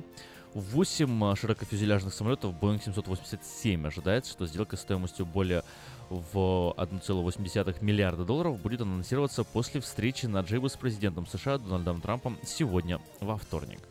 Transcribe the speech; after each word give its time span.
8 0.56 1.36
широкофюзеляжных 1.36 2.12
самолетов 2.12 2.56
Boeing 2.60 2.84
787. 2.84 3.86
Ожидается, 3.86 4.31
что 4.31 4.48
сделка 4.48 4.75
стоимостью 4.75 5.28
более 5.28 5.62
в 6.10 6.74
1,8 6.78 7.84
миллиарда 7.84 8.25
долларов 8.25 8.60
будет 8.60 8.81
анонсироваться 8.81 9.44
после 9.44 9.81
встречи 9.81 10.25
Наджиба 10.25 10.68
с 10.68 10.75
президентом 10.75 11.28
США 11.28 11.60
Дональдом 11.60 12.01
Трампом 12.01 12.40
сегодня 12.44 13.00
во 13.19 13.38
вторник. 13.38 13.81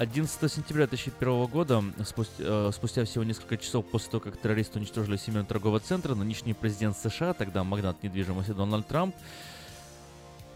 11 0.00 0.50
сентября 0.50 0.86
2001 0.86 1.44
года, 1.44 1.84
спустя, 2.06 2.32
э, 2.38 2.70
спустя 2.72 3.04
всего 3.04 3.22
несколько 3.22 3.58
часов 3.58 3.84
после 3.84 4.10
того, 4.12 4.22
как 4.22 4.40
террористы 4.40 4.78
уничтожили 4.78 5.18
Всемирный 5.18 5.46
торговый 5.46 5.78
центр, 5.80 6.14
нынешний 6.14 6.54
президент 6.54 6.96
США, 6.96 7.34
тогда 7.34 7.64
магнат 7.64 8.02
недвижимости 8.02 8.52
Дональд 8.52 8.86
Трамп, 8.86 9.14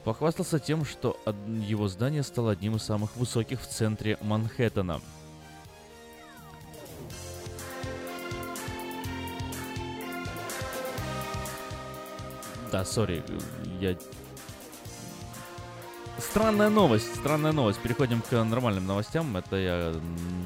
похвастался 0.02 0.58
тем, 0.58 0.86
что 0.86 1.20
его 1.46 1.88
здание 1.88 2.22
стало 2.22 2.52
одним 2.52 2.76
из 2.76 2.84
самых 2.84 3.14
высоких 3.16 3.60
в 3.60 3.66
центре 3.66 4.16
Манхэттена. 4.22 5.02
Да, 12.72 12.82
сори, 12.86 13.22
я... 13.78 13.94
Странная 16.18 16.70
новость, 16.70 17.14
странная 17.16 17.52
новость. 17.52 17.80
Переходим 17.80 18.22
к 18.22 18.44
нормальным 18.44 18.86
новостям. 18.86 19.36
Это 19.36 19.56
я 19.56 19.94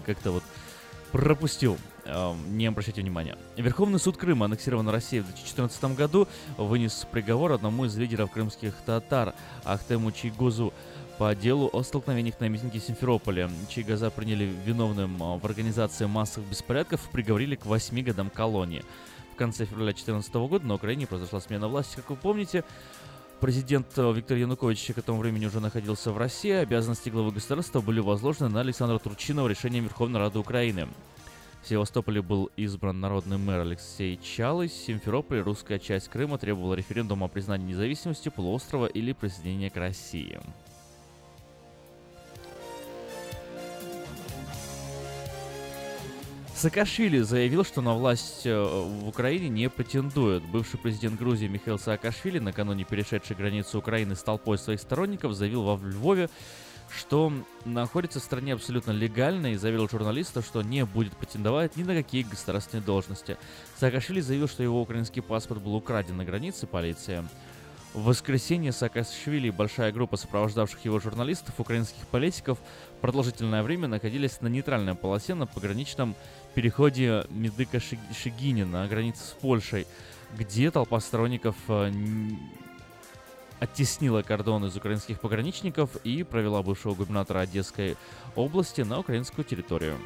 как-то 0.06 0.32
вот 0.32 0.42
пропустил. 1.12 1.78
Не 2.48 2.66
обращайте 2.66 3.02
внимания. 3.02 3.36
Верховный 3.56 3.98
суд 3.98 4.16
Крыма, 4.16 4.46
аннексированный 4.46 4.92
Россией 4.92 5.22
в 5.22 5.26
2014 5.26 5.96
году, 5.96 6.26
вынес 6.56 7.06
приговор 7.10 7.52
одному 7.52 7.84
из 7.84 7.96
лидеров 7.96 8.30
крымских 8.30 8.74
татар 8.86 9.34
Ахтему 9.64 10.10
Чигозу 10.10 10.72
по 11.18 11.34
делу 11.34 11.68
о 11.72 11.82
столкновениях 11.82 12.40
на 12.40 12.48
митинге 12.48 12.80
Симферополя. 12.80 13.50
Чайгаза 13.68 14.10
приняли 14.10 14.44
виновным 14.64 15.18
в 15.18 15.44
организации 15.44 16.06
массовых 16.06 16.48
беспорядков 16.48 17.06
и 17.06 17.12
приговорили 17.12 17.56
к 17.56 17.66
8 17.66 18.02
годам 18.02 18.30
колонии. 18.30 18.84
В 19.32 19.36
конце 19.36 19.66
февраля 19.66 19.92
2014 19.92 20.34
года 20.34 20.66
на 20.66 20.74
Украине 20.74 21.06
произошла 21.06 21.40
смена 21.40 21.68
власти, 21.68 21.96
как 21.96 22.10
вы 22.10 22.16
помните. 22.16 22.64
Президент 23.40 23.86
э, 23.96 24.12
Виктор 24.12 24.36
Янукович 24.36 24.86
к 24.94 24.98
этому 24.98 25.20
времени 25.20 25.46
уже 25.46 25.60
находился 25.60 26.10
в 26.10 26.18
России. 26.18 26.50
Обязанности 26.50 27.08
главы 27.08 27.30
государства 27.30 27.80
были 27.80 28.00
возложены 28.00 28.48
на 28.48 28.60
Александра 28.60 28.98
Турчинова 28.98 29.46
решением 29.46 29.84
Верховной 29.84 30.18
Рады 30.18 30.40
Украины. 30.40 30.88
В 31.62 31.68
Севастополе 31.68 32.20
был 32.20 32.50
избран 32.56 32.98
народный 32.98 33.38
мэр 33.38 33.60
Алексей 33.60 34.18
Чалый. 34.20 34.66
В 34.66 34.72
Симферополе 34.72 35.42
русская 35.42 35.78
часть 35.78 36.08
Крыма 36.08 36.36
требовала 36.38 36.74
референдума 36.74 37.26
о 37.26 37.28
признании 37.28 37.68
независимости 37.68 38.28
полуострова 38.28 38.86
или 38.86 39.12
присоединения 39.12 39.70
к 39.70 39.76
России. 39.76 40.40
Саакашвили 46.58 47.20
заявил, 47.20 47.64
что 47.64 47.82
на 47.82 47.94
власть 47.94 48.44
э, 48.44 48.60
в 48.60 49.06
Украине 49.06 49.48
не 49.48 49.70
претендует. 49.70 50.42
Бывший 50.42 50.80
президент 50.80 51.16
Грузии 51.16 51.46
Михаил 51.46 51.78
Саакашвили, 51.78 52.40
накануне 52.40 52.82
перешедший 52.82 53.36
границу 53.36 53.78
Украины 53.78 54.16
с 54.16 54.24
толпой 54.24 54.58
своих 54.58 54.80
сторонников, 54.80 55.34
заявил 55.34 55.62
во 55.62 55.76
Львове, 55.76 56.28
что 56.90 57.32
находится 57.64 58.18
в 58.18 58.24
стране 58.24 58.54
абсолютно 58.54 58.90
легально 58.90 59.52
и 59.52 59.56
заверил 59.56 59.88
журналистов, 59.88 60.44
что 60.44 60.62
не 60.62 60.84
будет 60.84 61.16
претендовать 61.16 61.76
ни 61.76 61.84
на 61.84 61.94
какие 61.94 62.24
государственные 62.24 62.84
должности. 62.84 63.36
Саакашвили 63.78 64.20
заявил, 64.20 64.48
что 64.48 64.64
его 64.64 64.82
украинский 64.82 65.22
паспорт 65.22 65.62
был 65.62 65.76
украден 65.76 66.16
на 66.16 66.24
границе 66.24 66.66
полиции. 66.66 67.22
В 67.94 68.04
воскресенье 68.04 68.72
Саакашвили 68.72 69.48
и 69.48 69.52
большая 69.52 69.92
группа 69.92 70.16
сопровождавших 70.16 70.84
его 70.84 71.00
журналистов, 71.00 71.58
украинских 71.58 72.06
политиков, 72.08 72.58
продолжительное 73.00 73.62
время 73.62 73.88
находились 73.88 74.40
на 74.40 74.48
нейтральной 74.48 74.94
полосе 74.94 75.34
на 75.34 75.46
пограничном 75.46 76.14
переходе 76.58 77.24
Медыка-Шигини 77.30 78.64
на 78.64 78.88
границе 78.88 79.22
с 79.22 79.36
Польшей, 79.40 79.86
где 80.36 80.72
толпа 80.72 80.98
сторонников 80.98 81.54
э, 81.68 81.92
оттеснила 83.60 84.22
кордон 84.22 84.64
из 84.64 84.74
украинских 84.74 85.20
пограничников 85.20 85.94
и 86.02 86.24
провела 86.24 86.64
бывшего 86.64 86.94
губернатора 86.94 87.38
Одесской 87.42 87.96
области 88.34 88.80
на 88.80 88.98
украинскую 88.98 89.44
территорию. 89.44 89.98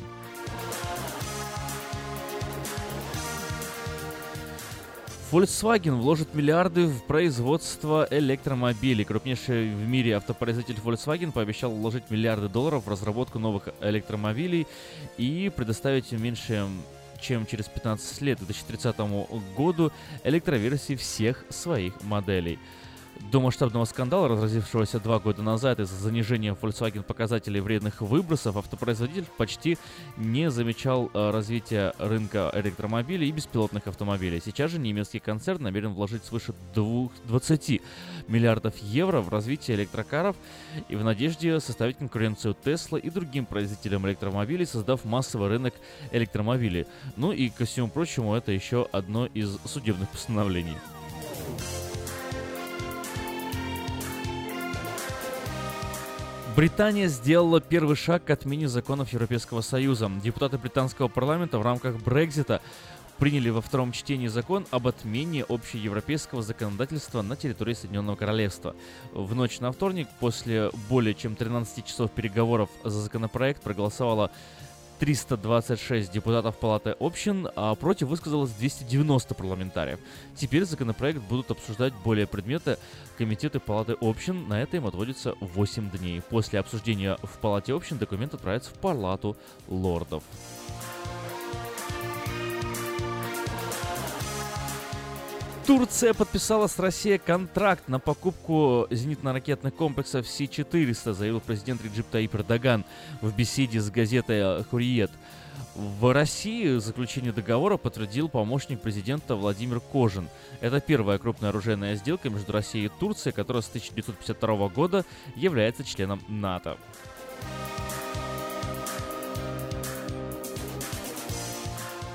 Volkswagen 5.32 5.92
вложит 5.92 6.34
миллиарды 6.34 6.86
в 6.86 7.04
производство 7.04 8.06
электромобилей. 8.10 9.02
Крупнейший 9.06 9.74
в 9.74 9.88
мире 9.88 10.16
автопроизводитель 10.16 10.78
Volkswagen 10.84 11.32
пообещал 11.32 11.70
вложить 11.70 12.10
миллиарды 12.10 12.50
долларов 12.50 12.84
в 12.84 12.90
разработку 12.90 13.38
новых 13.38 13.70
электромобилей 13.80 14.66
и 15.16 15.50
предоставить 15.56 16.12
меньше 16.12 16.66
чем 17.22 17.46
через 17.46 17.66
15 17.66 18.20
лет, 18.20 18.40
к 18.40 18.44
2030 18.44 18.96
году, 19.56 19.90
электроверсии 20.22 20.96
всех 20.96 21.46
своих 21.48 22.02
моделей. 22.02 22.58
До 23.20 23.40
масштабного 23.40 23.84
скандала, 23.84 24.28
разразившегося 24.28 24.98
два 24.98 25.18
года 25.18 25.42
назад 25.42 25.80
из-за 25.80 25.96
занижения 25.96 26.54
Volkswagen 26.54 27.02
показателей 27.02 27.60
вредных 27.60 28.00
выбросов, 28.00 28.56
автопроизводитель 28.56 29.26
почти 29.36 29.78
не 30.16 30.50
замечал 30.50 31.10
э, 31.12 31.30
развития 31.30 31.94
рынка 31.98 32.50
электромобилей 32.54 33.28
и 33.28 33.32
беспилотных 33.32 33.86
автомобилей. 33.86 34.40
Сейчас 34.44 34.70
же 34.70 34.78
немецкий 34.78 35.18
концерн 35.18 35.62
намерен 35.62 35.92
вложить 35.92 36.24
свыше 36.24 36.54
20 36.74 37.82
миллиардов 38.28 38.76
евро 38.78 39.20
в 39.20 39.28
развитие 39.28 39.76
электрокаров 39.76 40.36
и 40.88 40.96
в 40.96 41.04
надежде 41.04 41.60
составить 41.60 41.98
конкуренцию 41.98 42.56
Tesla 42.64 42.98
и 42.98 43.10
другим 43.10 43.46
производителям 43.46 44.06
электромобилей, 44.06 44.66
создав 44.66 45.04
массовый 45.04 45.48
рынок 45.48 45.74
электромобилей. 46.10 46.86
Ну 47.16 47.32
и, 47.32 47.50
ко 47.50 47.64
всему 47.64 47.88
прочему, 47.88 48.34
это 48.34 48.52
еще 48.52 48.88
одно 48.92 49.26
из 49.26 49.58
судебных 49.64 50.08
постановлений. 50.10 50.76
Британия 56.54 57.08
сделала 57.08 57.62
первый 57.62 57.96
шаг 57.96 58.24
к 58.24 58.30
отмене 58.30 58.68
законов 58.68 59.10
Европейского 59.14 59.62
Союза. 59.62 60.10
Депутаты 60.22 60.58
британского 60.58 61.08
парламента 61.08 61.58
в 61.58 61.62
рамках 61.62 61.96
Брекзита 61.96 62.60
приняли 63.16 63.48
во 63.48 63.62
втором 63.62 63.92
чтении 63.92 64.26
закон 64.26 64.66
об 64.70 64.86
отмене 64.86 65.44
общеевропейского 65.48 66.42
законодательства 66.42 67.22
на 67.22 67.36
территории 67.36 67.72
Соединенного 67.72 68.16
Королевства. 68.16 68.76
В 69.14 69.34
ночь 69.34 69.60
на 69.60 69.72
вторник, 69.72 70.08
после 70.20 70.70
более 70.90 71.14
чем 71.14 71.36
13 71.36 71.86
часов 71.86 72.10
переговоров 72.10 72.68
за 72.84 73.00
законопроект, 73.00 73.62
проголосовало 73.62 74.30
326 75.02 76.12
депутатов 76.12 76.56
Палаты 76.58 76.94
общин, 77.00 77.48
а 77.56 77.74
против 77.74 78.06
высказалось 78.06 78.52
290 78.52 79.34
парламентариев. 79.34 79.98
Теперь 80.36 80.64
законопроект 80.64 81.20
будут 81.22 81.50
обсуждать 81.50 81.92
более 82.04 82.28
предметы 82.28 82.78
комитеты 83.18 83.58
Палаты 83.58 83.96
общин. 84.00 84.46
На 84.46 84.62
это 84.62 84.76
им 84.76 84.86
отводится 84.86 85.34
8 85.40 85.90
дней. 85.90 86.22
После 86.30 86.60
обсуждения 86.60 87.18
в 87.24 87.36
Палате 87.38 87.74
общин 87.74 87.98
документ 87.98 88.34
отправится 88.34 88.70
в 88.70 88.74
Палату 88.74 89.36
лордов. 89.66 90.22
Турция 95.66 96.12
подписала 96.12 96.66
с 96.66 96.76
Россией 96.80 97.18
контракт 97.18 97.86
на 97.86 98.00
покупку 98.00 98.88
зенитно-ракетных 98.90 99.72
комплексов 99.72 100.26
С-400, 100.26 101.12
заявил 101.12 101.40
президент 101.40 101.84
Реджип 101.84 102.06
Таип 102.10 102.34
Эрдоган 102.34 102.84
в 103.20 103.34
беседе 103.34 103.80
с 103.80 103.88
газетой 103.88 104.64
«Хуриет». 104.64 105.12
В 105.76 106.12
России 106.12 106.78
заключение 106.78 107.32
договора 107.32 107.76
подтвердил 107.76 108.28
помощник 108.28 108.80
президента 108.80 109.36
Владимир 109.36 109.78
Кожин. 109.78 110.28
Это 110.60 110.80
первая 110.80 111.18
крупная 111.18 111.50
оружейная 111.50 111.94
сделка 111.94 112.28
между 112.28 112.52
Россией 112.52 112.86
и 112.86 112.90
Турцией, 113.00 113.32
которая 113.32 113.62
с 113.62 113.68
1952 113.68 114.68
года 114.68 115.04
является 115.36 115.84
членом 115.84 116.22
НАТО. 116.28 116.76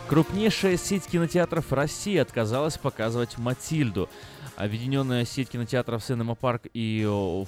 Крупнейшая 0.08 0.78
сеть 0.78 1.06
кинотеатров 1.06 1.74
России 1.74 2.16
отказалась 2.16 2.78
показывать 2.78 3.38
«Матильду». 3.38 4.10
Объединенная 4.56 5.26
сеть 5.26 5.50
кинотеатров 5.50 6.02
«Синема 6.02 6.34
Парк» 6.34 6.64
и 6.74 7.06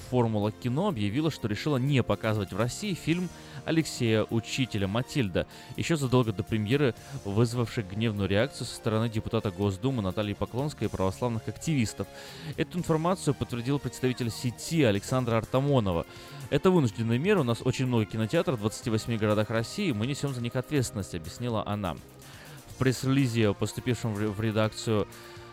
«Формула 0.10 0.52
кино» 0.52 0.90
объявила, 0.90 1.32
что 1.32 1.48
решила 1.48 1.78
не 1.78 2.04
показывать 2.04 2.52
в 2.52 2.58
России 2.58 2.96
фильм 2.96 3.30
Алексея 3.64 4.26
Учителя 4.30 4.90
«Матильда», 4.90 5.48
еще 5.78 5.96
задолго 5.96 6.34
до 6.34 6.44
премьеры, 6.44 6.96
вызвавшей 7.24 7.86
гневную 7.86 8.28
реакцию 8.28 8.68
со 8.68 8.76
стороны 8.76 9.08
депутата 9.08 9.52
Госдумы 9.52 10.02
Натальи 10.02 10.34
Поклонской 10.34 10.88
и 10.88 10.90
православных 10.90 11.48
активистов. 11.48 12.08
Эту 12.58 12.78
информацию 12.78 13.34
подтвердил 13.36 13.80
представитель 13.80 14.32
сети 14.32 14.84
Александра 14.84 15.38
Артамонова. 15.38 16.06
Это 16.50 16.72
вынужденная 16.72 17.20
мера, 17.20 17.40
у 17.40 17.44
нас 17.44 17.60
очень 17.64 17.86
много 17.86 18.04
кинотеатров 18.04 18.58
в 18.58 18.62
28 18.62 19.16
городах 19.16 19.50
России, 19.50 19.94
мы 19.94 20.08
несем 20.08 20.34
за 20.34 20.42
них 20.42 20.58
ответственность, 20.58 21.16
объяснила 21.16 21.66
она 21.66 21.96
пресс-релизе, 22.80 23.54
поступившем 23.54 24.14
в 24.14 24.42
редакцию 24.42 25.08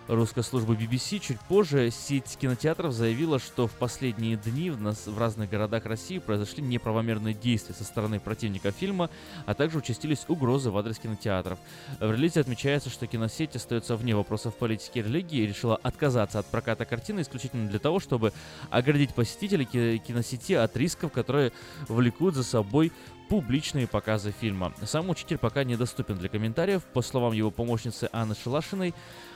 русской 0.08 0.42
службы 0.42 0.74
BBC. 0.74 1.18
Чуть 1.18 1.40
позже 1.40 1.90
сеть 1.90 2.36
кинотеатров 2.40 2.92
заявила, 2.92 3.38
что 3.38 3.66
в 3.66 3.72
последние 3.72 4.36
дни 4.36 4.70
в, 4.70 4.80
нас, 4.80 5.06
в 5.06 5.18
разных 5.18 5.50
городах 5.50 5.86
России 5.86 6.18
произошли 6.18 6.62
неправомерные 6.62 7.34
действия 7.34 7.74
со 7.74 7.84
стороны 7.84 8.20
противника 8.20 8.70
фильма, 8.70 9.10
а 9.46 9.54
также 9.54 9.78
участились 9.78 10.24
угрозы 10.28 10.70
в 10.70 10.78
адрес 10.78 10.98
кинотеатров. 10.98 11.58
В 12.00 12.10
релизе 12.10 12.40
отмечается, 12.40 12.90
что 12.90 13.06
киносеть 13.06 13.56
остается 13.56 13.96
вне 13.96 14.14
вопросов 14.14 14.54
политики 14.54 14.98
и 14.98 15.02
религии 15.02 15.40
и 15.40 15.46
решила 15.46 15.76
отказаться 15.76 16.38
от 16.38 16.46
проката 16.46 16.84
картины 16.84 17.20
исключительно 17.20 17.68
для 17.68 17.78
того, 17.78 18.00
чтобы 18.00 18.32
оградить 18.70 19.14
посетителей 19.14 19.64
киносети 19.98 20.52
от 20.52 20.76
рисков, 20.76 21.12
которые 21.12 21.52
влекут 21.88 22.34
за 22.34 22.44
собой 22.44 22.92
публичные 23.28 23.86
показы 23.86 24.32
фильма. 24.32 24.72
Сам 24.84 25.10
учитель 25.10 25.38
пока 25.38 25.64
недоступен 25.64 26.16
для 26.16 26.28
комментариев. 26.28 26.82
По 26.84 27.02
словам 27.02 27.32
его 27.32 27.50
помощницы 27.50 28.08
Анны 28.12 28.34
Шелашиной, 28.34 28.94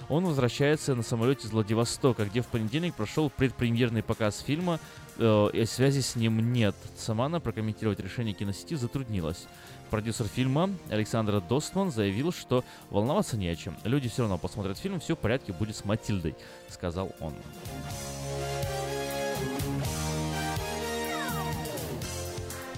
он 0.09 0.25
возвращается 0.25 0.95
на 0.95 1.03
самолете 1.03 1.47
из 1.47 1.53
Владивостока, 1.53 2.25
где 2.25 2.43
в 2.43 2.47
понедельник 2.47 2.95
прошел 2.95 3.31
предпремьерный 3.31 4.03
показ 4.03 4.41
фильма, 4.41 4.81
э, 5.19 5.49
и 5.53 5.65
связи 5.65 6.01
с 6.01 6.17
ним 6.17 6.53
нет. 6.53 6.75
Сама 6.97 7.27
она 7.27 7.41
прокомментировать 7.41 8.01
решение 8.01 8.35
киносети 8.35 8.75
затруднилась. 8.75 9.47
Продюсер 9.91 10.27
фильма 10.27 10.71
Александр 10.89 11.41
Достман 11.41 11.91
заявил, 11.91 12.33
что 12.33 12.65
волноваться 12.91 13.37
не 13.37 13.49
о 13.49 13.57
чем. 13.57 13.77
Люди 13.83 14.09
все 14.09 14.23
равно 14.23 14.39
посмотрят 14.39 14.79
фильм, 14.79 15.01
все 15.01 15.17
в 15.17 15.19
порядке 15.19 15.53
будет 15.53 15.77
с 15.77 15.85
Матильдой, 15.85 16.37
сказал 16.69 17.13
он. 17.19 17.35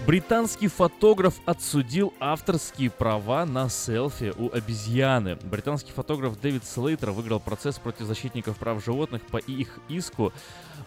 Британский 0.05 0.67
фотограф 0.67 1.41
отсудил 1.47 2.13
авторские 2.19 2.91
права 2.91 3.47
на 3.47 3.69
селфи 3.69 4.35
у 4.37 4.51
обезьяны. 4.53 5.37
Британский 5.45 5.93
фотограф 5.93 6.41
Дэвид 6.41 6.65
Слейтер 6.65 7.13
выиграл 7.13 7.39
процесс 7.39 7.79
против 7.79 8.07
защитников 8.07 8.59
прав 8.59 8.85
животных 8.85 9.23
по 9.23 9.37
их 9.37 9.79
иску 9.89 10.33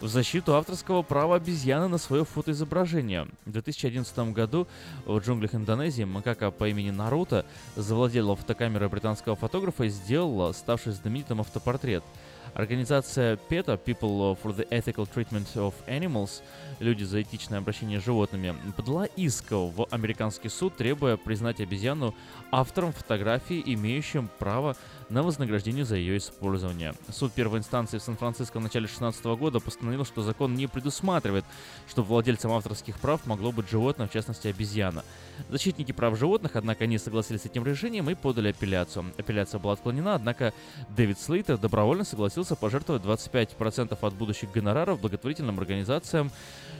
в 0.02 0.06
защиту 0.06 0.54
авторского 0.54 1.00
права 1.00 1.36
обезьяны 1.36 1.88
на 1.88 1.96
свое 1.96 2.26
фотоизображение. 2.26 3.26
В 3.46 3.52
2011 3.52 4.18
году 4.34 4.68
в 5.06 5.18
джунглях 5.18 5.54
Индонезии 5.54 6.04
макака 6.04 6.50
по 6.50 6.68
имени 6.68 6.90
Наруто 6.90 7.46
завладела 7.74 8.36
фотокамерой 8.36 8.90
британского 8.90 9.34
фотографа 9.34 9.84
и 9.84 9.88
сделала 9.88 10.52
ставший 10.52 10.92
знаменитым 10.92 11.40
автопортрет– 11.40 12.04
Организация 12.54 13.38
PETA, 13.48 13.78
People 13.82 14.38
for 14.42 14.54
the 14.56 14.66
Ethical 14.70 15.08
Treatment 15.12 15.46
of 15.54 15.74
Animals, 15.86 16.42
люди 16.80 17.04
за 17.04 17.22
этичное 17.22 17.58
обращение 17.58 18.00
с 18.00 18.04
животными, 18.04 18.54
подала 18.76 19.06
иск 19.06 19.50
в 19.50 19.86
американский 19.90 20.48
суд, 20.48 20.76
требуя 20.76 21.16
признать 21.16 21.60
обезьяну 21.60 22.14
автором 22.50 22.92
фотографии, 22.92 23.62
имеющим 23.64 24.28
право 24.38 24.76
на 25.08 25.22
вознаграждение 25.22 25.84
за 25.84 25.96
ее 25.96 26.16
использование. 26.18 26.94
Суд 27.10 27.32
первой 27.32 27.60
инстанции 27.60 27.98
в 27.98 28.02
Сан-Франциско 28.02 28.58
в 28.58 28.62
начале 28.62 28.86
2016 28.86 29.24
года 29.38 29.60
постановил, 29.60 30.04
что 30.04 30.22
закон 30.22 30.54
не 30.54 30.66
предусматривает, 30.66 31.44
что 31.88 32.02
владельцем 32.02 32.50
авторских 32.52 32.98
прав 32.98 33.24
могло 33.26 33.52
быть 33.52 33.70
животное, 33.70 34.08
в 34.08 34.12
частности 34.12 34.48
обезьяна. 34.48 35.04
Защитники 35.48 35.92
прав 35.92 36.18
животных, 36.18 36.52
однако, 36.56 36.86
не 36.86 36.98
согласились 36.98 37.42
с 37.42 37.46
этим 37.46 37.64
решением 37.64 38.10
и 38.10 38.14
подали 38.14 38.48
апелляцию. 38.48 39.12
Апелляция 39.16 39.60
была 39.60 39.74
отклонена, 39.74 40.14
однако 40.14 40.52
Дэвид 40.96 41.20
Слейтер 41.20 41.58
добровольно 41.58 42.04
согласился 42.04 42.56
пожертвовать 42.56 43.02
25% 43.02 43.96
от 44.00 44.14
будущих 44.14 44.50
гонораров 44.50 45.00
благотворительным 45.00 45.58
организациям, 45.58 46.32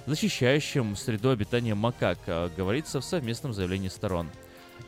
защищающим 0.06 0.96
среду 0.96 1.30
обитания 1.30 1.74
макак, 1.74 2.18
говорится 2.56 3.00
в 3.00 3.04
совместном 3.04 3.52
заявлении 3.52 3.88
сторон. 3.88 4.28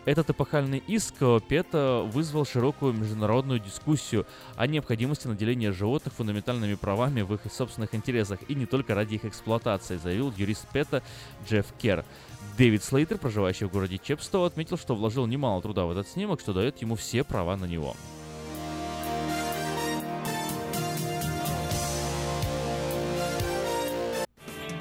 Этот 0.08 0.30
эпохальный 0.30 0.82
иск 0.86 1.16
Пета 1.50 2.02
вызвал 2.10 2.46
широкую 2.46 2.94
международную 2.94 3.60
дискуссию 3.60 4.24
о 4.56 4.66
необходимости 4.66 5.26
наделения 5.26 5.70
животных 5.70 6.14
фундаментальными 6.14 6.76
правами 6.76 7.20
в 7.20 7.34
их 7.34 7.40
собственных 7.52 7.94
интересах 7.94 8.38
и 8.48 8.54
не 8.54 8.64
только 8.64 8.94
ради 8.94 9.16
их 9.16 9.26
эксплуатации, 9.26 9.98
заявил 9.98 10.32
юрист 10.34 10.66
Пета 10.72 11.02
Джефф 11.46 11.66
Керр. 11.76 12.06
Дэвид 12.56 12.82
Слейтер, 12.82 13.18
проживающий 13.18 13.66
в 13.66 13.70
городе 13.70 14.00
Чепстоу, 14.02 14.44
отметил, 14.44 14.78
что 14.78 14.94
вложил 14.94 15.26
немало 15.26 15.60
труда 15.60 15.84
в 15.84 15.90
этот 15.90 16.08
снимок, 16.08 16.40
что 16.40 16.54
дает 16.54 16.80
ему 16.80 16.94
все 16.94 17.22
права 17.22 17.58
на 17.58 17.66
него. 17.66 17.94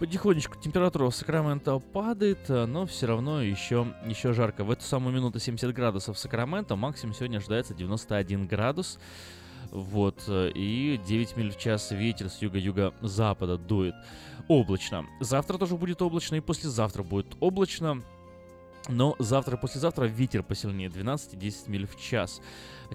Потихонечку 0.00 0.58
температура 0.58 1.10
в 1.10 1.14
Сакраменто 1.14 1.78
падает, 1.78 2.48
но 2.48 2.86
все 2.86 3.06
равно 3.06 3.42
еще, 3.42 3.94
еще 4.06 4.32
жарко. 4.32 4.64
В 4.64 4.70
эту 4.70 4.82
самую 4.82 5.14
минуту 5.14 5.38
70 5.38 5.74
градусов 5.74 6.16
в 6.16 6.18
Сакраменто, 6.18 6.74
максимум 6.74 7.14
сегодня 7.14 7.36
ожидается 7.36 7.74
91 7.74 8.46
градус. 8.46 8.98
Вот, 9.70 10.24
и 10.26 10.98
9 11.06 11.36
миль 11.36 11.52
в 11.52 11.58
час 11.58 11.90
ветер 11.90 12.30
с 12.30 12.40
юга-юга-запада 12.40 13.58
дует. 13.58 13.94
Облачно. 14.48 15.04
Завтра 15.20 15.58
тоже 15.58 15.76
будет 15.76 16.00
облачно, 16.00 16.36
и 16.36 16.40
послезавтра 16.40 17.02
будет 17.02 17.36
облачно. 17.38 18.02
Но 18.88 19.16
завтра 19.18 19.58
и 19.58 19.60
послезавтра 19.60 20.06
ветер 20.06 20.42
посильнее 20.42 20.88
12 20.88 21.34
и 21.34 21.36
10 21.36 21.68
миль 21.68 21.86
в 21.86 22.00
час. 22.00 22.40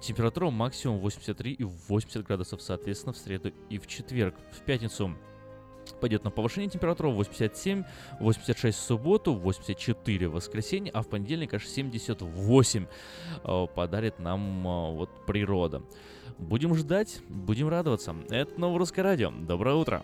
Температура 0.01 0.49
максимум 0.49 0.97
83 0.97 1.53
и 1.53 1.63
80 1.63 2.25
градусов, 2.25 2.63
соответственно, 2.63 3.13
в 3.13 3.17
среду 3.17 3.53
и 3.69 3.77
в 3.77 3.85
четверг. 3.85 4.33
В 4.51 4.61
пятницу 4.65 5.15
пойдет 5.93 6.23
на 6.23 6.31
повышение 6.31 6.69
температуры 6.69 7.09
87, 7.09 7.83
86 8.19 8.77
в 8.77 8.81
субботу, 8.81 9.33
84 9.33 10.27
в 10.27 10.33
воскресенье, 10.33 10.91
а 10.93 11.01
в 11.01 11.07
понедельник 11.07 11.53
аж 11.53 11.65
78 11.65 12.85
э, 13.43 13.67
подарит 13.75 14.19
нам 14.19 14.67
э, 14.67 14.95
вот 14.95 15.09
природа. 15.25 15.83
Будем 16.37 16.75
ждать, 16.75 17.19
будем 17.29 17.69
радоваться. 17.69 18.15
Это 18.29 18.59
Новое 18.59 18.79
Русское 18.79 19.03
Радио. 19.03 19.31
Доброе 19.31 19.75
утро! 19.75 20.03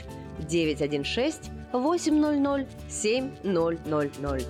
916 0.47 1.51
800 1.73 2.67
7000. 2.89 4.45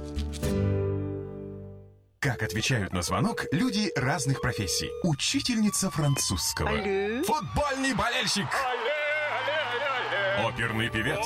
Как 2.19 2.43
отвечают 2.43 2.93
на 2.93 3.01
звонок 3.01 3.45
люди 3.51 3.91
разных 3.95 4.41
профессий. 4.41 4.91
Учительница 5.03 5.89
французского. 5.89 6.69
Алле. 6.69 7.23
Футбольный 7.23 7.95
болельщик. 7.95 8.45
Алле, 8.45 8.91
алле, 9.39 9.55
алле, 9.71 10.45
алле. 10.45 10.53
Оперный 10.53 10.89
певец. 10.89 11.25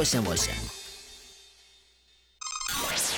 Poxa, 0.00 0.22
moça. 0.22 0.79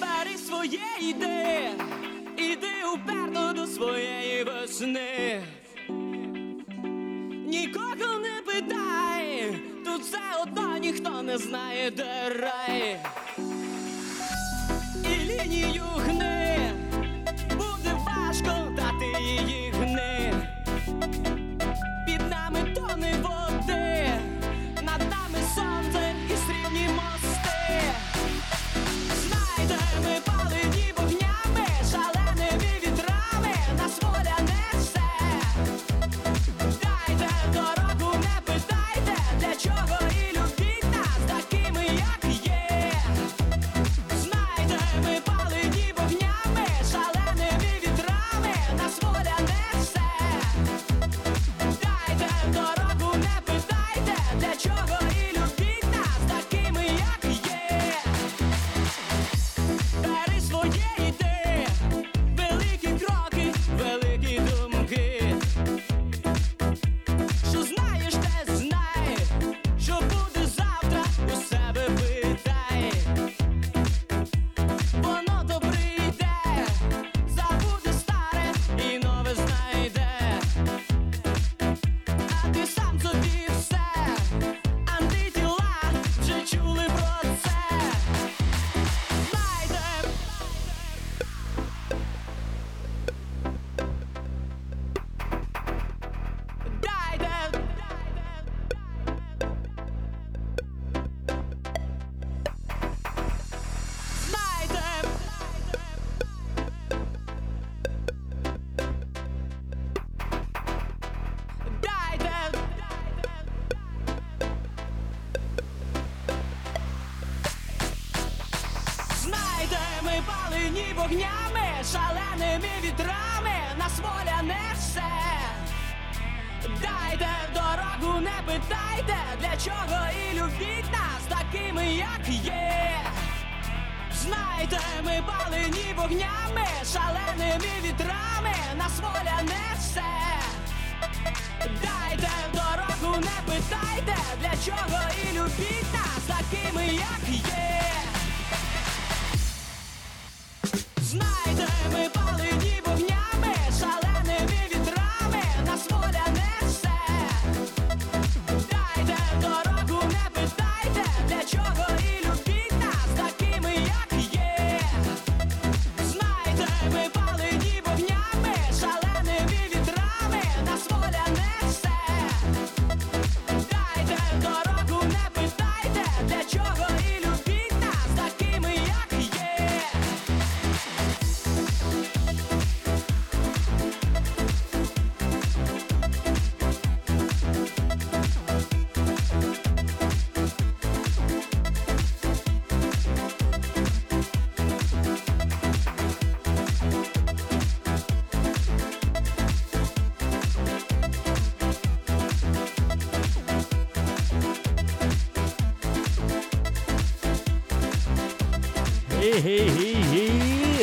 Бери 0.00 0.36
своє 0.46 0.80
йди, 1.00 1.70
іди 2.36 2.74
уперто 2.94 3.52
до 3.52 3.66
своєї 3.66 4.44
весни. 4.44 5.42
Нікого 7.46 8.18
не 8.18 8.42
питай, 8.52 9.54
тут 9.84 10.02
все 10.02 10.18
одно 10.42 10.76
ніхто 10.76 11.22
не 11.22 11.38
знає, 11.38 11.90
де 11.90 12.28
рай. 12.28 13.00
І 15.04 15.24
лінію 15.24 15.84
гни, 15.96 16.29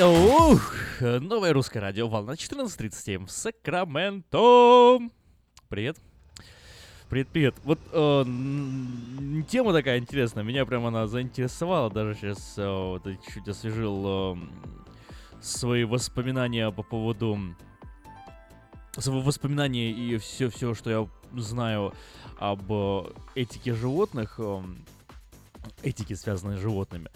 Ух, 0.08 0.74
новое 1.02 1.52
русское 1.52 1.82
радио, 1.82 2.08
волна 2.08 2.36
14.37 2.36 3.26
в 3.26 3.30
Сакраменто. 3.30 5.00
Привет. 5.68 5.98
Привет, 7.10 7.28
привет. 7.28 7.56
Вот 7.66 7.80
э, 7.92 8.24
тема 9.50 9.74
такая 9.74 10.00
интересная, 10.00 10.46
меня 10.46 10.66
прям 10.66 10.86
она 10.86 11.08
заинтересовала, 11.08 11.90
даже 11.90 12.16
сейчас 12.16 12.54
э, 12.58 12.66
вот, 12.66 13.04
чуть 13.34 13.50
освежил 13.50 14.06
э, 14.08 14.38
свои 15.42 15.84
воспоминания 15.84 16.72
по 16.72 16.84
поводу 16.84 17.38
свои 18.98 19.22
воспоминания 19.22 19.92
и 19.92 20.18
все, 20.20 20.50
все, 20.50 20.74
что 20.74 20.90
я 20.90 21.08
знаю 21.36 21.94
об 22.40 22.72
э, 22.72 23.04
этике 23.36 23.74
животных, 23.74 24.36
э, 24.38 24.62
этике, 25.84 26.16
связанной 26.16 26.56
с 26.56 26.62
животными. 26.62 27.10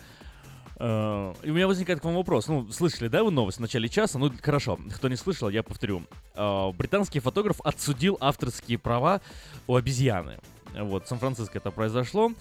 И 0.81 0.83
у 0.83 1.53
меня 1.53 1.67
возникает 1.67 1.99
к 1.99 2.05
вам 2.05 2.15
вопрос. 2.15 2.47
Ну, 2.47 2.71
слышали, 2.71 3.07
да, 3.07 3.23
вы 3.23 3.29
новость 3.29 3.59
в 3.59 3.61
начале 3.61 3.87
часа? 3.87 4.17
Ну, 4.17 4.31
хорошо, 4.41 4.79
кто 4.95 5.09
не 5.09 5.15
слышал, 5.15 5.47
я 5.49 5.61
повторю. 5.61 6.01
Э, 6.33 6.71
Британский 6.71 7.19
фотограф 7.19 7.61
отсудил 7.61 8.17
авторские 8.19 8.79
права 8.79 9.21
у 9.67 9.75
обезьяны. 9.75 10.39
Вот, 10.73 11.05
в 11.05 11.07
Сан-Франциско 11.07 11.59
это 11.59 11.69
произошло. 11.69 12.31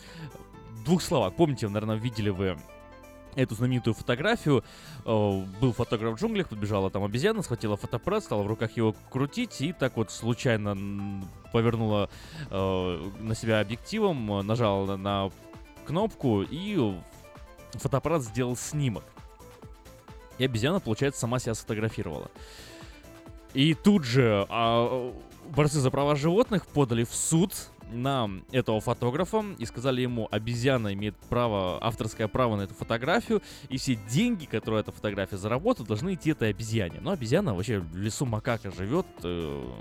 Двух 0.87 1.03
словах, 1.03 1.35
помните, 1.35 1.69
наверное, 1.69 1.97
видели 1.97 2.31
вы 2.31 2.57
эту 3.35 3.55
знаменитую 3.55 3.93
фотографию. 3.93 4.65
Э, 5.05 5.45
Был 5.61 5.75
фотограф 5.75 6.17
в 6.17 6.21
джунглях, 6.21 6.49
подбежала 6.49 6.91
там 6.91 7.05
обезьяна, 7.05 7.43
схватила 7.43 7.77
фотоаппарат, 7.77 8.25
стала 8.25 8.43
в 8.43 8.47
руках 8.47 8.75
его 8.75 8.95
крутить 9.11 9.61
и 9.61 9.75
так 9.75 9.99
вот 9.99 10.11
случайно 10.11 11.23
повернула 11.53 12.09
э, 12.49 13.11
на 13.21 13.35
себя 13.35 13.61
объективом, 13.61 14.33
э, 14.33 14.43
нажала 14.43 14.97
на 14.97 15.31
кнопку 15.85 16.43
и 16.43 16.79
фотоаппарат 17.75 18.23
сделал 18.23 18.57
снимок. 18.57 19.05
И 20.39 20.45
обезьяна, 20.45 20.81
получается, 20.81 21.21
сама 21.21 21.39
себя 21.39 21.55
сфотографировала. 21.55 22.31
И 23.53 23.75
тут 23.75 24.05
же 24.05 24.47
а, 24.49 25.13
борцы 25.51 25.81
за 25.81 25.91
права 25.91 26.17
животных 26.17 26.67
подали 26.67 27.05
в 27.05 27.15
суд 27.15 27.53
на 27.93 28.31
этого 28.53 28.81
фотографа 28.81 29.45
и 29.59 29.67
сказали 29.67 30.03
ему, 30.03 30.29
обезьяна 30.31 30.95
имеет 30.95 31.17
право, 31.29 31.85
авторское 31.85 32.29
право 32.29 32.57
на 32.57 32.63
эту 32.63 32.75
фотографию, 32.75 33.43
и 33.69 33.79
все 33.79 33.97
деньги, 33.97 34.45
которые 34.45 34.81
эта 34.81 34.93
фотография 34.93 35.37
заработает, 35.37 35.89
должны 35.89 36.15
идти 36.15 36.31
этой 36.31 36.51
обезьяне. 36.51 37.01
Но 37.01 37.11
обезьяна 37.11 37.55
вообще 37.55 37.81
в 37.81 37.97
лесу 37.97 38.27
макака 38.27 38.71
живет, 38.71 39.07
э, 39.25 39.73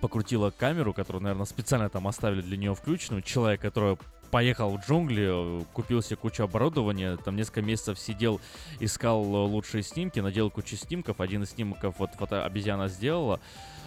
покрутила 0.00 0.50
камеру, 0.50 0.92
которую, 0.92 1.22
наверное, 1.22 1.46
специально 1.46 1.88
там 1.88 2.06
оставили 2.06 2.42
для 2.42 2.56
нее 2.56 2.74
включенную. 2.74 3.22
Человек, 3.22 3.62
который 3.62 3.96
поехал 4.30 4.76
в 4.76 4.80
джунгли, 4.80 5.60
э, 5.60 5.64
купил 5.72 6.02
себе 6.02 6.16
кучу 6.16 6.42
оборудования, 6.42 7.16
там 7.16 7.36
несколько 7.36 7.62
месяцев 7.62 7.98
сидел, 7.98 8.40
искал 8.80 9.24
э, 9.24 9.46
лучшие 9.46 9.82
снимки, 9.82 10.20
наделал 10.20 10.50
кучу 10.50 10.76
снимков. 10.76 11.20
Один 11.20 11.42
из 11.42 11.50
снимков 11.50 11.98
вот 11.98 12.10
фото 12.14 12.44
обезьяна 12.44 12.88
сделала. 12.88 13.40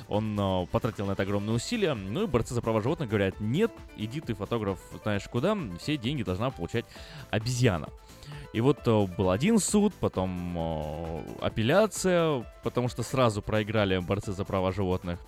Он 0.08 0.38
э, 0.40 0.66
потратил 0.72 1.06
на 1.06 1.12
это 1.12 1.24
огромные 1.24 1.56
усилия. 1.56 1.94
Ну 1.94 2.24
и 2.24 2.28
борцы 2.28 2.54
за 2.54 2.62
права 2.62 2.82
животных 2.82 3.10
говорят, 3.10 3.40
нет, 3.40 3.72
иди 3.98 4.22
ты, 4.22 4.34
фотограф, 4.34 4.80
знаешь 5.04 5.28
куда, 5.30 5.58
все 5.80 5.98
деньги 5.98 6.24
должна 6.24 6.50
получать 6.50 6.86
обезьяна. 7.30 7.90
И 8.54 8.62
вот 8.62 8.84
был 8.86 9.30
один 9.30 9.60
суд, 9.60 9.94
потом 10.00 11.24
апелляция, 11.40 12.44
потому 12.64 12.88
что 12.88 13.04
сразу 13.04 13.42
проиграли 13.42 13.98
борцы 14.00 14.32
за 14.32 14.44
права 14.44 14.72
животных. 14.72 15.20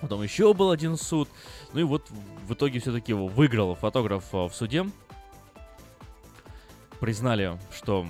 Потом 0.00 0.22
еще 0.22 0.52
был 0.54 0.70
один 0.70 0.96
суд. 0.96 1.28
Ну 1.72 1.80
и 1.80 1.84
вот 1.84 2.08
в 2.46 2.54
итоге 2.54 2.80
все-таки 2.80 3.12
выиграл 3.12 3.74
фотограф 3.74 4.24
э, 4.32 4.48
в 4.48 4.54
суде. 4.54 4.86
Признали, 7.00 7.58
что 7.72 8.06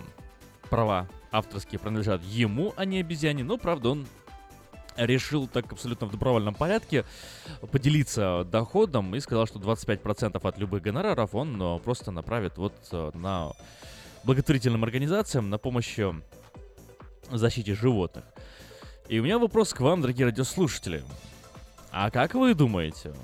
права 0.70 1.08
авторские 1.30 1.78
принадлежат 1.78 2.22
ему, 2.22 2.72
а 2.76 2.84
не 2.84 3.00
обезьяне. 3.00 3.44
Но, 3.44 3.58
правда, 3.58 3.90
он 3.90 4.06
решил 4.96 5.48
так 5.48 5.72
абсолютно 5.72 6.06
в 6.06 6.12
добровольном 6.12 6.54
порядке 6.54 7.04
поделиться 7.72 8.44
доходом 8.44 9.14
и 9.14 9.20
сказал, 9.20 9.46
что 9.46 9.58
25% 9.58 10.40
от 10.40 10.58
любых 10.58 10.82
гонораров 10.82 11.34
он 11.34 11.60
э, 11.60 11.78
просто 11.80 12.10
направит 12.10 12.56
вот 12.58 12.74
э, 12.92 13.10
на 13.14 13.52
благотворительным 14.24 14.84
организациям 14.84 15.50
на 15.50 15.58
помощь 15.58 15.98
защите 17.30 17.74
животных. 17.74 18.24
И 19.08 19.18
у 19.18 19.22
меня 19.22 19.38
вопрос 19.38 19.74
к 19.74 19.80
вам, 19.80 20.00
дорогие 20.00 20.26
радиослушатели. 20.26 21.02
А 21.96 22.10
как 22.10 22.34
вы 22.34 22.54
думаете? 22.54 23.14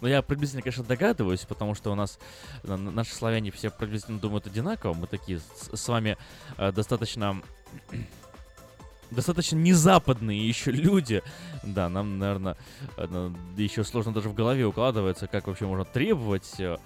Ну, 0.00 0.06
я 0.06 0.22
приблизительно, 0.22 0.62
конечно, 0.62 0.84
догадываюсь, 0.84 1.40
потому 1.40 1.74
что 1.74 1.90
у 1.90 1.96
нас 1.96 2.20
наши 2.62 3.12
славяне 3.12 3.50
все 3.50 3.70
приблизительно 3.70 4.20
думают 4.20 4.46
одинаково. 4.46 4.94
Мы 4.94 5.08
такие 5.08 5.40
с, 5.40 5.76
с 5.76 5.88
вами 5.88 6.16
э, 6.58 6.70
достаточно 6.70 7.42
достаточно 9.10 9.56
незападные 9.56 10.46
еще 10.46 10.70
люди. 10.70 11.24
Да, 11.64 11.88
нам, 11.88 12.20
наверное, 12.20 12.56
еще 13.56 13.82
сложно 13.82 14.12
даже 14.14 14.28
в 14.28 14.34
голове 14.34 14.64
укладывается, 14.64 15.26
как 15.26 15.48
вообще 15.48 15.66
можно 15.66 15.84
требовать 15.84 16.60
э, 16.60 16.76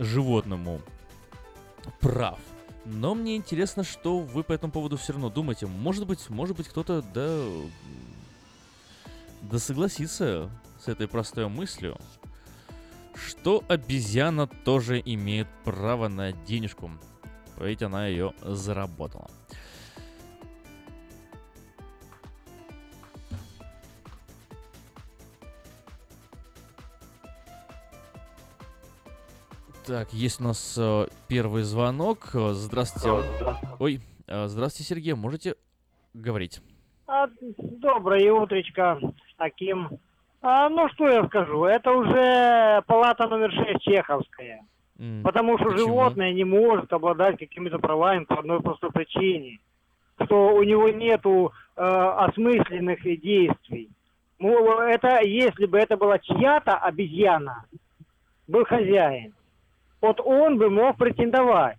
животному 0.00 0.80
прав. 2.00 2.40
Но 2.84 3.14
мне 3.14 3.36
интересно, 3.36 3.84
что 3.84 4.18
вы 4.18 4.42
по 4.42 4.52
этому 4.52 4.72
поводу 4.72 4.96
все 4.96 5.12
равно 5.12 5.30
думаете. 5.30 5.66
Может 5.66 6.04
быть, 6.04 6.28
может 6.30 6.56
быть, 6.56 6.66
кто-то 6.66 7.02
да, 7.14 7.46
да 9.50 9.58
согласится 9.58 10.50
с 10.78 10.88
этой 10.88 11.08
простой 11.08 11.48
мыслью, 11.48 11.96
что 13.14 13.64
обезьяна 13.68 14.46
тоже 14.46 15.02
имеет 15.04 15.48
право 15.64 16.08
на 16.08 16.32
денежку, 16.32 16.90
ведь 17.58 17.82
она 17.82 18.06
ее 18.06 18.34
заработала. 18.42 19.30
Так, 29.86 30.12
есть 30.12 30.38
у 30.42 30.44
нас 30.44 30.76
э, 30.78 31.06
первый 31.28 31.62
звонок. 31.62 32.28
Э, 32.34 32.52
Здравствуйте. 32.52 33.08
Ой, 33.78 34.02
э, 34.26 34.46
здравствуйте, 34.46 34.86
Сергей. 34.86 35.14
Можете 35.14 35.54
говорить? 36.12 36.60
А, 37.06 37.26
доброе 37.56 38.30
утречко 38.34 39.00
таким. 39.38 39.88
А, 40.42 40.68
ну 40.68 40.88
что 40.90 41.08
я 41.08 41.24
скажу, 41.26 41.64
это 41.64 41.90
уже 41.92 42.82
палата 42.86 43.26
номер 43.26 43.50
6 43.52 43.80
чеховская. 43.82 44.60
М, 44.98 45.22
Потому 45.22 45.56
что 45.58 45.70
почему? 45.70 45.86
животное 45.86 46.32
не 46.32 46.44
может 46.44 46.92
обладать 46.92 47.38
какими-то 47.38 47.78
правами 47.78 48.24
по 48.24 48.38
одной 48.38 48.60
простой 48.60 48.90
причине. 48.90 49.58
Что 50.22 50.54
у 50.54 50.62
него 50.64 50.88
нету 50.88 51.52
э, 51.76 51.80
осмысленных 51.82 53.02
действий. 53.02 53.88
Ну, 54.40 54.80
это 54.80 55.20
если 55.22 55.66
бы 55.66 55.78
это 55.78 55.96
была 55.96 56.18
чья-то 56.18 56.76
обезьяна, 56.76 57.64
был 58.48 58.64
хозяин. 58.64 59.32
Вот 60.00 60.20
он 60.20 60.58
бы 60.58 60.70
мог 60.70 60.96
претендовать. 60.96 61.78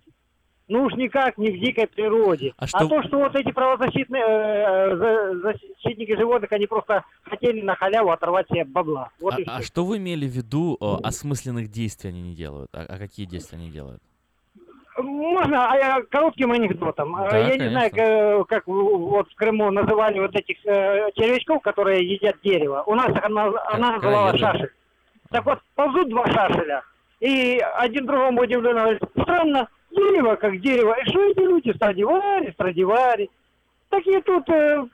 Ну 0.70 0.84
уж 0.86 0.94
никак 0.94 1.38
не 1.40 1.50
в 1.50 1.60
дикой 1.60 1.88
природе. 1.88 2.54
А 2.58 2.64
А, 2.66 2.68
что- 2.68 2.88
то, 2.88 3.04
что 3.04 3.18
вот 3.18 3.36
эти 3.36 3.52
правозащитные 3.52 4.24
э, 4.24 4.96
за- 4.96 5.40
защитники 5.42 6.16
животных, 6.16 6.52
они 6.52 6.68
просто 6.68 7.04
хотели 7.24 7.62
на 7.62 7.76
халяву 7.76 8.12
оторвать 8.12 8.48
себе 8.50 8.66
бабла. 8.66 9.10
Вот 9.20 9.34
а, 9.34 9.58
а 9.58 9.62
что 9.64 9.84
вы 9.84 9.98
имели 9.98 10.26
в 10.28 10.32
виду, 10.32 10.78
э, 10.80 10.86
осмысленных 11.04 11.70
действий 11.70 12.12
они 12.12 12.22
не 12.22 12.36
делают? 12.36 12.70
А, 12.74 12.86
а 12.88 12.98
какие 13.00 13.26
действия 13.26 13.58
они 13.58 13.72
делают? 13.72 14.02
Можно 15.02 15.72
а, 15.72 15.78
я 15.78 16.02
коротким 16.12 16.52
анекдотом? 16.52 17.14
Да, 17.16 17.38
я 17.38 17.58
конечно. 17.58 17.64
не 17.64 17.70
знаю, 17.70 18.46
как 18.46 18.68
в- 18.68 18.72
вот 18.98 19.32
в 19.32 19.36
Крыму 19.36 19.72
называли 19.72 20.20
вот 20.20 20.36
этих 20.36 20.58
э, 20.66 21.10
червячков, 21.16 21.62
которые 21.64 22.08
едят 22.08 22.36
дерево. 22.44 22.84
У 22.86 22.94
нас 22.94 23.10
она, 23.24 23.52
она 23.72 23.94
называла 23.94 24.38
шашель. 24.38 24.72
Так 25.32 25.46
вот, 25.46 25.60
ползут 25.76 26.10
два 26.10 26.26
шашеля, 26.28 26.84
и 27.22 27.60
один 27.78 28.06
другому 28.06 28.42
удивленно 28.42 28.82
говорит, 28.82 29.02
странно, 29.22 29.68
дерево 29.92 30.36
как 30.36 30.60
дерево, 30.62 30.96
и 31.02 31.10
что 31.10 31.22
эти 31.24 31.40
люди, 31.40 31.72
Страдивари, 31.76 32.52
Страдивари. 32.54 33.30
Так 33.90 34.06
и 34.06 34.22
тут 34.22 34.48
э, 34.50 34.86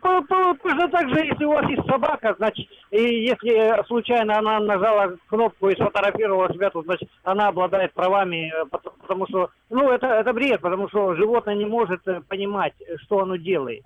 по- 0.00 0.22
по- 0.22 0.54
точно 0.62 0.88
так 0.88 1.06
же, 1.10 1.16
если 1.26 1.44
у 1.44 1.50
вас 1.50 1.68
есть 1.68 1.86
собака, 1.86 2.34
значит, 2.38 2.66
и 2.90 2.96
если 3.26 3.84
случайно 3.86 4.38
она 4.38 4.58
нажала 4.60 5.16
кнопку 5.28 5.68
и 5.68 5.74
сфотографировала 5.74 6.50
себя, 6.54 6.70
то 6.70 6.82
значит 6.82 7.10
она 7.24 7.48
обладает 7.48 7.92
правами, 7.92 8.50
э, 8.50 8.64
пот- 8.70 8.90
потому 9.02 9.26
что, 9.28 9.50
ну 9.68 9.90
это, 9.90 10.06
это 10.06 10.32
бред, 10.32 10.62
потому 10.62 10.88
что 10.88 11.14
животное 11.14 11.56
не 11.56 11.66
может 11.66 12.00
э, 12.08 12.22
понимать, 12.26 12.72
что 13.02 13.20
оно 13.20 13.36
делает. 13.36 13.82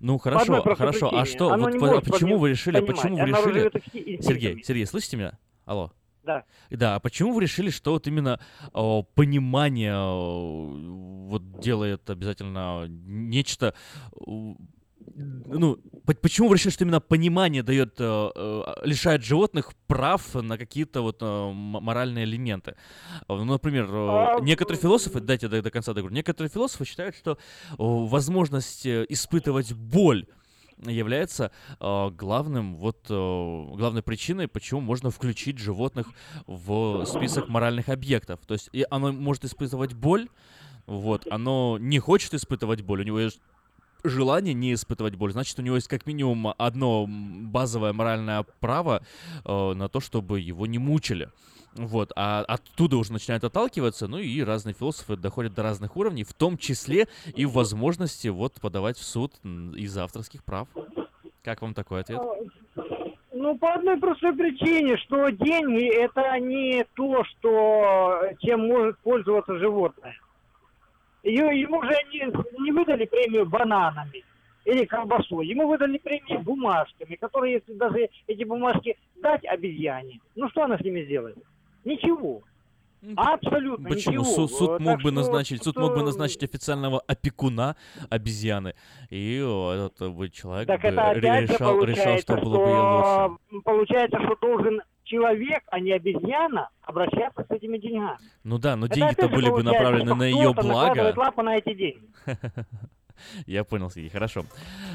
Ну 0.00 0.14
По 0.16 0.22
хорошо, 0.24 0.62
хорошо. 0.62 1.06
А 1.08 1.10
причине. 1.10 1.24
что, 1.26 1.50
Оно 1.50 1.68
вот 1.68 2.04
по- 2.06 2.10
почему 2.10 2.38
вы 2.38 2.48
решили, 2.50 2.76
понимать. 2.80 2.96
почему 2.96 3.16
вы 3.16 3.22
Оно 3.22 3.36
решили? 3.36 3.70
Сергей, 4.22 4.62
Сергей, 4.64 4.86
слышите 4.86 5.18
меня? 5.18 5.32
Алло. 5.66 5.90
Да. 6.24 6.44
Да, 6.70 6.94
а 6.96 7.00
почему 7.00 7.32
вы 7.32 7.42
решили, 7.42 7.70
что 7.70 7.92
вот 7.92 8.06
именно 8.06 8.38
о, 8.72 9.02
понимание 9.02 9.94
о, 9.96 11.26
вот 11.28 11.60
делает 11.60 12.08
обязательно 12.10 12.86
нечто, 12.88 13.74
ну, 15.14 15.78
По- 16.06 16.14
Почему 16.14 16.48
вы 16.48 16.54
решили, 16.56 16.72
что 16.72 16.84
именно 16.84 17.00
понимание 17.00 17.62
дает, 17.62 17.96
э, 17.98 18.74
лишает 18.84 19.24
животных 19.24 19.72
прав 19.86 20.34
на 20.34 20.56
какие-то 20.56 21.02
вот 21.02 21.20
моральные 21.22 22.24
элементы? 22.24 22.76
Ну, 23.28 23.44
например, 23.44 23.88
А, 23.92 24.40
некоторые 24.40 24.80
философы, 24.80 25.20
дайте 25.20 25.48
до, 25.48 25.60
до 25.62 25.70
конца 25.70 25.92
договорю, 25.92 26.14
некоторые 26.14 26.50
философы 26.50 26.84
считают, 26.84 27.16
что 27.16 27.36
возможность 27.78 28.86
э, 28.86 29.04
испытывать 29.08 29.72
боль 29.74 30.26
является 30.90 31.50
э, 31.80 32.10
главным 32.10 32.76
вот 32.76 33.06
э, 33.08 33.14
главной 33.76 34.02
причиной, 34.02 34.48
почему 34.48 34.80
можно 34.80 35.10
включить 35.10 35.58
животных 35.58 36.06
в 36.46 37.04
список 37.06 37.48
моральных 37.48 37.88
объектов. 37.88 38.40
То 38.46 38.54
есть 38.54 38.68
и 38.72 38.84
оно 38.90 39.12
может 39.12 39.44
испытывать 39.44 39.94
боль, 39.94 40.28
вот, 40.86 41.26
оно 41.30 41.78
не 41.80 41.98
хочет 41.98 42.34
испытывать 42.34 42.82
боль, 42.82 43.00
у 43.00 43.04
него 43.04 43.20
есть 43.20 43.40
желание 44.04 44.54
не 44.54 44.74
испытывать 44.74 45.14
боль, 45.14 45.32
значит, 45.32 45.58
у 45.58 45.62
него 45.62 45.76
есть 45.76 45.88
как 45.88 46.06
минимум 46.06 46.54
одно 46.58 47.06
базовое 47.08 47.92
моральное 47.92 48.44
право 48.60 49.02
э, 49.44 49.72
на 49.74 49.88
то, 49.88 50.00
чтобы 50.00 50.40
его 50.40 50.66
не 50.66 50.78
мучили. 50.78 51.30
Вот, 51.74 52.12
а 52.16 52.44
оттуда 52.46 52.96
уже 52.98 53.12
начинают 53.12 53.44
отталкиваться, 53.44 54.06
ну 54.06 54.18
и 54.18 54.42
разные 54.42 54.74
философы 54.74 55.16
доходят 55.16 55.54
до 55.54 55.62
разных 55.62 55.96
уровней, 55.96 56.24
в 56.24 56.34
том 56.34 56.58
числе 56.58 57.08
и 57.34 57.46
возможности 57.46 58.28
вот 58.28 58.60
подавать 58.60 58.98
в 58.98 59.04
суд 59.04 59.32
из 59.44 59.96
авторских 59.96 60.44
прав. 60.44 60.68
Как 61.42 61.62
вам 61.62 61.72
такой 61.72 62.00
ответ? 62.02 62.20
Ну, 63.32 63.58
по 63.58 63.72
одной 63.72 63.96
простой 63.96 64.34
причине, 64.34 64.96
что 64.98 65.30
деньги 65.30 65.92
это 65.92 66.38
не 66.38 66.84
то, 66.94 67.24
что 67.24 68.22
чем 68.40 68.68
может 68.68 68.98
пользоваться 68.98 69.58
животное. 69.58 70.16
Ее, 71.22 71.60
ему 71.60 71.82
же 71.82 71.94
не, 72.12 72.62
не 72.62 72.72
выдали 72.72 73.06
премию 73.06 73.46
бананами 73.46 74.24
или 74.64 74.84
колбасой. 74.84 75.46
Ему 75.46 75.66
выдали 75.68 75.98
премию 75.98 76.40
бумажками, 76.40 77.16
которые, 77.16 77.54
если 77.54 77.72
даже 77.72 78.10
эти 78.26 78.44
бумажки 78.44 78.96
дать 79.16 79.44
обезьяне, 79.44 80.20
ну 80.36 80.48
что 80.50 80.64
она 80.64 80.78
с 80.78 80.82
ними 80.82 81.04
сделает? 81.04 81.38
Ничего. 81.84 82.42
Абсолютно 83.16 83.88
Почему 83.88 84.20
ничего. 84.20 84.24
Су- 84.24 84.48
суд 84.48 84.70
Так 84.70 84.80
мог 84.80 84.96
бы 85.02 85.10
что 85.10 85.10
назначить, 85.10 85.62
суд 85.64 85.74
тут, 85.74 85.82
мог 85.82 85.94
бы 85.94 86.02
назначить 86.04 86.44
официального 86.44 87.02
опекуна 87.08 87.74
обезьяны, 88.10 88.74
и 89.10 89.38
этот 89.38 90.12
бы 90.14 90.30
человек 90.30 90.68
Так 90.68 90.82
бы 90.82 90.88
это 90.88 91.10
опять 91.10 91.50
решал, 91.50 91.58
решал, 91.58 91.78
получается, 91.80 92.22
что 92.22 92.44
было 92.44 92.56
бы 92.58 92.70
ей 92.70 92.78
лучше. 92.78 93.38
что, 93.48 93.60
получается, 93.64 94.18
что 94.22 94.36
должен 94.40 94.82
человек, 95.02 95.62
а 95.72 95.80
не 95.80 95.90
обезьяна, 95.92 96.68
обращаться 96.82 97.44
с 97.44 97.50
этими 97.50 97.78
деньгами. 97.78 98.18
Ну 98.44 98.58
да, 98.58 98.76
но 98.76 98.86
Это 98.86 98.94
деньги-то 98.94 99.28
были 99.28 99.50
бы 99.50 99.64
направлены 99.64 100.06
что 100.06 100.14
на 100.14 100.22
ее 100.24 100.52
благо. 100.54 101.12
лапу 101.16 101.42
на 101.42 101.56
эти 101.58 101.74
деньги. 101.74 102.08
Я 103.46 103.64
понял, 103.64 103.90
Сергей, 103.90 104.10
хорошо. 104.10 104.44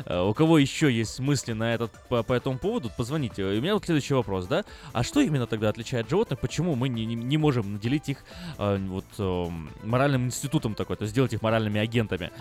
Э, 0.05 0.21
У 0.21 0.33
кого 0.33 0.57
еще 0.57 0.91
есть 0.91 1.19
мысли 1.19 1.53
на 1.53 1.73
этот, 1.73 1.91
по, 2.09 2.23
по 2.23 2.33
этому 2.33 2.57
поводу, 2.57 2.89
позвоните. 2.95 3.43
У 3.43 3.61
меня 3.61 3.73
вот 3.73 3.85
следующий 3.85 4.13
вопрос, 4.13 4.47
да? 4.47 4.63
А 4.93 5.03
что 5.03 5.21
именно 5.21 5.47
тогда 5.47 5.69
отличает 5.69 6.09
животных? 6.09 6.39
Почему 6.39 6.75
мы 6.75 6.89
не, 6.89 7.05
не, 7.05 7.15
не 7.15 7.37
можем 7.37 7.73
наделить 7.73 8.09
их 8.09 8.23
э, 8.57 8.77
вот 8.77 9.05
э, 9.17 9.47
моральным 9.83 10.25
институтом 10.25 10.75
такой, 10.75 10.95
то 10.97 11.03
есть 11.03 11.11
сделать 11.13 11.33
их 11.33 11.41
моральными 11.41 11.79
агентами? 11.79 12.31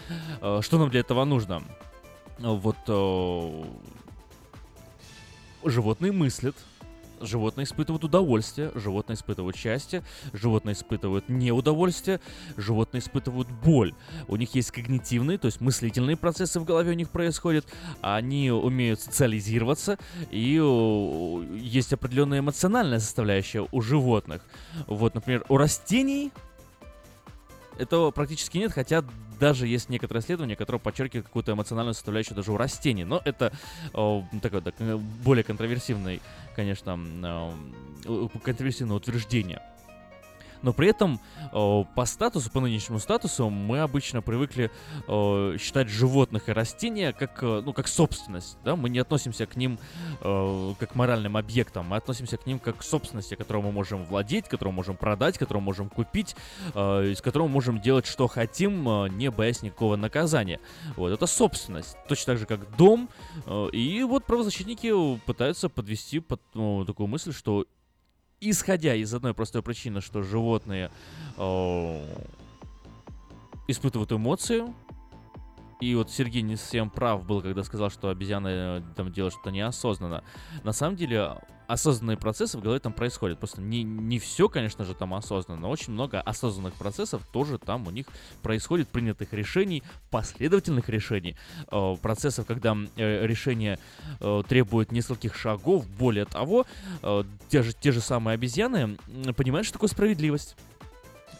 Э, 0.40 0.60
что 0.62 0.78
нам 0.78 0.90
для 0.90 1.00
этого 1.00 1.24
нужно? 1.24 1.62
Э, 2.38 2.48
Вот 2.48 2.76
э, 2.88 3.64
животные 5.64 6.12
мыслят, 6.12 6.54
Животные 7.20 7.64
испытывают 7.64 8.04
удовольствие, 8.04 8.70
животные 8.74 9.16
испытывают 9.16 9.56
счастье, 9.56 10.02
животные 10.32 10.74
испытывают 10.74 11.28
неудовольствие, 11.28 12.20
животные 12.56 13.00
испытывают 13.00 13.48
боль. 13.50 13.94
У 14.28 14.36
них 14.36 14.54
есть 14.54 14.70
когнитивные, 14.70 15.38
то 15.38 15.46
есть 15.46 15.60
мыслительные 15.60 16.16
процессы 16.16 16.60
в 16.60 16.64
голове 16.64 16.90
у 16.90 16.94
них 16.94 17.10
происходят, 17.10 17.66
они 18.00 18.50
умеют 18.50 19.00
социализироваться, 19.00 19.98
и 20.30 20.60
есть 21.58 21.92
определенная 21.92 22.40
эмоциональная 22.40 23.00
составляющая 23.00 23.66
у 23.72 23.80
животных. 23.80 24.42
Вот, 24.86 25.14
например, 25.14 25.44
у 25.48 25.56
растений 25.56 26.32
этого 27.78 28.10
практически 28.10 28.58
нет, 28.58 28.72
хотя 28.72 29.04
даже 29.38 29.66
есть 29.66 29.88
некоторые 29.88 30.22
исследования, 30.22 30.56
которые 30.56 30.80
подчеркивают 30.80 31.26
какую-то 31.26 31.52
эмоциональную 31.52 31.94
составляющую 31.94 32.34
даже 32.34 32.52
у 32.52 32.56
растений. 32.56 33.04
Но 33.04 33.20
это 33.24 33.52
о, 33.92 34.24
такое 34.42 34.60
так, 34.60 34.74
э, 34.78 34.96
более 34.96 35.44
контроверсивный, 35.44 36.20
конечно, 36.54 36.98
э, 38.04 38.28
контроверсивное 38.42 38.96
утверждение. 38.96 39.62
Но 40.66 40.72
при 40.72 40.88
этом 40.88 41.20
э, 41.52 41.84
по 41.94 42.04
статусу, 42.06 42.50
по 42.50 42.58
нынешнему 42.58 42.98
статусу, 42.98 43.48
мы 43.50 43.78
обычно 43.78 44.20
привыкли 44.20 44.72
э, 45.06 45.56
считать 45.60 45.88
животных 45.88 46.48
и 46.48 46.52
растения 46.52 47.12
как, 47.12 47.40
э, 47.40 47.62
ну, 47.64 47.72
как 47.72 47.86
собственность. 47.86 48.58
Да? 48.64 48.74
Мы 48.74 48.88
не 48.88 48.98
относимся 48.98 49.46
к 49.46 49.54
ним 49.54 49.78
как 50.20 50.90
к 50.90 50.94
моральным 50.96 51.36
объектам, 51.36 51.86
мы 51.86 51.96
относимся 51.96 52.36
к 52.36 52.46
ним 52.46 52.58
как 52.58 52.78
к 52.78 52.82
собственности, 52.82 53.36
которую 53.36 53.62
мы 53.64 53.70
можем 53.70 54.04
владеть, 54.04 54.48
которую 54.48 54.74
можем 54.74 54.96
продать, 54.96 55.38
которую 55.38 55.62
можем 55.62 55.88
купить, 55.88 56.34
э, 56.74 57.12
из 57.12 57.22
которого 57.22 57.46
можем 57.46 57.80
делать, 57.80 58.06
что 58.06 58.26
хотим, 58.26 59.06
не 59.16 59.30
боясь 59.30 59.62
никакого 59.62 59.94
наказания. 59.94 60.58
Вот, 60.96 61.12
это 61.12 61.26
собственность. 61.26 61.96
Точно 62.08 62.32
так 62.32 62.38
же, 62.38 62.46
как 62.46 62.76
дом. 62.76 63.08
И 63.72 64.02
вот 64.02 64.24
правозащитники 64.24 65.16
пытаются 65.26 65.68
подвести 65.68 66.18
под 66.18 66.40
ну, 66.54 66.84
такую 66.84 67.06
мысль, 67.06 67.32
что 67.32 67.66
исходя 68.40 68.94
из 68.94 69.12
одной 69.14 69.34
простой 69.34 69.62
причины, 69.62 70.00
что 70.00 70.22
животные 70.22 70.90
э, 71.36 72.16
испытывают 73.68 74.12
эмоцию, 74.12 74.74
и 75.80 75.94
вот 75.94 76.10
Сергей 76.10 76.42
не 76.42 76.56
совсем 76.56 76.88
прав 76.88 77.24
был, 77.26 77.42
когда 77.42 77.62
сказал, 77.62 77.90
что 77.90 78.08
обезьяны 78.08 78.48
э, 78.48 78.82
там 78.96 79.12
делают 79.12 79.34
что-то 79.34 79.50
неосознанно. 79.50 80.24
На 80.64 80.72
самом 80.72 80.96
деле, 80.96 81.36
осознанные 81.66 82.16
процессы 82.16 82.58
в 82.58 82.60
голове 82.60 82.80
там 82.80 82.92
происходят. 82.92 83.38
Просто 83.38 83.60
не, 83.60 83.82
не 83.82 84.18
все, 84.18 84.48
конечно 84.48 84.84
же, 84.84 84.94
там 84.94 85.14
осознанно, 85.14 85.60
но 85.60 85.70
очень 85.70 85.92
много 85.92 86.20
осознанных 86.20 86.74
процессов 86.74 87.22
тоже 87.32 87.58
там 87.58 87.86
у 87.86 87.90
них 87.90 88.06
происходит, 88.42 88.88
принятых 88.88 89.32
решений, 89.32 89.82
последовательных 90.10 90.88
решений, 90.88 91.36
э, 91.70 91.96
процессов, 92.00 92.46
когда 92.46 92.76
э, 92.96 93.26
решение 93.26 93.78
э, 94.20 94.42
требует 94.48 94.92
нескольких 94.92 95.34
шагов. 95.34 95.86
Более 95.88 96.24
того, 96.24 96.66
э, 97.02 97.24
те, 97.48 97.62
же, 97.62 97.72
те 97.72 97.92
же 97.92 98.00
самые 98.00 98.34
обезьяны 98.34 98.96
понимают, 99.36 99.66
что 99.66 99.74
такое 99.74 99.88
справедливость. 99.90 100.56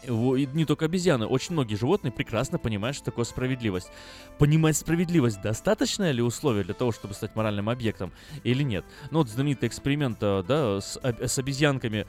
Не 0.05 0.65
только 0.65 0.85
обезьяны, 0.85 1.25
очень 1.25 1.53
многие 1.53 1.75
животные 1.75 2.11
прекрасно 2.11 2.57
понимают, 2.59 2.95
что 2.95 3.05
такое 3.05 3.25
справедливость. 3.25 3.89
Понимать 4.37 4.77
справедливость 4.77 5.41
достаточное 5.41 6.11
ли 6.11 6.21
условие 6.21 6.63
для 6.63 6.73
того, 6.73 6.91
чтобы 6.91 7.13
стать 7.13 7.35
моральным 7.35 7.69
объектом 7.69 8.11
или 8.43 8.63
нет? 8.63 8.85
Ну 9.11 9.19
вот 9.19 9.29
знаменитый 9.29 9.67
эксперимент, 9.67 10.17
э, 10.21 10.43
да, 10.47 10.79
с, 10.79 10.97
с 11.01 11.39
обезьянками 11.39 12.05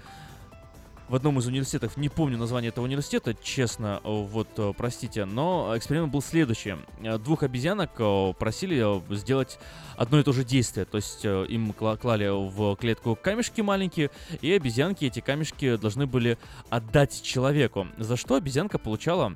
в 1.08 1.14
одном 1.14 1.38
из 1.38 1.46
университетов, 1.46 1.96
не 1.96 2.08
помню 2.08 2.36
название 2.36 2.68
этого 2.68 2.84
университета, 2.84 3.34
честно, 3.34 4.00
вот, 4.04 4.48
э, 4.58 4.72
простите, 4.76 5.24
но 5.24 5.72
эксперимент 5.74 6.12
был 6.12 6.20
следующий. 6.20 6.76
Э, 7.02 7.18
Двух 7.18 7.42
обезьянок 7.42 7.90
э, 7.98 8.32
просили 8.38 9.02
сделать 9.14 9.58
одно 9.96 10.18
и 10.20 10.22
то 10.22 10.32
же 10.32 10.44
действие, 10.44 10.84
то 10.84 10.96
есть 10.96 11.24
им 11.24 11.70
кла- 11.70 11.96
клали 11.96 12.28
в 12.28 12.76
клетку 12.76 13.16
камешки 13.16 13.62
маленькие, 13.62 14.10
и 14.42 14.52
обезьянки 14.52 15.06
эти 15.06 15.20
камешки 15.20 15.76
должны 15.76 16.06
были 16.06 16.36
отдать 16.68 17.22
человеку, 17.22 17.88
за 17.96 18.16
что 18.16 18.34
обезьянка 18.34 18.78
получала 18.78 19.34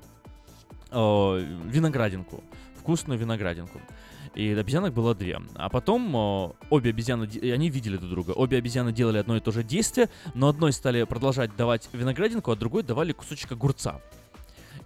виноградинку, 0.90 2.44
вкусную 2.78 3.18
виноградинку. 3.18 3.80
И 4.34 4.50
обезьянок 4.52 4.94
было 4.94 5.14
две. 5.14 5.38
А 5.54 5.68
потом 5.68 6.16
э, 6.16 6.52
обе 6.70 6.90
обезьяны, 6.90 7.28
они 7.42 7.68
видели 7.68 7.96
друг 7.96 8.10
друга. 8.10 8.30
Обе 8.30 8.58
обезьяны 8.58 8.92
делали 8.92 9.18
одно 9.18 9.36
и 9.36 9.40
то 9.40 9.52
же 9.52 9.62
действие, 9.62 10.08
но 10.34 10.48
одной 10.48 10.72
стали 10.72 11.04
продолжать 11.04 11.54
давать 11.56 11.88
виноградинку, 11.92 12.50
а 12.50 12.56
другой 12.56 12.82
давали 12.82 13.12
кусочек 13.12 13.52
огурца. 13.52 14.00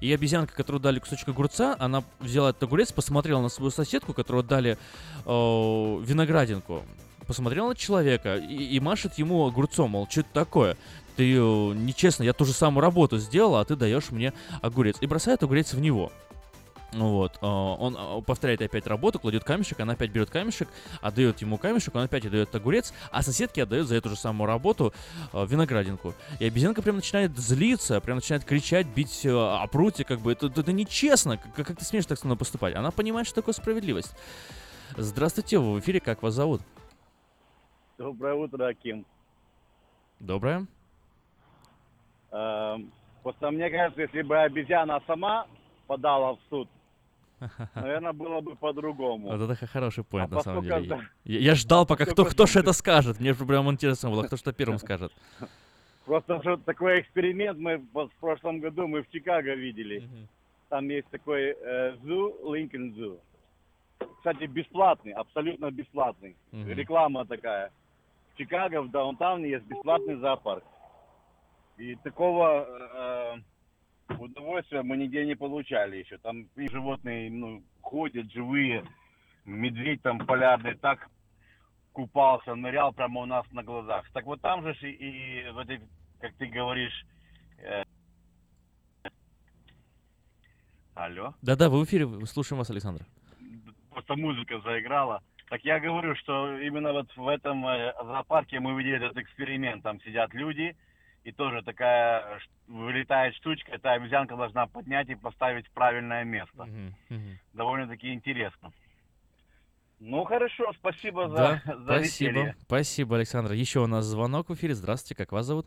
И 0.01 0.13
обезьянка, 0.13 0.55
которую 0.55 0.81
дали 0.81 0.99
кусочек 0.99 1.29
огурца, 1.29 1.77
она 1.79 2.03
взяла 2.21 2.51
этот 2.51 2.65
огурец, 2.65 2.93
посмотрела 2.93 3.41
на 3.41 3.49
свою 3.49 3.71
соседку, 3.71 4.13
которую 4.13 4.45
дали 4.45 4.77
э, 5.25 5.27
виноградинку, 5.27 6.83
посмотрела 7.27 7.69
на 7.69 7.75
человека 7.75 8.37
и, 8.37 8.77
и 8.77 8.81
машет 8.81 9.15
ему 9.15 9.47
огурцом, 9.47 9.93
мол, 9.93 10.09
что 10.11 10.21
это 10.21 10.31
такое? 10.33 10.77
Ты 11.17 11.35
э, 11.35 11.39
нечестно, 11.39 12.25
я 12.25 12.33
ту 12.33 12.45
же 12.45 12.53
самую 12.53 12.83
работу 12.83 13.19
сделала, 13.19 13.61
а 13.61 13.65
ты 13.65 13.75
даешь 13.77 14.11
мне 14.11 14.35
огурец. 14.61 14.97
И 15.01 15.07
бросает 15.07 15.43
огурец 15.43 15.73
в 15.73 15.81
него. 15.81 16.13
Вот, 16.97 17.37
э, 17.43 17.47
он 17.47 17.97
э, 17.97 18.23
повторяет 18.23 18.63
опять 18.63 18.87
работу, 18.87 19.19
кладет 19.19 19.45
камешек, 19.45 19.79
она 19.81 19.93
опять 19.93 20.11
берет 20.11 20.31
камешек, 20.31 20.69
отдает 21.03 21.41
ему 21.43 21.59
камешек, 21.59 21.95
он 21.95 22.03
опять 22.03 22.25
отдает 22.25 22.55
огурец, 22.55 22.95
а 23.11 23.23
соседке 23.23 23.65
отдает 23.65 23.87
за 23.87 23.97
эту 23.97 24.09
же 24.09 24.17
самую 24.17 24.47
работу 24.47 24.95
э, 25.33 25.47
виноградинку. 25.47 26.15
И 26.41 26.47
обезьянка 26.47 26.83
прям 26.83 26.97
начинает 26.97 27.37
злиться, 27.37 28.01
прям 28.01 28.17
начинает 28.17 28.45
кричать, 28.45 28.87
бить 28.87 29.27
о 29.27 29.67
прутье, 29.67 30.05
как 30.05 30.21
бы, 30.21 30.33
это, 30.33 30.47
это 30.47 30.73
нечестно, 30.73 31.37
как, 31.37 31.67
как 31.67 31.79
ты 31.79 31.85
смеешь 31.85 32.07
так 32.07 32.19
со 32.19 32.27
мной 32.27 32.39
поступать? 32.39 32.75
Она 32.75 32.91
понимает, 32.91 33.27
что 33.27 33.37
такое 33.37 33.55
справедливость. 33.55 34.15
Здравствуйте, 34.97 35.59
вы 35.59 35.75
в 35.75 35.81
эфире, 35.81 36.01
как 36.01 36.23
вас 36.23 36.35
зовут? 36.35 36.63
Доброе 37.99 38.35
утро, 38.35 38.67
Аким. 38.67 39.05
Доброе. 40.21 40.67
Эм, 42.31 42.91
Просто 43.27 43.51
мне 43.51 43.69
кажется, 43.71 44.03
если 44.03 44.23
бы 44.23 44.39
обезьяна 44.39 45.03
сама 45.05 45.49
подала 45.89 46.35
в 46.35 46.39
суд, 46.49 46.69
наверное, 47.75 48.13
было 48.13 48.41
бы 48.41 48.57
по-другому. 48.57 49.29
Вот 49.37 49.51
это 49.51 49.67
хороший 49.67 50.05
поинт, 50.05 50.33
А 50.33 50.37
на 50.37 50.41
самом 50.43 50.63
деле. 50.63 50.87
это- 50.87 51.01
Я, 51.25 51.39
я 51.41 51.55
ждал, 51.55 51.87
пока 51.87 52.07
кто, 52.07 52.25
кто 52.25 52.47
же 52.47 52.61
это- 52.61 52.73
скажет. 52.73 53.21
Мне 53.21 53.35
же 53.35 53.45
прям 53.45 53.71
интересно 53.71 54.11
было, 54.11 54.23
кто 54.25 54.37
что 54.37 54.53
первым 54.53 54.79
скажет. 54.79 55.13
Просто 56.05 56.41
что 56.41 56.57
такой 56.57 57.01
эксперимент 57.01 57.59
мы 57.59 57.79
в 57.79 58.09
прошлом 58.21 58.61
году 58.61 58.87
мы 58.87 59.03
в 59.03 59.11
Чикаго 59.11 59.55
видели. 59.55 60.09
Там 60.69 60.89
есть 60.89 61.09
такой 61.11 61.55
э, 61.61 61.97
зу, 62.03 62.53
Линкольн 62.55 62.95
Зу. 62.95 63.19
Кстати, 64.19 64.45
бесплатный, 64.47 65.13
абсолютно 65.13 65.71
бесплатный. 65.71 66.37
Мгм. 66.53 66.69
Реклама 66.71 67.25
такая. 67.25 67.71
В 68.35 68.39
Чикаго, 68.39 68.83
в 68.83 68.91
даунтауне 68.91 69.51
есть 69.51 69.65
бесплатный 69.67 70.17
зоопарк. 70.17 70.65
И 71.79 71.95
такого 71.97 72.67
э, 72.69 73.41
удовольствия 74.09 74.83
мы 74.83 74.97
нигде 74.97 75.27
не 75.27 75.35
получали 75.35 75.97
еще. 75.97 76.19
Там 76.19 76.49
и 76.57 76.69
животные 76.69 77.31
ну, 77.31 77.63
ходят 77.81 78.31
живые. 78.33 78.85
Медведь 79.45 80.03
там 80.03 80.19
полярный 80.19 80.75
так 80.75 81.09
купался, 81.93 82.55
нырял 82.55 82.93
прямо 82.93 83.23
у 83.23 83.27
нас 83.27 83.47
на 83.53 83.63
глазах. 83.63 84.05
Так 84.13 84.27
вот 84.27 84.41
там 84.43 84.63
же 84.63 84.75
и, 84.83 85.45
и 85.45 85.51
в 85.51 85.59
этой, 85.59 85.81
как 86.21 86.35
ты 86.35 86.47
говоришь, 86.47 87.07
э, 87.59 87.85
алло, 90.95 91.35
Да-да, 91.43 91.71
вы 91.71 91.81
в 91.81 91.85
эфире, 91.85 92.07
слушаем 92.27 92.59
вас, 92.59 92.71
Александр. 92.71 93.03
просто 93.91 94.15
музыка 94.17 94.61
заиграла. 94.61 95.23
Так 95.49 95.65
я 95.65 95.79
говорю, 95.79 96.17
что 96.17 96.59
именно 96.59 96.93
вот 96.93 97.09
в 97.17 97.29
этом 97.29 97.67
э, 97.67 97.95
зоопарке 98.03 98.61
мы 98.61 98.77
видели 98.77 98.97
этот 98.97 99.17
эксперимент. 99.17 99.83
Там 99.83 100.01
сидят 100.03 100.35
люди, 100.35 100.77
и 101.27 101.33
тоже 101.33 101.61
такая 101.63 102.39
вылетает 102.69 103.35
штучка, 103.35 103.73
эта 103.73 103.93
обезьянка 103.95 104.37
должна 104.37 104.69
поднять 104.69 105.09
и 105.09 105.17
поставить 105.17 105.67
в 105.67 105.73
правильное 105.73 106.23
место. 106.23 106.69
Довольно-таки 107.53 108.15
интересно. 108.15 108.73
Ну 109.99 110.25
хорошо, 110.25 110.73
спасибо 110.75 111.29
за, 111.29 111.37
Да, 111.37 111.63
за 111.67 111.85
спасибо. 111.85 112.31
веселье. 112.31 112.57
Спасибо, 112.61 113.17
Александр. 113.17 113.53
Еще 113.53 113.81
у 113.81 113.89
нас 113.89 114.05
звонок 114.05 114.51
в 114.51 114.55
эфире. 114.55 114.75
Здравствуйте, 114.75 115.17
как 115.21 115.33
вас 115.33 115.47
зовут? 115.47 115.67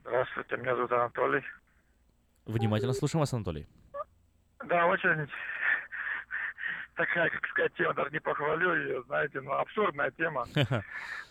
Здравствуйте, 0.00 0.56
меня 0.56 0.74
зовут 0.74 0.90
Анатолий. 0.90 1.42
Внимательно 2.46 2.94
слушаем 2.94 3.20
вас, 3.20 3.32
Анатолий. 3.32 3.68
Да, 4.66 4.86
очень 4.86 5.28
такая, 6.96 7.30
как 7.30 7.46
сказать, 7.48 7.74
тема, 7.74 7.94
даже 7.94 8.10
не 8.10 8.18
похвалю 8.18 8.74
ее, 8.74 9.02
знаете, 9.04 9.40
но 9.40 9.52
абсурдная 9.58 10.10
тема. 10.12 10.48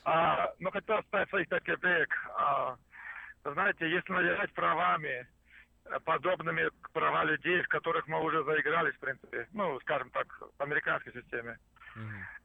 А, 0.08 0.54
но 0.60 0.70
хотел 0.70 0.98
оставить 0.98 1.30
своих 1.30 1.50
пять 1.50 1.64
копеек. 1.64 2.14
А, 2.38 2.76
знаете, 3.44 3.90
если 3.90 4.14
наделять 4.14 4.54
правами, 4.54 5.28
э, 5.86 6.00
подобными 6.06 6.70
права 6.94 7.24
людей, 7.24 7.62
в 7.64 7.68
которых 7.68 8.08
мы 8.08 8.22
уже 8.22 8.44
заигрались, 8.44 8.94
в 8.96 9.00
принципе, 9.00 9.48
ну, 9.54 9.80
скажем 9.80 10.12
так, 10.12 10.28
в 10.58 10.62
американской 10.62 11.12
системе, 11.12 11.58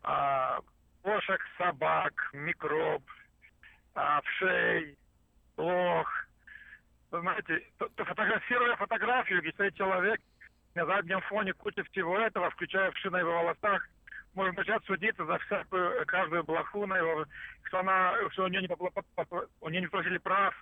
а, 0.02 0.60
кошек, 1.02 1.40
собак, 1.58 2.30
микроб, 2.32 3.02
а, 3.94 4.22
вшей, 4.22 4.96
блох, 5.56 6.08
вы 7.10 7.20
знаете, 7.20 7.62
то- 7.78 7.88
то 7.94 8.04
фотографируя 8.06 8.76
фотографию, 8.76 9.42
стоит 9.52 9.74
человек, 9.74 10.18
на 10.80 10.86
заднем 10.86 11.20
фоне 11.28 11.52
куча 11.52 11.82
всего 11.92 12.18
этого, 12.18 12.50
включая 12.50 12.90
вши 12.92 13.10
на 13.10 13.18
его 13.18 13.30
волосах, 13.32 13.86
можно 14.34 14.52
начать 14.54 14.82
судиться 14.86 15.24
за 15.26 15.38
всякую, 15.38 16.00
э, 16.00 16.04
каждую 16.06 16.44
блоху 16.44 16.86
на 16.86 16.96
его, 16.96 17.24
что 17.64 17.80
она, 17.80 18.12
что 18.32 18.44
у 18.44 18.48
нее 18.48 18.62
не, 18.62 18.68
попла- 18.68 18.90
по- 19.14 19.24
по- 19.24 19.46
у 19.60 19.68
нее 19.68 19.82
не 19.82 19.86
спросили 19.88 20.18
прав 20.18 20.54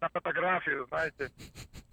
на 0.00 0.08
фотографию, 0.10 0.86
знаете. 0.88 1.30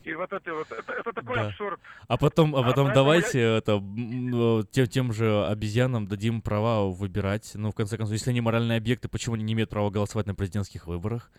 И 0.04 0.14
вот 0.14 0.32
это 0.34 0.54
вот, 0.54 0.70
это, 0.72 0.92
это 0.92 1.14
такой 1.14 1.38
Да. 1.38 1.48
абсурд. 1.48 1.80
А 2.10 2.18
потом, 2.18 2.54
а 2.56 2.60
А, 2.60 2.64
потом 2.64 2.88
поэтому 2.88 2.94
давайте 2.94 3.40
это, 3.40 3.72
м, 3.74 4.60
э, 4.60 4.64
тем, 4.70 4.88
тем 4.88 5.14
же 5.14 5.46
обезьянам 5.48 6.08
дадим 6.08 6.42
права 6.42 6.90
выбирать. 6.92 7.52
Ну, 7.56 7.72
в 7.72 7.76
конце 7.76 7.96
концов, 7.98 8.14
если 8.14 8.30
они 8.32 8.42
моральные 8.42 8.78
объекты, 8.78 9.08
почему 9.08 9.36
они 9.36 9.46
не 9.46 9.54
имеют 9.54 9.70
права 9.70 9.90
голосовать 9.90 10.28
на 10.28 10.36
президентских 10.36 10.86
выборах? 10.88 11.32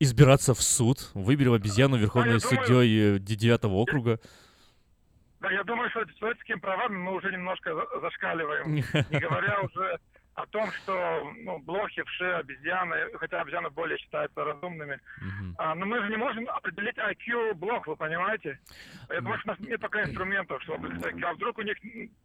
Избираться 0.00 0.52
в 0.54 0.60
суд. 0.62 1.10
Выберем 1.14 1.52
обезьяну 1.52 1.96
верховной 1.96 2.40
думаю- 2.40 2.66
судьей 2.66 3.18
девятого 3.20 3.74
округа. 3.74 4.18
Да, 5.40 5.50
я 5.50 5.62
думаю, 5.64 5.88
что 5.90 6.04
человеческими 6.18 6.58
правами 6.58 6.96
мы 6.96 7.14
уже 7.14 7.30
немножко 7.30 7.74
за- 7.74 8.00
зашкаливаем. 8.00 8.74
Не 9.10 9.20
говоря 9.20 9.60
уже 9.62 9.98
о 10.34 10.46
том, 10.46 10.70
что 10.70 11.32
ну, 11.42 11.58
блохи, 11.58 12.00
вши, 12.04 12.32
обезьяны, 12.34 12.94
хотя 13.18 13.40
обезьяны 13.40 13.70
более 13.70 13.98
считаются 13.98 14.44
разумными. 14.44 15.00
А, 15.58 15.74
но 15.74 15.84
мы 15.84 16.00
же 16.00 16.08
не 16.10 16.16
можем 16.16 16.48
определить 16.48 16.96
IQ 16.96 17.54
блох, 17.54 17.84
вы 17.88 17.96
понимаете? 17.96 18.60
Я 19.10 19.20
думаю, 19.20 19.40
что 19.40 19.50
у 19.50 19.52
нас 19.56 19.60
нет 19.68 19.80
пока 19.80 20.02
инструментов, 20.04 20.62
чтобы 20.62 20.88
IQ. 20.90 21.24
А 21.24 21.34
вдруг 21.34 21.58
у 21.58 21.62
них 21.62 21.76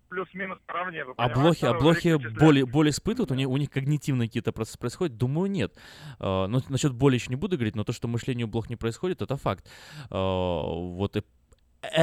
плюс-минус 0.10 0.60
наравне, 0.67 1.06
вы 1.06 1.13
А 1.17 1.28
блохи, 1.30 1.65
а 1.65 1.73
блохи 1.73 2.17
боль, 2.39 2.63
боль 2.65 2.89
испытывают, 2.89 3.32
у 3.32 3.36
них, 3.36 3.49
у 3.49 3.58
них 3.58 3.71
когнитивные 3.71 4.28
какие-то 4.28 4.52
процессы 4.52 4.78
происходят? 4.78 5.17
Думаю, 5.17 5.49
нет. 5.49 5.73
А, 6.19 6.45
Ну, 6.47 6.60
насчет 6.69 6.93
боли 6.93 7.15
еще 7.15 7.30
не 7.30 7.36
буду 7.36 7.56
говорить, 7.58 7.76
но 7.76 7.84
то, 7.84 7.93
что 7.93 8.08
мышление 8.08 8.45
у 8.45 8.49
блох 8.49 8.69
не 8.69 8.76
происходит, 8.76 9.23
это 9.23 9.38
факт. 9.38 9.65
А, 10.12 10.62
Вот 10.62 11.17
и 11.17 11.23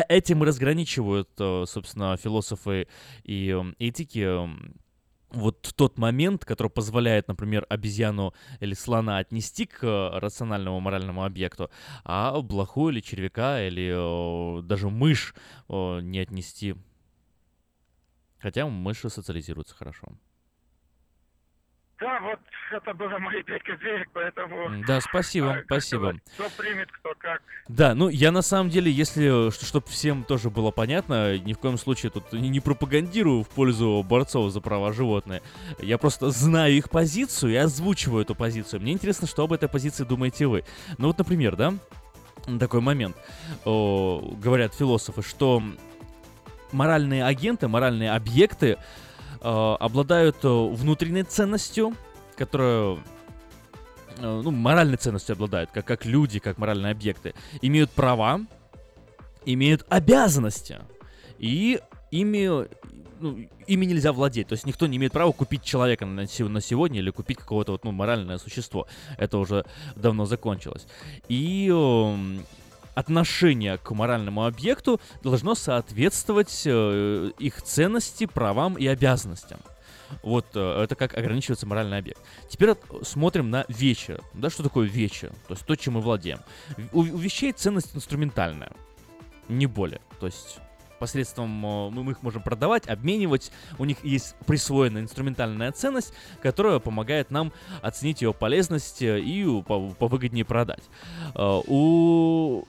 этим 0.09 0.43
и 0.43 0.47
разграничивают, 0.47 1.31
э, 1.39 1.65
собственно, 1.67 2.17
философы 2.17 2.87
и 3.25 3.49
эм, 3.49 3.75
этики 3.79 4.21
эм, 4.21 4.75
вот 5.31 5.73
тот 5.77 5.99
момент, 5.99 6.45
который 6.45 6.69
позволяет, 6.69 7.29
например, 7.29 7.67
обезьяну 7.69 8.35
или 8.61 8.75
слона 8.75 9.19
отнести 9.19 9.67
к 9.67 9.85
э, 9.85 10.19
рациональному 10.19 10.81
моральному 10.81 11.25
объекту, 11.25 11.71
а 12.05 12.41
блоху 12.41 12.91
или 12.91 13.01
червяка 13.01 13.63
или 13.67 14.59
э, 14.59 14.63
даже 14.63 14.89
мышь 14.91 15.35
э, 15.69 16.01
не 16.03 16.19
отнести. 16.19 16.75
Хотя 18.39 18.67
мыши 18.67 19.09
социализируются 19.11 19.75
хорошо. 19.75 20.09
Да, 22.01 22.19
вот 22.21 22.39
это 22.73 22.95
было 22.95 23.19
мои 23.19 23.43
пять 23.43 23.63
копеек, 23.63 24.09
поэтому... 24.15 24.85
Да, 24.87 25.03
спасибо, 25.03 25.53
а, 25.59 25.63
спасибо. 25.65 26.15
Кто 26.35 26.49
примет, 26.57 26.91
кто 26.91 27.11
как. 27.19 27.43
Да, 27.69 27.95
ну 27.95 28.09
я 28.09 28.33
на 28.33 28.41
самом 28.41 28.71
деле, 28.71 28.91
если, 28.91 29.51
чтобы 29.51 29.87
всем 29.89 30.25
тоже 30.25 30.49
было 30.49 30.71
понятно, 30.71 31.39
ни 31.39 31.53
в 31.53 31.59
коем 31.59 31.77
случае 31.77 32.11
тут 32.11 32.33
не 32.33 32.61
пропагандирую 32.61 33.43
в 33.43 33.49
пользу 33.51 34.03
борцов 34.09 34.51
за 34.51 34.63
права 34.63 34.93
животных. 34.95 35.43
Я 35.79 35.99
просто 35.99 36.31
знаю 36.31 36.73
их 36.73 36.89
позицию 36.89 37.53
и 37.53 37.57
озвучиваю 37.57 38.23
эту 38.23 38.35
позицию. 38.35 38.81
Мне 38.81 38.93
интересно, 38.93 39.27
что 39.27 39.45
об 39.45 39.53
этой 39.53 39.69
позиции 39.69 40.05
думаете 40.05 40.47
вы. 40.47 40.65
Ну 40.97 41.09
вот, 41.09 41.19
например, 41.19 41.55
да, 41.57 41.75
такой 42.59 42.81
момент. 42.81 43.15
О, 43.67 44.37
говорят 44.43 44.75
философы, 44.75 45.23
что 45.23 45.63
моральные 46.73 47.25
агенты, 47.25 47.69
моральные 47.69 48.13
объекты 48.13 48.79
э, 48.79 48.79
обладают 49.49 50.37
э, 50.45 50.49
внутренней 50.49 51.23
ценностью, 51.23 51.95
которая 52.37 52.99
э, 54.19 54.41
ну, 54.43 54.51
моральной 54.51 54.97
ценностью 54.97 55.35
обладают, 55.35 55.71
как, 55.71 55.87
как 55.87 56.05
люди, 56.05 56.39
как 56.39 56.59
моральные 56.59 56.93
объекты, 56.93 57.35
имеют 57.63 57.91
права, 57.91 58.41
имеют 59.45 59.87
обязанности, 59.89 60.81
и 61.39 61.81
ими, 62.11 62.69
ну, 63.21 63.39
ими 63.67 63.87
нельзя 63.87 64.13
владеть. 64.13 64.49
То 64.49 64.53
есть 64.53 64.67
никто 64.67 64.87
не 64.87 64.97
имеет 64.99 65.13
права 65.13 65.33
купить 65.33 65.65
человека 65.65 66.07
на, 66.07 66.23
на 66.23 66.61
сегодня 66.61 66.99
или 66.99 67.11
купить 67.11 67.39
какого-то 67.39 67.73
вот, 67.73 67.85
ну, 67.85 67.93
моральное 67.93 68.39
существо. 68.39 68.87
Это 69.17 69.39
уже 69.39 69.65
давно 69.97 70.27
закончилось. 70.27 70.87
И 71.29 71.69
эм, 71.73 72.45
отношение 72.95 73.79
к 73.79 73.91
моральному 73.93 74.47
объекту 74.47 75.01
должно 75.23 75.55
соответствовать 75.55 76.63
э, 76.67 77.31
их 77.39 77.63
ценности, 77.63 78.27
правам 78.27 78.75
и 78.75 78.87
обязанностям. 78.87 79.61
Вот 80.23 80.47
э, 80.55 80.83
это 80.83 80.97
как 80.97 81.17
ограничивается 81.17 81.67
моральный 81.67 81.99
объект. 81.99 82.21
Теперь 82.49 82.71
от- 82.71 83.07
смотрим 83.07 83.51
на 83.51 83.65
вещи. 83.69 84.19
Да, 84.35 84.51
что 84.51 84.63
такое 84.63 84.87
вещи? 84.89 85.29
То 85.47 85.55
есть 85.55 85.65
то, 85.65 85.77
чем 85.77 85.95
мы 85.95 86.01
владеем. 86.01 86.41
У, 86.93 87.01
у 87.01 87.17
вещей 87.17 87.53
ценность 87.53 87.95
инструментальная. 87.95 88.73
Не 89.49 89.67
более. 89.67 90.01
То 90.19 90.27
есть 90.27 90.59
посредством 90.99 91.65
э, 91.65 91.91
мы 91.91 92.11
их 92.13 92.23
можем 92.23 92.43
продавать, 92.43 92.89
обменивать. 92.89 93.53
У 93.79 93.85
них 93.85 94.05
есть 94.05 94.35
присвоенная 94.47 95.03
инструментальная 95.03 95.71
ценность, 95.73 96.13
которая 96.43 96.79
помогает 96.81 97.31
нам 97.31 97.53
оценить 97.81 98.21
ее 98.21 98.35
полезность 98.35 99.01
э, 99.03 99.21
и 99.21 99.45
повыгоднее 99.63 100.45
продать. 100.45 100.83
Э, 101.37 101.61
У 101.67 102.65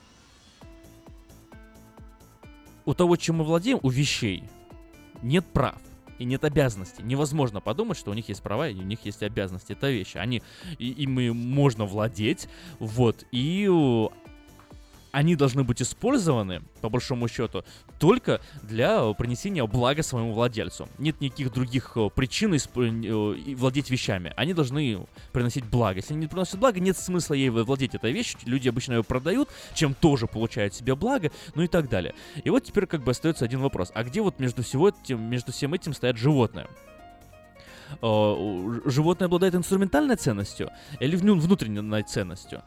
у 2.84 2.94
того, 2.94 3.16
чем 3.16 3.36
мы 3.36 3.44
владеем, 3.44 3.78
у 3.82 3.90
вещей, 3.90 4.44
нет 5.22 5.44
прав 5.46 5.80
и 6.18 6.24
нет 6.24 6.44
обязанностей. 6.44 7.02
Невозможно 7.02 7.60
подумать, 7.60 7.98
что 7.98 8.10
у 8.10 8.14
них 8.14 8.28
есть 8.28 8.42
права 8.42 8.68
и 8.68 8.74
у 8.74 8.82
них 8.82 9.04
есть 9.04 9.22
обязанности. 9.22 9.72
Это 9.72 9.90
вещи. 9.90 10.18
Они, 10.18 10.42
и, 10.78 10.90
ими 10.90 11.30
можно 11.30 11.84
владеть, 11.84 12.48
вот, 12.78 13.24
и 13.32 13.68
они 15.12 15.36
должны 15.36 15.62
быть 15.62 15.80
использованы, 15.82 16.62
по 16.80 16.88
большому 16.88 17.28
счету, 17.28 17.64
только 17.98 18.40
для 18.62 19.12
принесения 19.12 19.64
блага 19.66 20.02
своему 20.02 20.32
владельцу. 20.32 20.88
Нет 20.98 21.20
никаких 21.20 21.52
других 21.52 21.92
э, 21.96 22.08
причин 22.14 22.56
исп... 22.56 22.78
э, 22.78 23.54
владеть 23.54 23.90
вещами. 23.90 24.32
Они 24.36 24.54
должны 24.54 25.06
приносить 25.32 25.66
благо. 25.66 25.98
Если 25.98 26.14
они 26.14 26.22
не 26.22 26.26
приносят 26.28 26.58
благо, 26.58 26.80
нет 26.80 26.96
смысла 26.96 27.34
ей 27.34 27.50
владеть 27.50 27.94
этой 27.94 28.10
вещью. 28.10 28.40
Люди 28.46 28.68
обычно 28.68 28.94
ее 28.94 29.04
продают, 29.04 29.50
чем 29.74 29.94
тоже 29.94 30.26
получают 30.26 30.74
себе 30.74 30.94
благо, 30.94 31.30
ну 31.54 31.62
и 31.62 31.68
так 31.68 31.90
далее. 31.90 32.14
И 32.42 32.48
вот 32.48 32.64
теперь 32.64 32.86
как 32.86 33.04
бы 33.04 33.10
остается 33.10 33.44
один 33.44 33.60
вопрос. 33.60 33.92
А 33.94 34.04
где 34.04 34.22
вот 34.22 34.40
между 34.40 34.62
всего 34.62 34.88
этим, 34.88 35.20
между 35.22 35.52
всем 35.52 35.74
этим 35.74 35.92
стоят 35.92 36.16
животные? 36.16 36.66
Э, 38.00 38.80
животное 38.86 39.26
обладает 39.26 39.54
инструментальной 39.54 40.16
ценностью 40.16 40.70
или 41.00 41.16
внутренней 41.16 42.02
ценностью? 42.02 42.62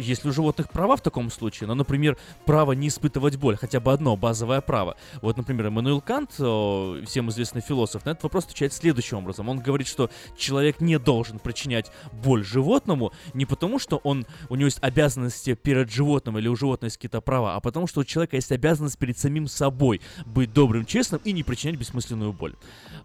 Есть 0.00 0.24
ли 0.24 0.30
у 0.30 0.32
животных 0.32 0.70
права 0.70 0.96
в 0.96 1.02
таком 1.02 1.30
случае? 1.30 1.68
Ну, 1.68 1.74
например, 1.74 2.16
право 2.46 2.72
не 2.72 2.88
испытывать 2.88 3.36
боль, 3.36 3.56
хотя 3.56 3.80
бы 3.80 3.92
одно 3.92 4.16
базовое 4.16 4.60
право. 4.60 4.96
Вот, 5.20 5.36
например, 5.36 5.66
Эммануил 5.66 6.00
Кант, 6.00 6.32
всем 6.32 7.28
известный 7.28 7.60
философ, 7.60 8.04
на 8.04 8.10
этот 8.10 8.24
вопрос 8.24 8.44
отвечает 8.44 8.72
следующим 8.72 9.18
образом. 9.18 9.48
Он 9.48 9.58
говорит, 9.60 9.86
что 9.86 10.10
человек 10.36 10.80
не 10.80 10.98
должен 10.98 11.38
причинять 11.38 11.92
боль 12.12 12.44
животному 12.44 13.12
не 13.34 13.44
потому, 13.44 13.78
что 13.78 13.98
он, 13.98 14.26
у 14.48 14.54
него 14.54 14.66
есть 14.66 14.82
обязанности 14.82 15.54
перед 15.54 15.90
животным 15.90 16.38
или 16.38 16.48
у 16.48 16.56
животного 16.56 16.86
есть 16.86 16.96
какие-то 16.96 17.20
права, 17.20 17.56
а 17.56 17.60
потому, 17.60 17.86
что 17.86 18.00
у 18.00 18.04
человека 18.04 18.36
есть 18.36 18.50
обязанность 18.52 18.98
перед 18.98 19.18
самим 19.18 19.46
собой 19.46 20.00
быть 20.24 20.52
добрым, 20.52 20.86
честным 20.86 21.20
и 21.24 21.32
не 21.32 21.42
причинять 21.42 21.78
бессмысленную 21.78 22.32
боль. 22.32 22.54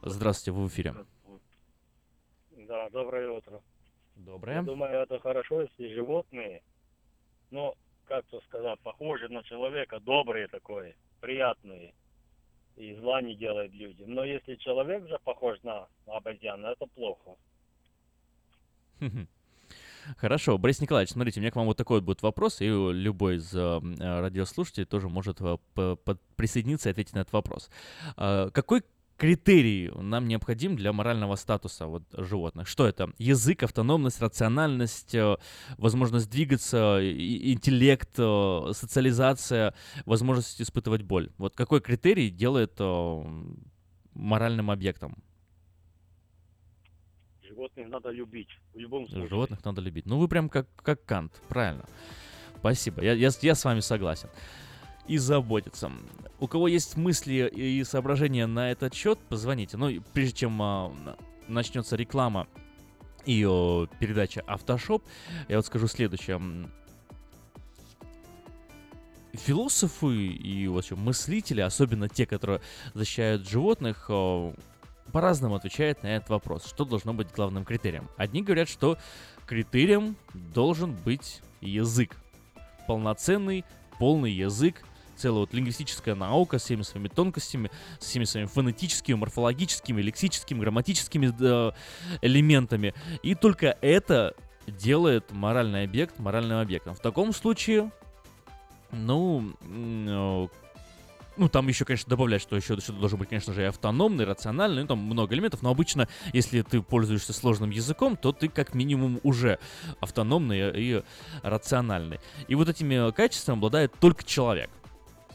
Здравствуйте, 0.01 0.51
вы 0.57 0.65
в 0.65 0.69
эфире. 0.69 0.95
Да, 2.67 2.89
доброе 2.89 3.31
утро. 3.31 3.61
Доброе. 4.15 4.55
Я 4.55 4.61
думаю, 4.63 4.91
это 4.93 5.19
хорошо, 5.19 5.61
если 5.61 5.93
животные 5.93 6.61
ну, 7.55 7.73
как 8.05 8.25
то 8.25 8.41
сказать, 8.41 8.79
похожи 8.81 9.29
на 9.29 9.41
человека, 9.43 9.99
добрые 9.99 10.47
такой, 10.47 10.95
приятные. 11.21 11.93
И 12.75 12.93
зла 12.95 13.21
не 13.21 13.35
делает 13.35 13.71
людям. 13.71 14.13
Но 14.13 14.25
если 14.25 14.55
человек 14.55 15.07
же 15.07 15.17
похож 15.23 15.57
на 15.63 15.87
обезьяну, 16.05 16.67
это 16.67 16.85
плохо. 16.87 17.35
Хорошо, 20.17 20.57
Борис 20.57 20.81
Николаевич, 20.81 21.13
смотрите, 21.13 21.39
у 21.39 21.41
меня 21.41 21.51
к 21.51 21.55
вам 21.55 21.67
вот 21.67 21.77
такой 21.77 21.99
вот 21.99 22.05
будет 22.05 22.21
вопрос, 22.21 22.59
и 22.59 22.67
любой 22.67 23.37
из 23.37 23.55
э, 23.55 23.79
радиослушателей 23.99 24.85
тоже 24.85 25.07
может 25.07 25.39
э, 25.39 25.57
присоединиться 26.35 26.89
и 26.89 26.91
ответить 26.91 27.15
на 27.15 27.19
этот 27.19 27.33
вопрос. 27.33 27.71
Э, 28.17 28.49
какой 28.53 28.83
критерий 29.17 29.91
нам 29.95 30.27
необходим 30.27 30.75
для 30.75 30.91
морального 30.93 31.35
статуса 31.35 31.87
вот, 31.87 32.03
животных? 32.11 32.67
Что 32.67 32.87
это? 32.87 33.11
Язык, 33.17 33.63
автономность, 33.63 34.21
рациональность, 34.21 35.15
э, 35.15 35.37
возможность 35.77 36.29
двигаться, 36.29 36.99
интеллект, 37.01 38.09
э, 38.17 38.71
социализация, 38.73 39.73
возможность 40.05 40.61
испытывать 40.61 41.03
боль. 41.03 41.31
Вот 41.37 41.55
какой 41.55 41.81
критерий 41.81 42.29
делает 42.29 42.73
э, 42.79 43.23
моральным 44.13 44.71
объектом? 44.71 45.23
Животных 47.41 47.87
надо 47.87 48.09
любить, 48.09 48.49
в 48.73 48.79
любом 48.79 49.07
случае. 49.07 49.29
Животных 49.29 49.63
надо 49.63 49.81
любить. 49.81 50.05
Ну, 50.05 50.19
вы 50.19 50.27
прям 50.27 50.49
как, 50.49 50.67
как 50.75 51.05
Кант, 51.05 51.31
правильно. 51.47 51.85
Спасибо, 52.57 53.03
я, 53.03 53.13
я, 53.13 53.29
я 53.41 53.55
с 53.55 53.63
вами 53.63 53.79
согласен 53.79 54.29
и 55.07 55.17
заботиться. 55.17 55.91
У 56.39 56.47
кого 56.47 56.67
есть 56.67 56.97
мысли 56.97 57.49
и 57.53 57.83
соображения 57.83 58.45
на 58.47 58.71
этот 58.71 58.93
счет, 58.93 59.19
позвоните. 59.29 59.77
Ну, 59.77 59.91
прежде 60.13 60.39
чем 60.39 60.61
а, 60.61 60.91
начнется 61.47 61.95
реклама 61.95 62.47
и 63.25 63.45
о, 63.45 63.87
передача 63.99 64.41
Автошоп, 64.41 65.03
я 65.47 65.57
вот 65.57 65.65
скажу 65.65 65.87
следующее. 65.87 66.41
Философы 69.33 70.27
и 70.27 70.67
вообще 70.67 70.95
мыслители, 70.95 71.59
особенно 71.59 72.07
те, 72.07 72.25
которые 72.25 72.61
защищают 72.93 73.47
животных, 73.47 74.09
по-разному 75.11 75.55
отвечают 75.55 76.03
на 76.03 76.07
этот 76.15 76.29
вопрос. 76.29 76.65
Что 76.65 76.85
должно 76.85 77.13
быть 77.13 77.31
главным 77.33 77.65
критерием? 77.65 78.09
Одни 78.17 78.41
говорят, 78.41 78.69
что 78.69 78.97
критерием 79.45 80.15
должен 80.33 80.93
быть 80.93 81.41
язык. 81.61 82.15
Полноценный, 82.87 83.65
полный 83.99 84.31
язык, 84.31 84.83
целая 85.17 85.41
вот 85.41 85.53
лингвистическая 85.53 86.15
наука 86.15 86.59
с 86.59 86.63
всеми 86.63 86.81
своими 86.83 87.07
тонкостями, 87.07 87.71
с 87.99 88.05
всеми 88.05 88.25
своими 88.25 88.47
фонетическими, 88.47 89.15
морфологическими, 89.15 90.01
лексическими, 90.01 90.59
грамматическими 90.59 91.33
э, 91.39 91.71
элементами. 92.21 92.93
И 93.23 93.35
только 93.35 93.77
это 93.81 94.35
делает 94.67 95.31
моральный 95.31 95.83
объект 95.83 96.19
моральным 96.19 96.59
объектом. 96.59 96.95
В 96.95 96.99
таком 96.99 97.33
случае, 97.33 97.91
ну, 98.91 99.53
э, 99.61 100.47
ну, 101.37 101.49
там 101.49 101.67
еще, 101.67 101.85
конечно, 101.85 102.09
добавлять, 102.09 102.41
что 102.41 102.55
еще 102.55 102.79
что 102.79 102.93
должен 102.93 103.19
быть, 103.19 103.29
конечно 103.29 103.53
же, 103.53 103.63
и 103.63 103.65
автономный, 103.65 104.25
рациональный, 104.25 104.83
ну, 104.83 104.87
там 104.87 104.99
много 104.99 105.35
элементов, 105.35 105.61
но 105.61 105.69
обычно, 105.69 106.07
если 106.33 106.61
ты 106.61 106.81
пользуешься 106.81 107.33
сложным 107.33 107.69
языком, 107.69 108.15
то 108.15 108.31
ты 108.31 108.47
как 108.47 108.73
минимум 108.73 109.19
уже 109.23 109.59
автономный 109.99 110.71
и 110.75 111.03
рациональный. 111.43 112.19
И 112.47 112.55
вот 112.55 112.69
этими 112.69 113.11
качествами 113.11 113.57
обладает 113.57 113.93
только 113.99 114.23
человек. 114.23 114.69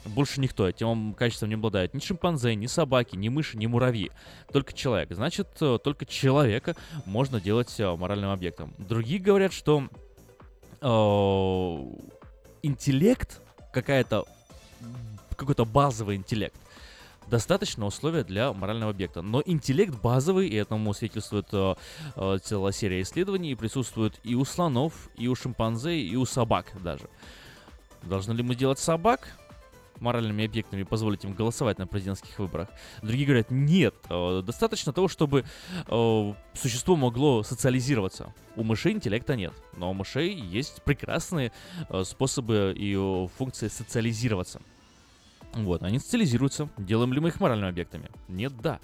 Больше 0.04 0.40
никто 0.40 0.68
этим 0.68 1.14
качеством 1.14 1.50
не 1.50 1.56
обладает. 1.56 1.94
Ни 1.94 2.00
шимпанзе, 2.00 2.54
ни 2.54 2.66
собаки, 2.66 3.16
ни 3.16 3.28
мыши, 3.28 3.56
ни 3.58 3.66
муравьи. 3.66 4.10
Только 4.52 4.72
человек. 4.72 5.12
Значит, 5.12 5.48
э, 5.60 5.78
только 5.82 6.06
человека 6.06 6.74
можно 7.04 7.40
делать 7.40 7.78
э, 7.78 7.96
моральным 7.96 8.30
объектом. 8.30 8.74
Другие 8.78 9.20
говорят, 9.20 9.52
что 9.52 9.88
э, 10.80 10.86
интеллект, 12.62 13.40
какая-то 13.72 14.24
какой-то 15.36 15.64
базовый 15.64 16.16
интеллект, 16.16 16.54
достаточно 17.30 17.86
условия 17.86 18.24
для 18.24 18.52
морального 18.52 18.90
объекта. 18.90 19.22
Но 19.22 19.42
интеллект 19.44 19.94
базовый, 20.02 20.48
и 20.48 20.56
этому 20.56 20.92
свидетельствует 20.92 21.48
э, 21.52 22.38
целая 22.42 22.72
серия 22.72 23.00
исследований, 23.02 23.54
присутствует 23.54 24.20
и 24.24 24.34
у 24.34 24.44
слонов, 24.44 25.08
и 25.16 25.28
у 25.28 25.34
шимпанзе, 25.34 25.98
и 25.98 26.16
у 26.16 26.26
собак 26.26 26.72
даже. 26.82 27.08
Должны 28.02 28.32
ли 28.32 28.42
мы 28.42 28.54
делать 28.54 28.78
собак? 28.78 29.36
Моральными 30.00 30.44
объектами, 30.44 30.82
позволить 30.82 31.24
им 31.24 31.34
голосовать 31.34 31.78
на 31.78 31.86
президентских 31.86 32.38
выборах. 32.38 32.68
Другие 33.02 33.26
говорят, 33.26 33.50
нет, 33.50 33.94
э, 34.08 34.42
достаточно 34.44 34.92
того, 34.92 35.08
чтобы 35.08 35.44
э, 35.86 36.34
существо 36.54 36.96
могло 36.96 37.42
социализироваться. 37.42 38.34
У 38.56 38.64
мышей 38.64 38.92
интеллекта 38.92 39.36
нет, 39.36 39.52
но 39.76 39.90
у 39.90 39.94
мышей 39.94 40.34
есть 40.34 40.82
прекрасные 40.82 41.52
э, 41.88 42.02
способы 42.04 42.74
и 42.76 42.96
функции 43.36 43.68
социализироваться. 43.68 44.60
Вот, 45.52 45.82
они 45.82 45.98
социализируются. 45.98 46.68
Делаем 46.78 47.12
ли 47.12 47.20
мы 47.20 47.28
их 47.28 47.40
моральными 47.40 47.70
объектами? 47.70 48.08
Нет, 48.28 48.52
да 48.60 48.80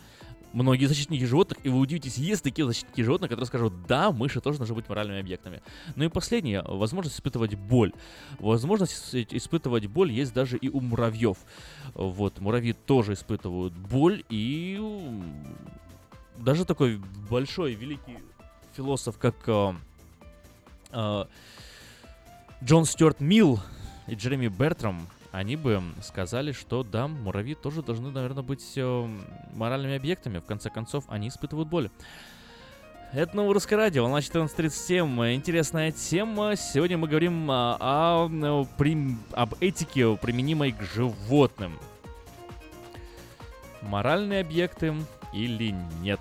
многие 0.52 0.86
защитники 0.86 1.24
животных, 1.24 1.58
и 1.62 1.68
вы 1.68 1.78
удивитесь, 1.78 2.16
есть 2.16 2.42
такие 2.42 2.66
защитники 2.66 3.00
животных, 3.02 3.30
которые 3.30 3.46
скажут, 3.46 3.86
да, 3.86 4.10
мыши 4.10 4.40
тоже 4.40 4.58
должны 4.58 4.74
быть 4.74 4.88
моральными 4.88 5.20
объектами. 5.20 5.62
Ну 5.94 6.04
и 6.04 6.08
последнее, 6.08 6.62
возможность 6.62 7.16
испытывать 7.16 7.54
боль. 7.54 7.92
Возможность 8.38 9.14
испытывать 9.14 9.86
боль 9.86 10.12
есть 10.12 10.32
даже 10.32 10.56
и 10.56 10.68
у 10.68 10.80
муравьев. 10.80 11.38
Вот, 11.94 12.40
муравьи 12.40 12.72
тоже 12.72 13.14
испытывают 13.14 13.74
боль, 13.74 14.24
и 14.28 14.80
даже 16.38 16.64
такой 16.64 17.00
большой, 17.30 17.74
великий 17.74 18.18
философ, 18.76 19.18
как 19.18 19.34
э, 19.46 19.72
э, 20.92 21.24
Джон 22.62 22.84
Стюарт 22.84 23.20
Милл 23.20 23.60
и 24.06 24.14
Джереми 24.14 24.48
Бертрам, 24.48 25.08
они 25.36 25.54
бы 25.56 25.82
сказали, 26.00 26.52
что 26.52 26.82
да, 26.82 27.08
муравьи 27.08 27.54
тоже 27.54 27.82
должны, 27.82 28.10
наверное, 28.10 28.42
быть 28.42 28.72
э, 28.76 29.08
моральными 29.52 29.94
объектами. 29.94 30.38
В 30.38 30.46
конце 30.46 30.70
концов, 30.70 31.04
они 31.08 31.28
испытывают 31.28 31.68
боль. 31.68 31.90
Это 33.12 33.36
новое 33.36 33.52
русское 33.52 33.76
радио, 33.76 34.04
волна 34.04 34.18
1437. 34.18 35.34
Интересная 35.34 35.92
тема. 35.92 36.56
Сегодня 36.56 36.96
мы 36.96 37.06
говорим 37.06 37.50
о, 37.50 37.76
о, 37.78 38.30
о, 38.30 38.64
при, 38.78 38.96
об 39.32 39.54
этике, 39.60 40.16
применимой 40.16 40.72
к 40.72 40.80
животным. 40.80 41.78
Моральные 43.82 44.40
объекты 44.40 44.94
или 45.34 45.74
нет? 46.00 46.20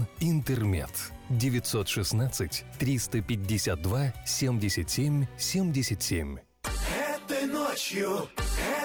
«Интермед». 0.19 0.91
916 1.29 2.65
352 2.79 4.13
77 4.25 5.25
77. 5.37 6.37
Этой 6.65 7.45
ночью, 7.45 8.27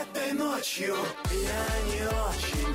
этой 0.00 0.32
ночью 0.32 0.94
я 1.32 1.66
не 1.92 2.06
очень, 2.06 2.74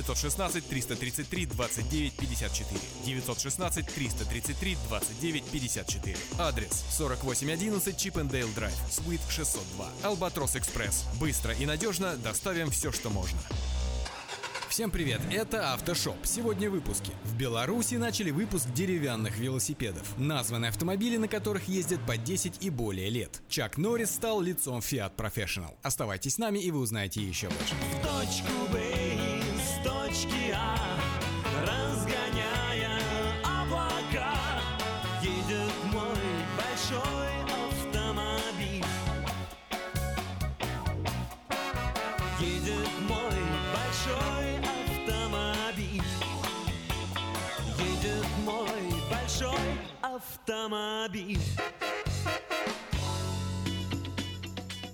916 0.01 0.67
333 0.67 1.45
29 1.45 2.13
54. 2.13 2.79
916 3.05 3.85
333 3.85 4.77
29 4.87 5.43
54. 5.45 6.17
Адрес 6.39 6.83
4811 6.97 7.97
Чипендейл 7.97 8.49
Драйв, 8.55 8.75
Суит 8.89 9.21
602. 9.29 9.89
Албатрос 10.03 10.55
Экспресс. 10.55 11.05
Быстро 11.19 11.53
и 11.53 11.65
надежно 11.65 12.15
доставим 12.17 12.69
все, 12.71 12.91
что 12.91 13.09
можно. 13.09 13.39
Всем 14.69 14.89
привет, 14.89 15.19
это 15.29 15.73
Автошоп. 15.73 16.15
Сегодня 16.23 16.69
в 16.69 16.71
выпуске. 16.71 17.11
В 17.25 17.35
Беларуси 17.35 17.95
начали 17.95 18.31
выпуск 18.31 18.69
деревянных 18.73 19.37
велосипедов. 19.37 20.17
Названы 20.17 20.67
автомобили, 20.67 21.17
на 21.17 21.27
которых 21.27 21.67
ездят 21.67 21.99
по 22.07 22.15
10 22.15 22.63
и 22.63 22.69
более 22.69 23.09
лет. 23.09 23.41
Чак 23.49 23.77
Норрис 23.77 24.11
стал 24.11 24.39
лицом 24.39 24.79
Fiat 24.79 25.13
Professional. 25.17 25.75
Оставайтесь 25.83 26.35
с 26.35 26.37
нами 26.37 26.59
и 26.59 26.71
вы 26.71 26.79
узнаете 26.79 27.21
еще 27.21 27.49
больше. 27.49 27.75
В 27.75 28.07
точку 28.07 28.71
Б 28.71 28.81
из 28.81 29.30
точки 29.83 30.53
А, 30.53 30.75
разгоняя 31.61 32.99
облака, 33.43 34.35
едет 35.21 35.73
мой 35.91 36.23
большой 36.57 37.33
автомобиль. 37.67 38.85
Едет 42.39 42.89
мой 43.07 43.39
большой 43.73 44.59
автомобиль. 44.77 46.03
Едет 47.77 48.27
мой 48.45 48.93
большой 49.09 49.77
автомобиль. 50.01 51.39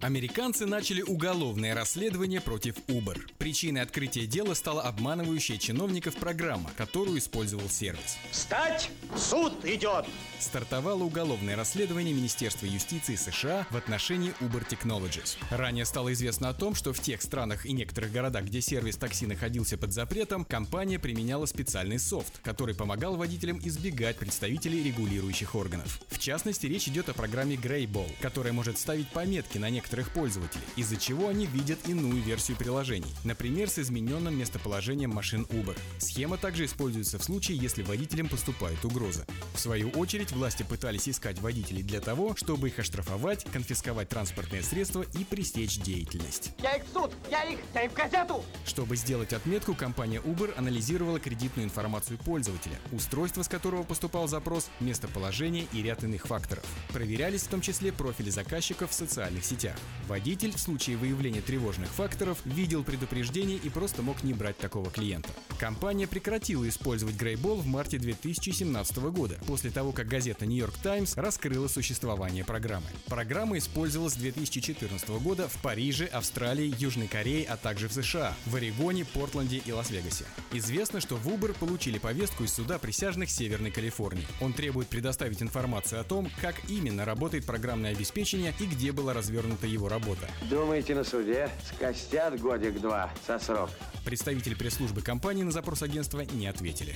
Американцы 0.07 0.65
начали 0.65 1.01
уголовное 1.01 1.75
расследование 1.75 2.39
против 2.39 2.75
Uber. 2.87 3.19
Причиной 3.39 3.81
открытия 3.81 4.25
дела 4.25 4.53
стала 4.53 4.83
обманывающая 4.83 5.57
чиновников 5.57 6.15
программа, 6.15 6.71
которую 6.77 7.17
использовал 7.17 7.67
сервис. 7.67 8.17
Встать! 8.31 8.89
Суд 9.17 9.65
идет! 9.65 10.05
Стартовало 10.39 11.03
уголовное 11.03 11.57
расследование 11.57 12.13
Министерства 12.13 12.67
юстиции 12.67 13.15
США 13.15 13.67
в 13.69 13.75
отношении 13.75 14.33
Uber 14.39 14.65
Technologies. 14.65 15.35
Ранее 15.49 15.83
стало 15.83 16.13
известно 16.13 16.47
о 16.47 16.53
том, 16.53 16.73
что 16.73 16.93
в 16.93 17.01
тех 17.01 17.21
странах 17.21 17.65
и 17.65 17.73
некоторых 17.73 18.13
городах, 18.13 18.45
где 18.45 18.61
сервис 18.61 18.95
такси 18.95 19.25
находился 19.25 19.77
под 19.77 19.91
запретом, 19.91 20.45
компания 20.45 20.99
применяла 20.99 21.47
специальный 21.47 21.99
софт, 21.99 22.39
который 22.43 22.75
помогал 22.75 23.17
водителям 23.17 23.59
избегать 23.61 24.15
представителей 24.15 24.83
регулирующих 24.83 25.53
органов. 25.53 25.99
В 26.07 26.17
частности, 26.17 26.65
речь 26.65 26.87
идет 26.87 27.09
о 27.09 27.13
программе 27.13 27.57
Greyball, 27.57 28.09
которая 28.21 28.53
может 28.53 28.77
ставить 28.77 29.09
пометки 29.09 29.57
на 29.57 29.69
некоторых 29.97 30.09
пользователей, 30.11 30.63
из-за 30.75 30.97
чего 30.97 31.27
они 31.29 31.45
видят 31.47 31.79
иную 31.87 32.21
версию 32.21 32.57
приложений, 32.57 33.13
например, 33.23 33.69
с 33.69 33.79
измененным 33.79 34.37
местоположением 34.37 35.11
машин 35.11 35.47
Uber. 35.49 35.77
Схема 35.97 36.37
также 36.37 36.65
используется 36.65 37.17
в 37.17 37.23
случае, 37.23 37.57
если 37.57 37.81
водителям 37.83 38.29
поступает 38.29 38.83
угроза. 38.85 39.25
В 39.55 39.59
свою 39.59 39.89
очередь, 39.89 40.31
власти 40.31 40.63
пытались 40.63 41.09
искать 41.09 41.39
водителей 41.39 41.83
для 41.83 41.99
того, 41.99 42.35
чтобы 42.35 42.69
их 42.69 42.79
оштрафовать, 42.79 43.45
конфисковать 43.51 44.09
транспортные 44.09 44.61
средства 44.61 45.01
и 45.01 45.23
пресечь 45.23 45.79
деятельность. 45.79 46.51
Я 46.61 46.75
их 46.75 46.83
в 46.85 46.93
суд! 46.93 47.11
Я 47.31 47.43
их! 47.43 47.59
Я 47.73 47.83
их 47.83 47.91
в 47.91 47.95
газету! 47.95 48.43
Чтобы 48.65 48.95
сделать 48.97 49.33
отметку, 49.33 49.73
компания 49.73 50.19
Uber 50.19 50.55
анализировала 50.57 51.19
кредитную 51.19 51.65
информацию 51.65 52.19
пользователя, 52.19 52.77
устройство 52.91 53.41
с 53.41 53.47
которого 53.47 53.83
поступал 53.83 54.27
запрос, 54.27 54.69
местоположение 54.79 55.65
и 55.73 55.81
ряд 55.81 56.03
иных 56.03 56.27
факторов. 56.27 56.65
Проверялись 56.93 57.41
в 57.41 57.47
том 57.47 57.61
числе 57.61 57.91
профили 57.91 58.29
заказчиков 58.29 58.91
в 58.91 58.93
социальных 58.93 59.43
сетях. 59.43 59.75
Водитель 60.07 60.53
в 60.55 60.59
случае 60.59 60.95
выявления 60.95 61.41
тревожных 61.41 61.89
факторов 61.89 62.39
видел 62.45 62.83
предупреждение 62.83 63.57
и 63.57 63.69
просто 63.69 64.01
мог 64.01 64.23
не 64.23 64.33
брать 64.33 64.57
такого 64.57 64.89
клиента. 64.89 65.29
Компания 65.59 66.07
прекратила 66.07 66.67
использовать 66.69 67.15
Greyball 67.15 67.57
в 67.57 67.67
марте 67.67 67.97
2017 67.97 68.97
года, 68.97 69.37
после 69.47 69.69
того, 69.69 69.91
как 69.91 70.07
газета 70.07 70.45
New 70.45 70.57
York 70.57 70.75
Times 70.81 71.17
раскрыла 71.17 71.67
существование 71.67 72.45
программы. 72.45 72.87
Программа 73.07 73.57
использовалась 73.57 74.13
с 74.13 74.17
2014 74.17 75.09
года 75.09 75.49
в 75.49 75.61
Париже, 75.61 76.05
Австралии, 76.05 76.73
Южной 76.79 77.07
Корее, 77.07 77.45
а 77.45 77.57
также 77.57 77.89
в 77.89 77.93
США, 77.93 78.33
в 78.45 78.55
Орегоне, 78.55 79.03
Портленде 79.03 79.61
и 79.65 79.71
Лас-Вегасе. 79.73 80.25
Известно, 80.53 81.01
что 81.01 81.15
в 81.15 81.27
Uber 81.27 81.53
получили 81.53 81.97
повестку 81.97 82.45
из 82.45 82.53
суда 82.53 82.79
присяжных 82.79 83.29
Северной 83.29 83.71
Калифорнии. 83.71 84.25
Он 84.39 84.53
требует 84.53 84.87
предоставить 84.87 85.41
информацию 85.41 85.99
о 85.99 86.05
том, 86.05 86.29
как 86.41 86.55
именно 86.69 87.03
работает 87.03 87.45
программное 87.45 87.91
обеспечение 87.91 88.53
и 88.59 88.65
где 88.65 88.93
была 88.93 89.13
развернута 89.13 89.67
его 89.67 89.76
работа. 89.85 90.27
Думаете, 90.49 90.95
на 90.95 91.03
суде 91.03 91.49
скостят 91.63 92.39
годик-два 92.41 93.11
со 93.27 93.37
срок? 93.37 93.69
Представители 94.03 94.55
пресс-службы 94.55 95.01
компании 95.01 95.43
на 95.43 95.51
запрос 95.51 95.83
агентства 95.83 96.21
не 96.21 96.47
ответили. 96.47 96.95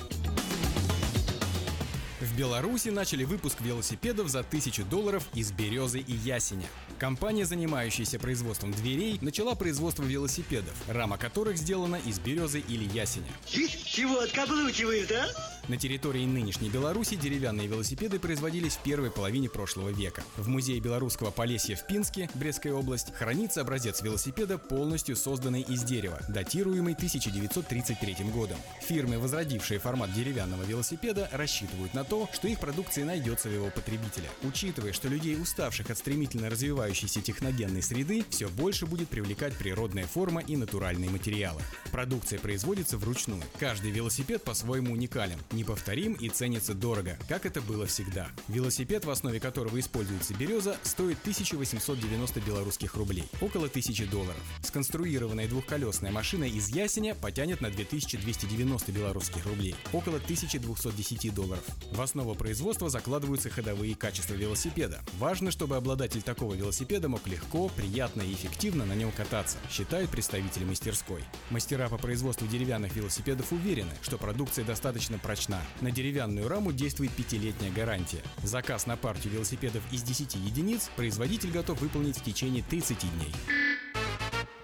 В 2.21 2.37
Беларуси 2.37 2.89
начали 2.89 3.23
выпуск 3.25 3.57
велосипедов 3.61 4.29
за 4.29 4.39
1000 4.39 4.85
долларов 4.85 5.27
из 5.33 5.51
березы 5.51 5.99
и 5.99 6.13
ясеня. 6.13 6.67
Компания, 7.01 7.47
занимающаяся 7.47 8.19
производством 8.19 8.73
дверей, 8.73 9.17
начала 9.21 9.55
производство 9.55 10.03
велосипедов, 10.03 10.75
рама 10.87 11.17
которых 11.17 11.57
сделана 11.57 11.95
из 11.95 12.19
березы 12.19 12.59
или 12.59 12.83
ясеня. 12.83 13.25
Чего 13.47 14.19
откаблучивают, 14.19 15.11
а? 15.11 15.25
На 15.67 15.77
территории 15.77 16.25
нынешней 16.25 16.69
Беларуси 16.69 17.15
деревянные 17.15 17.67
велосипеды 17.67 18.19
производились 18.19 18.75
в 18.75 18.83
первой 18.83 19.11
половине 19.11 19.49
прошлого 19.49 19.89
века. 19.89 20.23
В 20.37 20.47
музее 20.47 20.79
белорусского 20.79 21.31
Полесья 21.31 21.75
в 21.75 21.85
Пинске, 21.85 22.29
Брестская 22.33 22.73
область, 22.73 23.13
хранится 23.13 23.61
образец 23.61 24.01
велосипеда, 24.01 24.57
полностью 24.57 25.15
созданный 25.15 25.61
из 25.61 25.83
дерева, 25.83 26.19
датируемый 26.29 26.93
1933 26.93 28.15
годом. 28.33 28.57
Фирмы, 28.81 29.19
возродившие 29.19 29.79
формат 29.79 30.13
деревянного 30.13 30.63
велосипеда, 30.63 31.29
рассчитывают 31.31 31.93
на 31.93 32.03
то, 32.03 32.27
что 32.33 32.47
их 32.47 32.59
продукция 32.59 33.05
найдется 33.05 33.49
в 33.49 33.53
его 33.53 33.69
потребителя. 33.69 34.29
Учитывая, 34.43 34.93
что 34.93 35.09
людей, 35.09 35.35
уставших 35.39 35.89
от 35.89 35.97
стремительно 35.97 36.49
развивающейся 36.91 37.21
техногенной 37.21 37.81
среды, 37.81 38.25
все 38.29 38.49
больше 38.49 38.85
будет 38.85 39.07
привлекать 39.07 39.55
природная 39.55 40.05
форма 40.05 40.41
и 40.41 40.57
натуральные 40.57 41.09
материалы. 41.09 41.61
Продукция 41.91 42.37
производится 42.37 42.97
вручную. 42.97 43.41
Каждый 43.59 43.91
велосипед 43.91 44.43
по-своему 44.43 44.93
уникален, 44.93 45.39
неповторим 45.51 46.13
и 46.13 46.27
ценится 46.27 46.73
дорого, 46.73 47.17
как 47.29 47.45
это 47.45 47.61
было 47.61 47.85
всегда. 47.85 48.27
Велосипед, 48.49 49.05
в 49.05 49.09
основе 49.09 49.39
которого 49.39 49.79
используется 49.79 50.33
береза, 50.33 50.75
стоит 50.83 51.17
1890 51.21 52.41
белорусских 52.41 52.95
рублей, 52.95 53.23
около 53.39 53.67
1000 53.67 54.07
долларов. 54.07 54.41
Сконструированная 54.63 55.47
двухколесная 55.47 56.11
машина 56.11 56.43
из 56.43 56.67
ясеня 56.69 57.15
потянет 57.15 57.61
на 57.61 57.69
2290 57.69 58.91
белорусских 58.91 59.45
рублей, 59.45 59.75
около 59.93 60.17
1210 60.17 61.33
долларов. 61.33 61.63
В 61.91 62.01
основу 62.01 62.35
производства 62.35 62.89
закладываются 62.89 63.49
ходовые 63.49 63.95
качества 63.95 64.33
велосипеда. 64.33 64.99
Важно, 65.19 65.51
чтобы 65.51 65.77
обладатель 65.77 66.21
такого 66.21 66.53
велосипеда 66.53 66.80
мог 67.07 67.27
легко, 67.27 67.69
приятно 67.69 68.21
и 68.21 68.33
эффективно 68.33 68.85
на 68.85 68.93
нем 68.93 69.11
кататься, 69.11 69.57
считают 69.69 70.09
представители 70.09 70.63
мастерской. 70.63 71.23
Мастера 71.49 71.89
по 71.89 71.97
производству 71.97 72.47
деревянных 72.47 72.95
велосипедов 72.95 73.51
уверены, 73.51 73.91
что 74.01 74.17
продукция 74.17 74.65
достаточно 74.65 75.17
прочна. 75.19 75.61
На 75.81 75.91
деревянную 75.91 76.47
раму 76.47 76.71
действует 76.71 77.11
пятилетняя 77.11 77.71
гарантия. 77.71 78.21
Заказ 78.43 78.87
на 78.87 78.97
партию 78.97 79.33
велосипедов 79.33 79.83
из 79.91 80.03
10 80.03 80.35
единиц 80.35 80.89
производитель 80.95 81.51
готов 81.51 81.79
выполнить 81.81 82.17
в 82.17 82.23
течение 82.23 82.63
30 82.63 82.99
дней. 82.99 83.33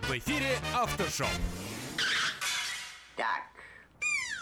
В 0.01 0.11
эфире 0.11 0.57
Автошоу. 0.73 1.27
Так, 3.15 3.43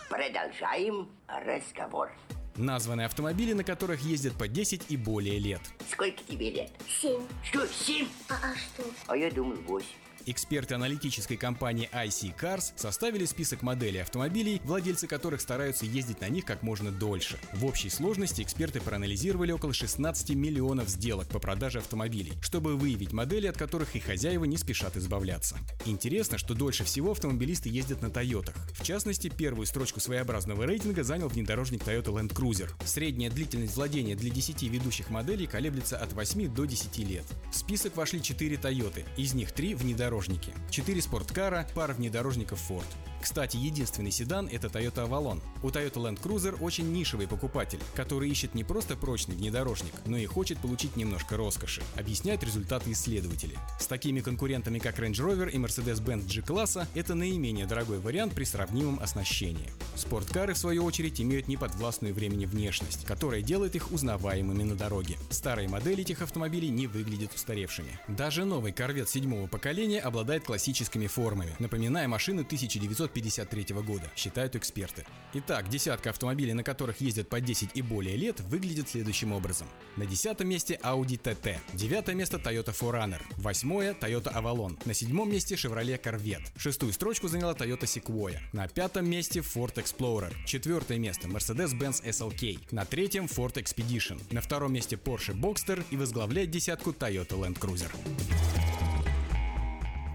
продолжаем 0.09 1.09
разговор. 1.27 2.11
Названы 2.57 3.01
автомобили, 3.01 3.51
на 3.51 3.63
которых 3.65 4.01
ездят 4.01 4.33
по 4.33 4.47
10 4.47 4.85
и 4.89 4.95
более 4.95 5.39
лет. 5.39 5.61
Сколько 5.91 6.23
тебе 6.23 6.51
лет? 6.51 6.71
Семь. 7.01 7.21
Что, 7.43 7.67
семь? 7.67 8.07
А, 8.29 8.35
а 8.35 8.55
что? 8.55 8.83
А 9.07 9.17
я 9.17 9.29
думал, 9.29 9.55
восемь. 9.67 9.87
Эксперты 10.27 10.73
аналитической 10.73 11.37
компании 11.37 11.87
IC 11.93 12.33
Cars 12.35 12.73
составили 12.75 13.25
список 13.25 13.61
моделей 13.61 13.99
автомобилей, 13.99 14.59
владельцы 14.63 15.05
которых 15.05 15.39
стараются 15.39 15.85
ездить 15.85 16.19
на 16.19 16.29
них 16.29 16.45
как 16.45 16.63
можно 16.63 16.91
дольше. 16.91 17.37
В 17.53 17.63
общей 17.63 17.91
сложности 17.91 18.41
эксперты 18.41 18.81
проанализировали 18.81 19.51
около 19.51 19.71
16 19.71 20.31
миллионов 20.31 20.89
сделок 20.89 21.27
по 21.27 21.37
продаже 21.37 21.77
автомобилей, 21.77 22.33
чтобы 22.41 22.75
выявить 22.75 23.13
модели, 23.13 23.45
от 23.45 23.55
которых 23.55 23.95
их 23.95 24.05
хозяева 24.05 24.45
не 24.45 24.57
спешат 24.57 24.97
избавляться. 24.97 25.59
Интересно, 25.85 26.39
что 26.39 26.55
дольше 26.55 26.83
всего 26.85 27.11
автомобилисты 27.11 27.69
ездят 27.69 28.01
на 28.01 28.09
Тойотах. 28.09 28.55
В 28.73 28.83
частности, 28.83 29.29
первую 29.29 29.67
строчку 29.67 29.99
своеобразного 29.99 30.63
рейтинга 30.63 31.03
занял 31.03 31.27
внедорожник 31.27 31.83
Toyota 31.83 32.07
Land 32.07 32.33
Cruiser. 32.33 32.71
Средняя 32.83 33.29
длительность 33.29 33.75
владения 33.75 34.15
для 34.15 34.31
10 34.31 34.63
ведущих 34.63 35.11
моделей 35.11 35.45
колеблется 35.45 35.97
от 35.97 36.13
8 36.13 36.51
до 36.51 36.65
10 36.65 36.97
лет. 37.07 37.25
В 37.51 37.55
список 37.55 37.95
вошли 37.95 38.23
4 38.23 38.57
Тойоты, 38.57 39.05
из 39.17 39.35
них 39.35 39.51
3 39.51 39.75
внедорожники 39.75 40.14
внедорожники, 40.15 40.53
4 40.69 41.01
спорткара, 41.01 41.67
пара 41.73 41.93
внедорожников 41.93 42.59
Ford. 42.69 42.85
Кстати, 43.21 43.57
единственный 43.57 44.11
седан– 44.11 44.47
это 44.51 44.67
Toyota 44.67 45.09
Avalon. 45.09 45.41
У 45.63 45.69
Toyota 45.69 45.95
Land 45.95 46.21
Cruiser 46.21 46.55
очень 46.61 46.91
нишевый 46.93 47.27
покупатель, 47.27 47.79
который 47.95 48.29
ищет 48.29 48.53
не 48.53 48.63
просто 48.63 48.95
прочный 48.95 49.35
внедорожник, 49.35 49.93
но 50.05 50.15
и 50.15 50.27
хочет 50.27 50.59
получить 50.59 50.95
немножко 50.95 51.35
роскоши, 51.35 51.81
объясняют 51.95 52.43
результаты 52.43 52.91
исследователей. 52.91 53.57
С 53.79 53.87
такими 53.87 54.19
конкурентами, 54.19 54.77
как 54.77 54.99
Range 54.99 55.11
Rover 55.13 55.49
и 55.49 55.57
Mercedes-Benz 55.57 56.31
G-класса, 56.31 56.87
это 56.93 57.15
наименее 57.15 57.65
дорогой 57.65 57.97
вариант 57.97 58.35
при 58.35 58.43
сравнимом 58.43 58.99
оснащении. 58.99 59.71
Спорткары, 59.95 60.53
в 60.53 60.59
свою 60.59 60.85
очередь, 60.85 61.19
имеют 61.19 61.47
неподвластную 61.47 62.13
времени 62.13 62.45
внешность, 62.45 63.05
которая 63.05 63.41
делает 63.41 63.75
их 63.75 63.91
узнаваемыми 63.91 64.61
на 64.61 64.75
дороге. 64.75 65.17
Старые 65.31 65.67
модели 65.67 66.03
этих 66.03 66.21
автомобилей 66.21 66.69
не 66.69 66.85
выглядят 66.85 67.33
устаревшими. 67.33 67.99
Даже 68.07 68.45
новый 68.45 68.71
Corvette 68.71 69.07
седьмого 69.07 69.47
поколения 69.47 69.99
обладает 70.05 70.43
классическими 70.43 71.07
формами, 71.07 71.55
напоминая 71.59 72.07
машины 72.07 72.41
1953 72.41 73.75
года, 73.81 74.11
считают 74.15 74.55
эксперты. 74.55 75.05
Итак, 75.33 75.67
десятка 75.69 76.11
автомобилей, 76.11 76.53
на 76.53 76.63
которых 76.63 77.01
ездят 77.01 77.27
по 77.27 77.41
10 77.41 77.71
и 77.73 77.81
более 77.81 78.15
лет, 78.15 78.39
выглядит 78.41 78.89
следующим 78.89 79.31
образом. 79.31 79.67
На 79.97 80.05
десятом 80.05 80.47
месте 80.47 80.79
Audi 80.83 81.19
TT, 81.19 81.57
девятое 81.73 82.15
место 82.15 82.37
Toyota 82.37 82.73
4Runner, 82.73 83.21
восьмое 83.37 83.93
Toyota 83.93 84.33
Avalon, 84.33 84.77
на 84.85 84.93
седьмом 84.93 85.31
месте 85.31 85.55
Chevrolet 85.55 86.01
Corvette, 86.01 86.45
шестую 86.57 86.93
строчку 86.93 87.27
заняла 87.27 87.53
Toyota 87.53 87.83
Sequoia, 87.83 88.39
на 88.53 88.67
пятом 88.67 89.09
месте 89.09 89.39
Ford 89.39 89.73
Explorer, 89.75 90.33
четвертое 90.45 90.99
место 90.99 91.27
Mercedes-Benz 91.27 92.03
SLK, 92.03 92.59
на 92.71 92.85
третьем 92.85 93.25
Ford 93.25 93.53
Expedition, 93.53 94.21
на 94.31 94.41
втором 94.41 94.73
месте 94.73 94.95
Porsche 94.95 95.33
Boxster 95.33 95.83
и 95.89 95.97
возглавляет 95.97 96.51
десятку 96.51 96.91
Toyota 96.91 97.39
Land 97.39 97.59
Cruiser. 97.59 97.91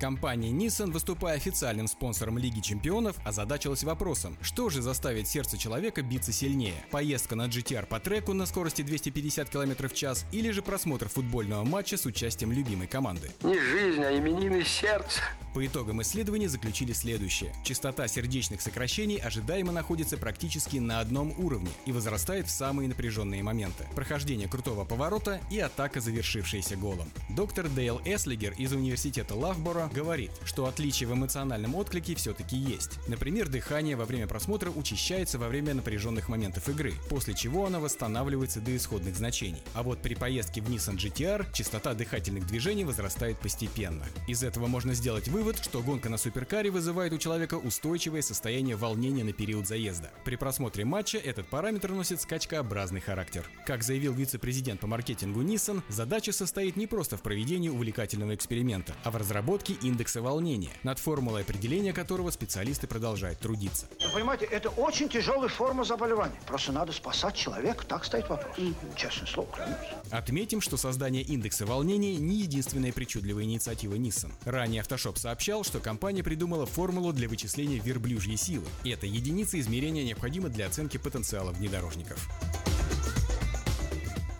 Компания 0.00 0.50
Nissan, 0.50 0.92
выступая 0.92 1.36
официальным 1.36 1.86
спонсором 1.86 2.38
Лиги 2.38 2.60
Чемпионов, 2.60 3.16
озадачилась 3.22 3.84
вопросом, 3.84 4.34
что 4.40 4.70
же 4.70 4.80
заставит 4.80 5.28
сердце 5.28 5.58
человека 5.58 6.00
биться 6.00 6.32
сильнее? 6.32 6.82
Поездка 6.90 7.36
на 7.36 7.48
GTR 7.48 7.84
по 7.84 8.00
треку 8.00 8.32
на 8.32 8.46
скорости 8.46 8.80
250 8.80 9.50
км 9.50 9.88
в 9.88 9.92
час 9.92 10.24
или 10.32 10.50
же 10.52 10.62
просмотр 10.62 11.10
футбольного 11.10 11.64
матча 11.64 11.98
с 11.98 12.06
участием 12.06 12.50
любимой 12.50 12.86
команды? 12.86 13.30
Не 13.42 13.58
жизнь, 13.60 14.02
а 14.02 14.16
именины 14.16 14.64
сердца. 14.64 15.20
По 15.52 15.66
итогам 15.66 16.00
исследования 16.02 16.48
заключили 16.48 16.92
следующее. 16.92 17.52
Частота 17.64 18.06
сердечных 18.06 18.60
сокращений 18.60 19.16
ожидаемо 19.16 19.72
находится 19.72 20.16
практически 20.16 20.76
на 20.76 21.00
одном 21.00 21.34
уровне 21.38 21.70
и 21.86 21.92
возрастает 21.92 22.46
в 22.46 22.50
самые 22.50 22.88
напряженные 22.88 23.42
моменты. 23.42 23.86
Прохождение 23.96 24.48
крутого 24.48 24.84
поворота 24.84 25.40
и 25.50 25.58
атака, 25.58 26.00
завершившаяся 26.00 26.76
голом. 26.76 27.10
Доктор 27.30 27.68
Дейл 27.68 28.00
Эслигер 28.04 28.54
из 28.58 28.72
университета 28.72 29.34
Лавборо 29.34 29.90
говорит, 29.92 30.30
что 30.44 30.66
отличия 30.66 31.08
в 31.08 31.14
эмоциональном 31.14 31.74
отклике 31.74 32.14
все-таки 32.14 32.56
есть. 32.56 33.00
Например, 33.08 33.48
дыхание 33.48 33.96
во 33.96 34.04
время 34.04 34.28
просмотра 34.28 34.70
учащается 34.70 35.38
во 35.38 35.48
время 35.48 35.74
напряженных 35.74 36.28
моментов 36.28 36.68
игры, 36.68 36.94
после 37.08 37.34
чего 37.34 37.66
оно 37.66 37.80
восстанавливается 37.80 38.60
до 38.60 38.76
исходных 38.76 39.16
значений. 39.16 39.62
А 39.74 39.82
вот 39.82 40.00
при 40.00 40.14
поездке 40.14 40.60
в 40.60 40.70
Nissan 40.70 40.96
GTR 40.96 41.46
частота 41.52 41.94
дыхательных 41.94 42.46
движений 42.46 42.84
возрастает 42.84 43.38
постепенно. 43.38 44.04
Из 44.28 44.44
этого 44.44 44.68
можно 44.68 44.94
сделать 44.94 45.26
вывод, 45.26 45.39
что 45.40 45.80
гонка 45.80 46.10
на 46.10 46.18
суперкаре 46.18 46.70
вызывает 46.70 47.12
у 47.12 47.18
человека 47.18 47.54
устойчивое 47.54 48.20
состояние 48.20 48.76
волнения 48.76 49.24
на 49.24 49.32
период 49.32 49.66
заезда. 49.66 50.10
При 50.24 50.36
просмотре 50.36 50.84
матча 50.84 51.16
этот 51.16 51.46
параметр 51.48 51.92
носит 51.92 52.20
скачкообразный 52.20 53.00
характер. 53.00 53.48
Как 53.64 53.82
заявил 53.82 54.12
вице-президент 54.12 54.80
по 54.80 54.86
маркетингу 54.86 55.42
Nissan, 55.42 55.82
задача 55.88 56.32
состоит 56.32 56.76
не 56.76 56.86
просто 56.86 57.16
в 57.16 57.22
проведении 57.22 57.70
увлекательного 57.70 58.34
эксперимента, 58.34 58.94
а 59.02 59.10
в 59.10 59.16
разработке 59.16 59.72
индекса 59.80 60.20
волнения, 60.20 60.72
над 60.82 60.98
формулой 60.98 61.42
определения 61.42 61.92
которого 61.92 62.30
специалисты 62.30 62.86
продолжают 62.86 63.38
трудиться. 63.38 63.86
Вы 64.04 64.10
понимаете, 64.12 64.44
это 64.44 64.68
очень 64.68 65.08
тяжелая 65.08 65.48
форма 65.48 65.84
заболевания. 65.84 66.38
Просто 66.46 66.72
надо 66.72 66.92
спасать 66.92 67.34
человека, 67.34 67.86
так 67.86 68.04
стоит 68.04 68.28
вопрос. 68.28 68.54
Честное 68.94 69.26
слово, 69.26 69.48
клянусь. 69.52 69.88
Отметим, 70.10 70.60
что 70.60 70.76
создание 70.76 71.22
индекса 71.22 71.64
волнения 71.64 72.16
не 72.16 72.42
единственная 72.42 72.92
причудливая 72.92 73.44
инициатива 73.44 73.94
Nissan. 73.94 74.32
Ранее 74.44 74.82
Автошоп 74.82 75.16
сообщал, 75.30 75.62
что 75.62 75.78
компания 75.78 76.24
придумала 76.24 76.66
формулу 76.66 77.12
для 77.12 77.28
вычисления 77.28 77.78
верблюжьей 77.78 78.36
силы. 78.36 78.66
Эта 78.84 79.06
единица 79.06 79.60
измерения 79.60 80.02
необходима 80.02 80.48
для 80.48 80.66
оценки 80.66 80.96
потенциала 80.96 81.52
внедорожников. 81.52 82.28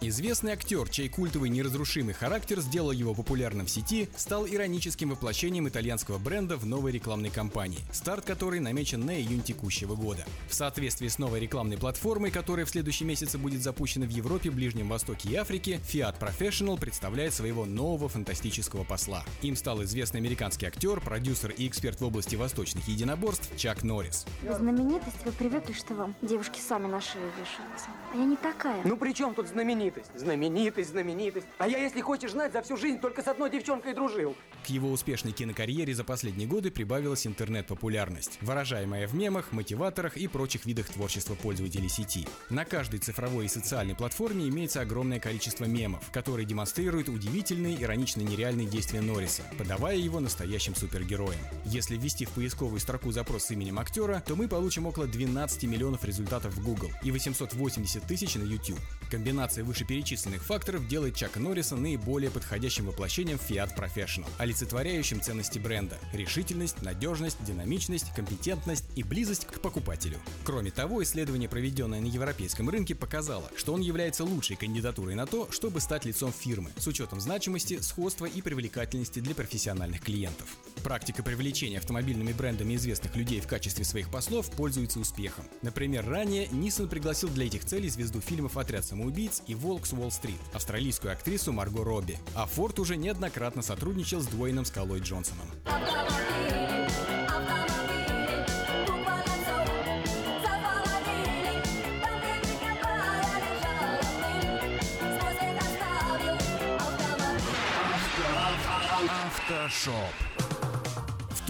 Известный 0.03 0.53
актер, 0.53 0.89
чей 0.89 1.11
культовый 1.11 1.51
неразрушимый 1.51 2.15
характер 2.15 2.61
сделал 2.61 2.91
его 2.91 3.13
популярным 3.13 3.67
в 3.67 3.71
сети, 3.71 4.09
стал 4.17 4.49
ироническим 4.49 5.11
воплощением 5.11 5.69
итальянского 5.69 6.17
бренда 6.17 6.57
в 6.57 6.65
новой 6.65 6.93
рекламной 6.93 7.29
кампании, 7.29 7.81
старт 7.93 8.25
которой 8.25 8.61
намечен 8.61 9.05
на 9.05 9.21
июнь 9.21 9.43
текущего 9.43 9.97
года. 9.97 10.25
В 10.49 10.55
соответствии 10.55 11.09
с 11.09 11.19
новой 11.19 11.41
рекламной 11.41 11.77
платформой, 11.77 12.31
которая 12.31 12.65
в 12.65 12.71
следующем 12.71 13.09
месяце 13.09 13.37
будет 13.37 13.63
запущена 13.63 14.07
в 14.07 14.09
Европе, 14.09 14.51
Ближнем 14.51 14.89
Востоке 14.89 15.29
и 15.29 15.35
Африке, 15.35 15.81
Fiat 15.87 16.19
Professional 16.19 16.81
представляет 16.81 17.35
своего 17.35 17.67
нового 17.67 18.09
фантастического 18.09 18.85
посла. 18.85 19.23
Им 19.43 19.55
стал 19.55 19.83
известный 19.85 20.21
американский 20.21 20.65
актер, 20.65 20.99
продюсер 21.03 21.51
и 21.51 21.69
эксперт 21.69 22.01
в 22.01 22.07
области 22.07 22.37
восточных 22.37 22.89
единоборств 22.89 23.51
Чак 23.59 23.83
Норрис. 23.83 24.25
Вы 24.41 24.55
знаменитость, 24.55 25.27
вы 25.27 25.33
привыкли, 25.33 25.75
что 25.75 25.93
вам 25.93 26.15
девушки 26.23 26.59
сами 26.59 26.87
на 26.87 27.03
шею 27.03 27.27
вешаются. 27.39 27.89
А 28.15 28.17
я 28.17 28.25
не 28.25 28.37
такая. 28.37 28.81
Ну 28.85 28.97
при 28.97 29.13
чем 29.13 29.35
тут 29.35 29.47
знаменитость? 29.49 29.90
Знаменитость, 30.15 30.91
знаменитость. 30.91 31.47
А 31.59 31.69
я, 31.69 31.79
если 31.79 32.01
хочешь 32.01 32.33
знать, 32.33 32.53
за 32.53 32.63
всю 32.63 32.77
жизнь 32.77 33.01
только 33.01 33.23
с 33.23 33.29
одной 33.29 33.51
девчонкой 33.51 33.95
дружил. 33.95 34.37
К 34.65 34.71
его 34.71 34.91
успешной 34.91 35.33
кинокарьере 35.33 35.95
за 35.95 36.05
последние 36.05 36.47
годы 36.49 36.71
прибавилась 36.71 37.27
интернет-популярность, 37.27 38.39
выражаемая 38.41 39.07
в 39.07 39.15
мемах, 39.15 39.53
мотиваторах 39.53 40.17
и 40.17 40.29
прочих 40.29 40.67
видах 40.67 40.89
творчества 40.89 41.35
пользователей 41.35 41.89
сети. 41.89 42.27
На 42.51 42.65
каждой 42.65 43.01
цифровой 43.01 43.47
и 43.47 43.49
социальной 43.49 43.95
платформе 43.95 44.49
имеется 44.49 44.81
огромное 44.81 45.21
количество 45.21 45.65
мемов, 45.65 46.11
которые 46.13 46.47
демонстрируют 46.47 47.09
удивительные, 47.09 47.83
иронично 47.83 48.23
нереальные 48.23 48.67
действия 48.67 49.01
Норриса, 49.01 49.43
подавая 49.59 49.97
его 49.97 50.21
настоящим 50.21 50.75
супергероем. 50.75 51.41
Если 51.65 51.97
ввести 51.97 52.25
в 52.25 52.31
поисковую 52.31 52.81
строку 52.81 53.13
запрос 53.13 53.45
с 53.45 53.51
именем 53.51 53.79
актера, 53.79 54.23
то 54.27 54.37
мы 54.37 54.49
получим 54.49 54.87
около 54.87 55.07
12 55.07 55.65
миллионов 55.65 56.05
результатов 56.05 56.55
в 56.55 56.65
Google 56.65 56.91
и 57.03 57.11
880 57.11 58.03
тысяч 58.03 58.35
на 58.35 58.43
YouTube. 58.43 58.79
Комбинация 59.11 59.65
вышеперечисленных 59.81 60.45
факторов 60.45 60.87
делает 60.89 61.15
Чака 61.15 61.41
Норриса 61.41 61.75
наиболее 61.75 62.31
подходящим 62.31 62.87
воплощением 62.87 63.39
Fiat 63.39 63.75
Professional, 63.77 64.29
олицетворяющим 64.39 65.23
ценности 65.23 65.59
бренда– 65.59 65.99
решительность, 66.13 66.83
надежность, 66.83 67.43
динамичность, 67.45 68.13
компетентность 68.15 68.85
и 68.95 69.03
близость 69.03 69.47
к 69.47 69.61
покупателю. 69.61 70.19
Кроме 70.45 70.71
того, 70.71 71.03
исследование, 71.03 71.49
проведенное 71.49 72.01
на 72.01 72.07
европейском 72.07 72.69
рынке, 72.69 72.95
показало, 72.95 73.51
что 73.57 73.73
он 73.73 73.81
является 73.81 74.25
лучшей 74.25 74.57
кандидатурой 74.57 75.15
на 75.15 75.27
то, 75.27 75.51
чтобы 75.51 75.81
стать 75.81 76.05
лицом 76.05 76.33
фирмы, 76.33 76.71
с 76.77 76.87
учетом 76.87 77.21
значимости, 77.21 77.81
сходства 77.81 78.27
и 78.27 78.43
привлекательности 78.43 79.21
для 79.21 79.35
профессиональных 79.35 80.03
клиентов. 80.03 80.47
Практика 80.83 81.23
привлечения 81.23 81.79
автомобильными 81.79 82.33
брендами 82.33 82.75
известных 82.75 83.15
людей 83.15 83.41
в 83.41 83.47
качестве 83.47 83.85
своих 83.85 84.11
послов 84.11 84.51
пользуется 84.51 84.99
успехом. 84.99 85.45
Например, 85.63 86.07
ранее 86.09 86.47
Nissan 86.47 86.89
пригласил 86.89 87.29
для 87.29 87.47
этих 87.47 87.65
целей 87.65 87.89
звезду 87.89 88.21
фильмов 88.21 88.57
«Отряд 88.57 88.85
самоубийц» 88.85 89.43
и 89.47 89.55
«Волк 89.55 89.87
с 89.87 89.93
Уолл-стрит» 89.93 90.41
австралийскую 90.53 91.13
актрису 91.13 91.53
Марго 91.53 91.85
Робби. 91.85 92.19
А 92.35 92.47
Форд 92.47 92.79
уже 92.79 92.97
неоднократно 92.97 93.63
сотрудничал 93.63 94.21
с 94.21 94.27
двойным 94.27 94.65
Скалой 94.65 95.01
Джонсоном. 95.01 95.47
Автошоп. 109.51 110.30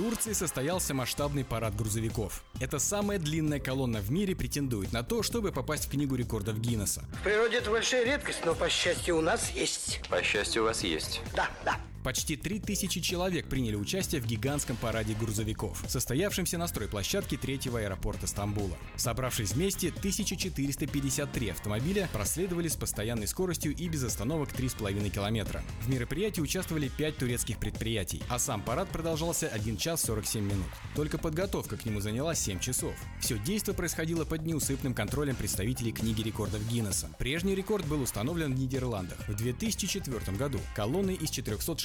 В 0.00 0.02
Турции 0.02 0.32
состоялся 0.32 0.94
масштабный 0.94 1.44
парад 1.44 1.76
грузовиков. 1.76 2.42
Это 2.58 2.78
самая 2.78 3.18
длинная 3.18 3.60
колонна 3.60 4.00
в 4.00 4.10
мире 4.10 4.34
претендует 4.34 4.94
на 4.94 5.02
то, 5.02 5.22
чтобы 5.22 5.52
попасть 5.52 5.88
в 5.88 5.90
книгу 5.90 6.14
рекордов 6.14 6.58
Гиннесса. 6.58 7.04
В 7.20 7.24
природе 7.24 7.58
это 7.58 7.70
большая 7.70 8.06
редкость, 8.06 8.40
но, 8.46 8.54
по 8.54 8.70
счастью, 8.70 9.18
у 9.18 9.20
нас 9.20 9.50
есть. 9.50 10.00
По 10.08 10.22
счастью, 10.22 10.62
у 10.62 10.64
вас 10.64 10.84
есть. 10.84 11.20
Да, 11.36 11.50
да. 11.66 11.76
Почти 12.02 12.36
3000 12.36 13.00
человек 13.02 13.46
приняли 13.46 13.74
участие 13.74 14.22
в 14.22 14.26
гигантском 14.26 14.76
параде 14.76 15.14
грузовиков, 15.14 15.84
состоявшемся 15.86 16.56
на 16.56 16.66
стройплощадке 16.66 17.36
третьего 17.36 17.78
аэропорта 17.78 18.26
Стамбула. 18.26 18.76
Собравшись 18.96 19.52
вместе, 19.52 19.88
1453 19.88 21.50
автомобиля 21.50 22.08
проследовали 22.12 22.68
с 22.68 22.76
постоянной 22.76 23.26
скоростью 23.26 23.76
и 23.76 23.88
без 23.88 24.02
остановок 24.02 24.50
3,5 24.52 25.10
километра. 25.10 25.62
В 25.82 25.90
мероприятии 25.90 26.40
участвовали 26.40 26.88
5 26.88 27.18
турецких 27.18 27.58
предприятий, 27.58 28.22
а 28.30 28.38
сам 28.38 28.62
парад 28.62 28.88
продолжался 28.88 29.48
1 29.48 29.76
час 29.76 30.02
47 30.02 30.42
минут. 30.42 30.66
Только 30.94 31.18
подготовка 31.18 31.76
к 31.76 31.84
нему 31.84 32.00
заняла 32.00 32.34
7 32.34 32.60
часов. 32.60 32.94
Все 33.20 33.36
действо 33.38 33.74
происходило 33.74 34.24
под 34.24 34.46
неусыпным 34.46 34.94
контролем 34.94 35.36
представителей 35.36 35.92
книги 35.92 36.22
рекордов 36.22 36.66
Гиннесса. 36.66 37.10
Прежний 37.18 37.54
рекорд 37.54 37.86
был 37.86 38.00
установлен 38.00 38.54
в 38.54 38.58
Нидерландах 38.58 39.18
в 39.28 39.34
2004 39.34 40.36
году 40.38 40.60
колонной 40.74 41.14
из 41.14 41.30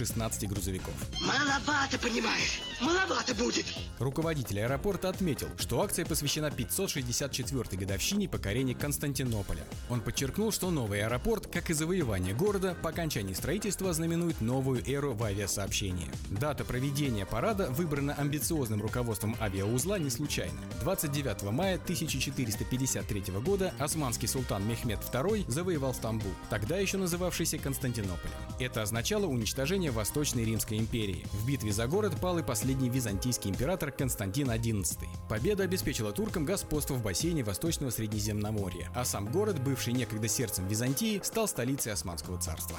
416 0.06 0.50
грузовиков. 0.50 0.94
Маловато, 1.22 1.98
понимаешь? 1.98 2.62
Маловато 2.82 3.34
будет. 3.36 3.66
Руководитель 4.00 4.62
аэропорта 4.62 5.10
отметил, 5.10 5.48
что 5.58 5.82
акция 5.82 6.06
посвящена 6.06 6.48
564-й 6.48 7.78
годовщине 7.78 8.30
покорения 8.30 8.76
Константинополя. 8.76 9.64
Он 9.90 10.02
подчеркнул, 10.02 10.52
что 10.52 10.70
новый 10.70 11.04
аэропорт, 11.04 11.48
как 11.48 11.70
и 11.70 11.74
завоевание 11.74 12.34
города, 12.34 12.76
по 12.82 12.90
окончании 12.90 13.34
строительства 13.34 13.94
знаменует 13.94 14.42
новую 14.42 14.88
эру 14.88 15.14
в 15.14 15.24
авиасообщении. 15.24 16.12
Дата 16.30 16.64
проведения 16.64 17.26
парада 17.26 17.70
выбрана 17.72 18.14
амбициозным 18.14 18.82
руководством 18.82 19.36
авиаузла 19.42 19.98
не 19.98 20.10
случайно. 20.10 20.60
29 20.82 21.44
мая 21.52 21.76
1453 21.76 23.24
года 23.44 23.74
османский 23.80 24.28
султан 24.28 24.68
Мехмед 24.68 25.00
II 25.00 25.50
завоевал 25.50 25.94
Стамбул, 25.94 26.32
тогда 26.50 26.78
еще 26.78 26.98
называвшийся 26.98 27.58
Константинополем. 27.58 28.36
Это 28.60 28.82
означало 28.82 29.26
уничтожение 29.26 29.92
Восточной 29.96 30.46
Римской 30.46 30.78
империи. 30.78 31.26
В 31.32 31.48
битве 31.48 31.72
за 31.72 31.88
город 31.88 32.16
пал 32.22 32.38
и 32.38 32.44
последний 32.44 32.90
византийский 32.90 33.50
император 33.50 33.92
Константин 33.92 34.52
XI. 34.52 35.08
Победа 35.28 35.64
обеспечила 35.64 36.12
туркам 36.12 36.46
господство 36.46 36.94
в 36.94 37.02
бассейне 37.02 37.44
Восточного 37.44 37.90
Средиземноморья, 37.90 38.92
а 38.94 39.06
сам 39.06 39.26
город, 39.32 39.60
бывший 39.64 39.94
некогда 39.94 40.28
сердцем 40.28 40.68
Византии, 40.68 41.22
стал 41.24 41.48
столицей 41.48 41.94
Османского 41.94 42.38
царства. 42.40 42.78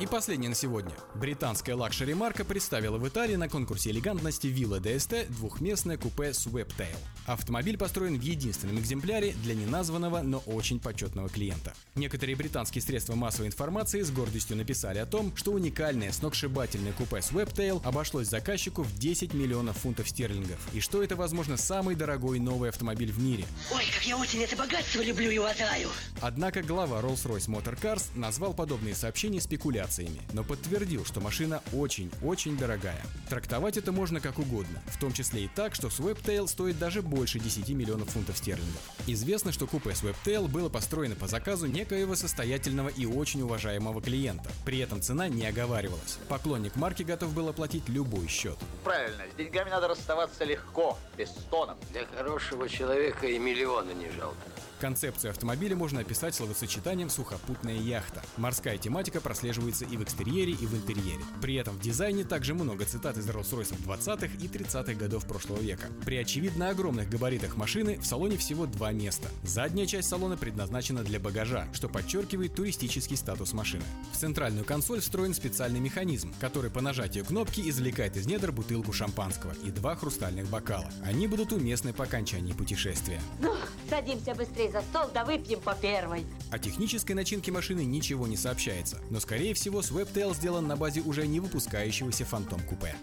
И 0.00 0.06
последнее 0.06 0.48
на 0.48 0.56
сегодня. 0.56 0.92
Британская 1.14 1.74
luxury-марка 1.74 2.44
представила 2.44 2.98
в 2.98 3.08
Италии 3.08 3.36
на 3.36 3.48
конкурсе 3.48 3.90
элегантности 3.90 4.48
Вилла 4.48 4.80
д'Эсте 4.80 5.32
двухместное 5.32 5.96
купе 5.96 6.30
Sweptail. 6.30 6.96
Автомобиль 7.26 7.78
построен 7.78 8.18
в 8.18 8.22
единственном 8.22 8.80
экземпляре 8.80 9.34
для 9.44 9.54
неназванного, 9.54 10.22
но 10.22 10.38
очень 10.46 10.80
почетного 10.80 11.28
клиента. 11.28 11.74
Некоторые 11.94 12.34
британские 12.34 12.82
средства 12.82 13.14
массовой 13.14 13.46
информации 13.46 14.02
с 14.02 14.10
гордостью 14.10 14.56
написали 14.56 14.98
о 14.98 15.06
том, 15.06 15.34
что 15.36 15.52
уникальное 15.84 16.12
сногсшибательное 16.12 16.92
купе 16.92 17.16
Sweptail 17.16 17.84
обошлось 17.84 18.28
заказчику 18.28 18.82
в 18.82 18.98
10 18.98 19.34
миллионов 19.34 19.76
фунтов 19.76 20.08
стерлингов, 20.08 20.58
и 20.72 20.80
что 20.80 21.02
это, 21.02 21.14
возможно, 21.14 21.58
самый 21.58 21.94
дорогой 21.94 22.38
новый 22.38 22.70
автомобиль 22.70 23.12
в 23.12 23.18
мире. 23.18 23.44
Ой, 23.70 23.84
как 23.94 24.06
я 24.06 24.16
очень 24.16 24.42
это 24.42 24.56
богатство 24.56 25.02
люблю 25.02 25.30
и 25.30 25.36
уважаю. 25.36 25.90
Однако 26.22 26.62
глава 26.62 27.00
Rolls-Royce 27.00 27.48
Motor 27.48 27.78
Cars 27.78 28.04
назвал 28.14 28.54
подобные 28.54 28.94
сообщения 28.94 29.42
спекуляциями, 29.42 30.22
но 30.32 30.42
подтвердил, 30.42 31.04
что 31.04 31.20
машина 31.20 31.62
очень-очень 31.74 32.56
дорогая. 32.56 33.02
Трактовать 33.28 33.76
это 33.76 33.92
можно 33.92 34.20
как 34.20 34.38
угодно, 34.38 34.82
в 34.86 34.98
том 34.98 35.12
числе 35.12 35.44
и 35.44 35.50
так, 35.54 35.74
что 35.74 35.88
Sweptail 35.88 36.48
стоит 36.48 36.78
даже 36.78 37.02
больше 37.02 37.38
10 37.38 37.68
миллионов 37.68 38.08
фунтов 38.08 38.38
стерлингов. 38.38 38.80
Известно, 39.06 39.52
что 39.52 39.66
купе 39.66 39.90
Sweptail 39.90 40.48
было 40.48 40.70
построено 40.70 41.14
по 41.14 41.28
заказу 41.28 41.66
некоего 41.66 42.14
состоятельного 42.14 42.88
и 42.88 43.04
очень 43.04 43.42
уважаемого 43.42 44.00
клиента. 44.00 44.48
При 44.64 44.78
этом 44.78 45.02
цена 45.02 45.28
не 45.28 45.44
оговаривалась. 45.74 46.18
Поклонник 46.28 46.76
марки 46.76 47.02
готов 47.02 47.34
был 47.34 47.48
оплатить 47.48 47.88
любой 47.88 48.28
счет. 48.28 48.56
Правильно, 48.84 49.24
с 49.32 49.36
деньгами 49.36 49.70
надо 49.70 49.88
расставаться 49.88 50.44
легко, 50.44 50.96
без 51.16 51.30
стонов. 51.30 51.76
Для 51.90 52.06
хорошего 52.06 52.68
человека 52.68 53.26
и 53.26 53.38
миллиона 53.38 53.90
не 53.90 54.10
жалко. 54.10 54.36
Концепцию 54.84 55.30
автомобиля 55.30 55.76
можно 55.76 56.00
описать 56.00 56.34
словосочетанием 56.34 57.08
«сухопутная 57.08 57.76
яхта». 57.76 58.22
Морская 58.36 58.76
тематика 58.76 59.18
прослеживается 59.18 59.86
и 59.86 59.96
в 59.96 60.02
экстерьере, 60.02 60.52
и 60.52 60.66
в 60.66 60.74
интерьере. 60.74 61.24
При 61.40 61.54
этом 61.54 61.74
в 61.74 61.80
дизайне 61.80 62.22
также 62.22 62.52
много 62.52 62.84
цитат 62.84 63.16
из 63.16 63.26
Rolls-Royce 63.26 63.82
20-х 63.82 64.26
и 64.26 64.46
30-х 64.46 64.92
годов 64.92 65.26
прошлого 65.26 65.58
века. 65.58 65.86
При 66.04 66.18
очевидно 66.18 66.68
огромных 66.68 67.08
габаритах 67.08 67.56
машины 67.56 67.96
в 67.96 68.04
салоне 68.04 68.36
всего 68.36 68.66
два 68.66 68.92
места. 68.92 69.30
Задняя 69.42 69.86
часть 69.86 70.10
салона 70.10 70.36
предназначена 70.36 71.02
для 71.02 71.18
багажа, 71.18 71.66
что 71.72 71.88
подчеркивает 71.88 72.54
туристический 72.54 73.16
статус 73.16 73.54
машины. 73.54 73.84
В 74.12 74.18
центральную 74.18 74.66
консоль 74.66 75.00
встроен 75.00 75.32
специальный 75.32 75.80
механизм, 75.80 76.34
который 76.40 76.70
по 76.70 76.82
нажатию 76.82 77.24
кнопки 77.24 77.66
извлекает 77.70 78.18
из 78.18 78.26
недр 78.26 78.52
бутылку 78.52 78.92
шампанского 78.92 79.54
и 79.64 79.70
два 79.70 79.96
хрустальных 79.96 80.46
бокала. 80.50 80.90
Они 81.02 81.26
будут 81.26 81.54
уместны 81.54 81.94
по 81.94 82.04
окончании 82.04 82.52
путешествия. 82.52 83.22
Ну, 83.40 83.54
садимся 83.88 84.34
быстрее 84.34 84.73
за 84.74 84.82
стол, 84.82 85.08
да 85.14 85.24
выпьем 85.24 85.60
по 85.60 85.74
первой. 85.74 86.26
О 86.50 86.58
технической 86.58 87.14
начинке 87.14 87.52
машины 87.52 87.84
ничего 87.84 88.26
не 88.26 88.36
сообщается, 88.36 88.98
но 89.08 89.20
скорее 89.20 89.54
всего 89.54 89.80
Sweptail 89.80 90.34
сделан 90.34 90.66
на 90.66 90.76
базе 90.76 91.00
уже 91.00 91.28
не 91.28 91.38
выпускающегося 91.38 92.24
Phantom 92.24 92.60
купе. 92.66 92.96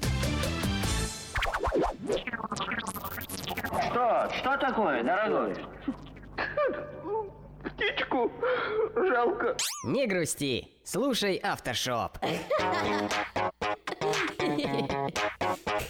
Что? 3.89 4.29
Что 4.37 4.57
такое, 4.57 5.01
дорогой? 5.01 5.55
Птичку 7.63 8.29
жалко. 8.95 9.55
Не 9.85 10.07
грусти, 10.07 10.67
слушай 10.83 11.37
автошоп. 11.37 12.17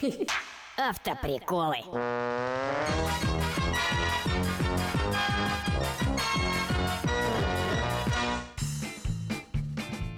Автоприколы. 0.77 1.77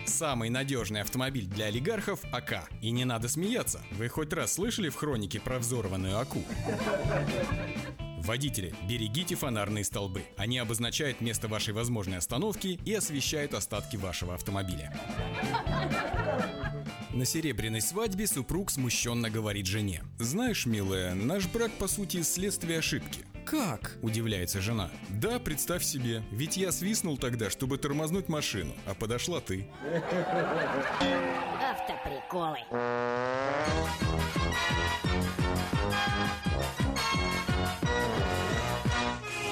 Самый 0.06 0.50
надежный 0.50 1.02
автомобиль 1.02 1.48
для 1.48 1.66
олигархов– 1.66 2.20
АК. 2.32 2.70
И 2.82 2.92
не 2.92 3.04
надо 3.04 3.28
смеяться. 3.28 3.82
Вы 3.92 4.08
хоть 4.10 4.32
раз 4.32 4.54
слышали 4.54 4.90
в 4.90 4.96
хронике 4.96 5.40
про 5.40 5.58
взорванную 5.60 6.20
АКУ? 6.20 6.44
Водители, 8.20 8.74
берегите 8.88 9.36
фонарные 9.36 9.84
столбы. 9.84 10.24
Они 10.38 10.58
обозначают 10.60 11.20
место 11.20 11.50
вашей 11.50 11.74
возможной 11.74 12.20
остановки 12.20 12.80
и 12.86 12.94
освещают 12.94 13.54
остатки 13.54 13.98
вашего 13.98 14.36
автомобиля. 14.36 14.94
На 17.14 17.26
серебряной 17.26 17.82
свадьбе 17.82 18.26
супруг 18.26 18.72
смущенно 18.72 19.30
говорит 19.30 19.68
жене. 19.68 20.02
«Знаешь, 20.18 20.66
милая, 20.66 21.14
наш 21.14 21.46
брак 21.48 21.72
по 21.74 21.88
сути 21.88 22.24
следствие 22.24 22.80
ошибки». 22.80 23.20
«Как?»– 23.46 23.98
удивляется 24.02 24.62
жена. 24.62 24.90
«Да, 25.10 25.38
представь 25.38 25.84
себе, 25.84 26.24
ведь 26.32 26.58
я 26.58 26.72
свистнул 26.72 27.20
тогда, 27.20 27.52
чтобы 27.52 27.78
тормознуть 27.78 28.30
машину, 28.30 28.74
а 28.88 28.96
подошла 28.96 29.42
ты». 29.42 29.68
Автоприколы. 31.62 32.58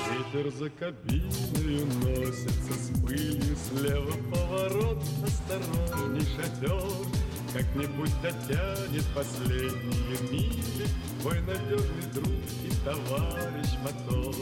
Ветер 0.09 0.51
за 0.51 0.69
кабиною 0.71 1.85
носится 1.97 2.73
с 2.73 3.01
пылью 3.01 3.55
Слева 3.55 4.13
поворот, 4.33 5.03
осторожней 5.23 6.25
шатер 6.35 7.30
Как-нибудь 7.53 8.11
дотянет 8.21 9.05
последние 9.13 10.31
мили 10.31 10.87
Твой 11.19 11.39
надежный 11.41 12.11
друг 12.13 12.27
и 12.63 12.71
товарищ 12.85 13.69
мотор 13.83 14.35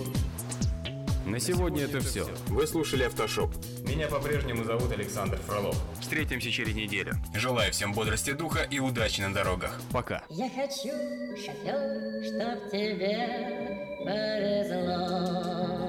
На 1.26 1.40
сегодня 1.40 1.86
это 1.86 2.02
все. 2.02 2.28
Вы 2.48 2.68
слушали 2.68 3.04
«Автошоп». 3.04 3.52
Меня 3.82 4.08
по-прежнему 4.08 4.64
зовут 4.64 4.92
Александр 4.92 5.38
Фролов. 5.48 5.76
Встретимся 6.00 6.52
через 6.52 6.76
неделю. 6.76 7.14
Желаю 7.34 7.72
всем 7.72 7.94
бодрости 7.94 8.32
духа 8.34 8.62
и 8.64 8.78
удачи 8.78 9.22
на 9.22 9.34
дорогах. 9.34 9.82
Пока. 9.92 10.24
Я 10.30 10.48
хочу, 10.50 10.94
шофер, 11.36 12.24
чтоб 12.24 12.72
тебе 12.72 13.18
повезло. 14.06 15.89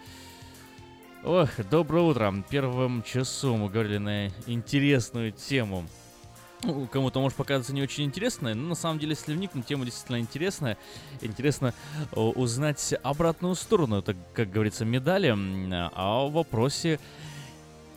Ох, 1.25 1.49
доброе 1.69 2.05
утро. 2.05 2.33
Первым 2.49 3.03
часу 3.03 3.57
мы 3.57 3.69
говорили 3.69 3.99
на 3.99 4.29
интересную 4.47 5.33
тему. 5.33 5.85
Ну, 6.63 6.87
кому-то 6.87 7.21
может 7.21 7.37
показаться 7.37 7.73
не 7.73 7.83
очень 7.83 8.05
интересной, 8.05 8.55
но 8.55 8.69
на 8.69 8.75
самом 8.77 9.01
деле, 9.01 9.11
если 9.11 9.35
вникнуть, 9.35 9.67
тема 9.67 9.85
действительно 9.85 10.21
интересная. 10.21 10.79
Интересно 11.21 11.75
узнать 12.13 12.95
обратную 13.03 13.57
сторону, 13.57 14.01
так 14.01 14.17
как 14.33 14.51
говорится, 14.51 14.85
медали, 14.85 15.35
о 15.95 16.29
вопросе 16.29 17.01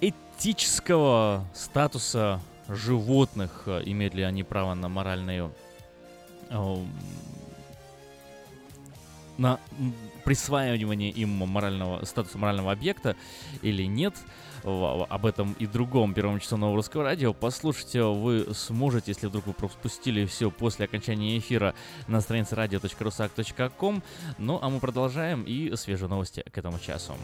этического 0.01 1.47
статуса 1.53 2.41
животных, 2.67 3.67
имеют 3.86 4.15
ли 4.15 4.24
они 4.24 4.43
право 4.43 4.74
на 4.74 4.89
моральную 4.89 5.53
на 9.38 9.59
присваивание 10.32 11.09
им 11.09 11.29
морального, 11.29 12.05
статуса 12.05 12.38
морального 12.38 12.71
объекта 12.71 13.17
или 13.61 13.84
нет. 13.84 14.15
Об 14.63 15.25
этом 15.25 15.57
и 15.59 15.65
другом 15.65 16.13
первом 16.13 16.39
часу 16.39 16.55
нового 16.55 16.77
русского 16.77 17.03
радио. 17.03 17.34
Послушайте 17.34 18.03
вы 18.03 18.47
сможете, 18.53 19.11
если 19.11 19.27
вдруг 19.27 19.47
вы 19.47 19.53
пропустили 19.53 20.25
все 20.25 20.49
после 20.49 20.86
окончания 20.86 21.38
эфира 21.38 21.73
на 22.07 22.21
странице 22.21 22.55
radio.rusak.com. 22.55 24.01
Ну, 24.38 24.59
а 24.61 24.69
мы 24.69 24.79
продолжаем 24.79 25.43
и 25.43 25.75
свежие 25.75 26.07
новости 26.07 26.45
к 26.49 26.57
этому 26.57 26.79
часу. 26.79 27.17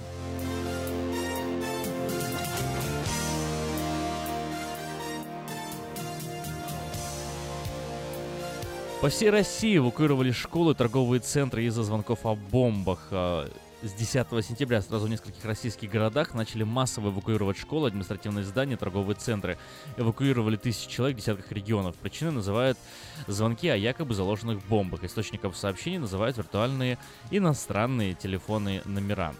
По 9.02 9.10
всей 9.10 9.30
России 9.30 9.78
эвакуировали 9.78 10.32
школы, 10.32 10.74
торговые 10.74 11.20
центры 11.20 11.64
из-за 11.66 11.84
звонков 11.84 12.26
о 12.26 12.34
бомбах. 12.34 13.10
А, 13.12 13.48
с 13.84 13.94
10 13.94 14.44
сентября 14.44 14.82
сразу 14.82 15.06
в 15.06 15.10
нескольких 15.10 15.46
российских 15.46 15.92
городах 15.92 16.34
начали 16.34 16.64
массово 16.64 17.10
эвакуировать 17.10 17.60
школы, 17.60 17.90
административные 17.90 18.44
здания, 18.44 18.76
торговые 18.76 19.16
центры. 19.16 19.60
Эвакуировали 19.98 20.56
тысячи 20.56 20.90
человек 20.90 21.16
в 21.16 21.20
десятках 21.20 21.52
регионов. 21.52 21.96
Причиной 21.98 22.32
называют 22.32 22.80
звонки 23.28 23.70
о 23.70 23.76
якобы 23.76 24.16
заложенных 24.16 24.66
бомбах. 24.66 25.04
Источником 25.04 25.54
сообщений 25.54 26.00
называют 26.00 26.38
виртуальные 26.38 26.98
иностранные 27.30 28.16
телефонные 28.16 28.82
номера. 28.86 29.36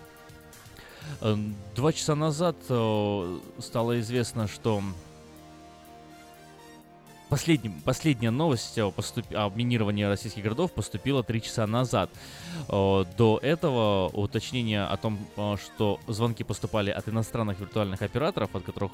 Э, 1.22 1.36
два 1.76 1.94
часа 1.94 2.14
назад 2.14 2.58
э, 2.70 3.40
стало 3.58 4.00
известно, 4.02 4.48
что 4.48 4.84
Последний, 7.30 7.70
последняя 7.84 8.32
новость 8.32 8.78
о, 8.80 8.90
поступ... 8.90 9.26
о 9.32 9.50
минировании 9.50 10.04
российских 10.04 10.44
городов 10.44 10.72
поступила 10.72 11.24
три 11.24 11.42
часа 11.42 11.68
назад. 11.68 12.10
До 12.70 13.40
этого 13.42 14.08
уточнение 14.14 14.84
о 14.84 14.96
том, 14.96 15.20
что 15.62 16.00
звонки 16.08 16.46
поступали 16.46 16.90
от 16.90 17.10
иностранных 17.10 17.60
виртуальных 17.60 18.02
операторов, 18.02 18.56
от 18.56 18.64
которых 18.64 18.94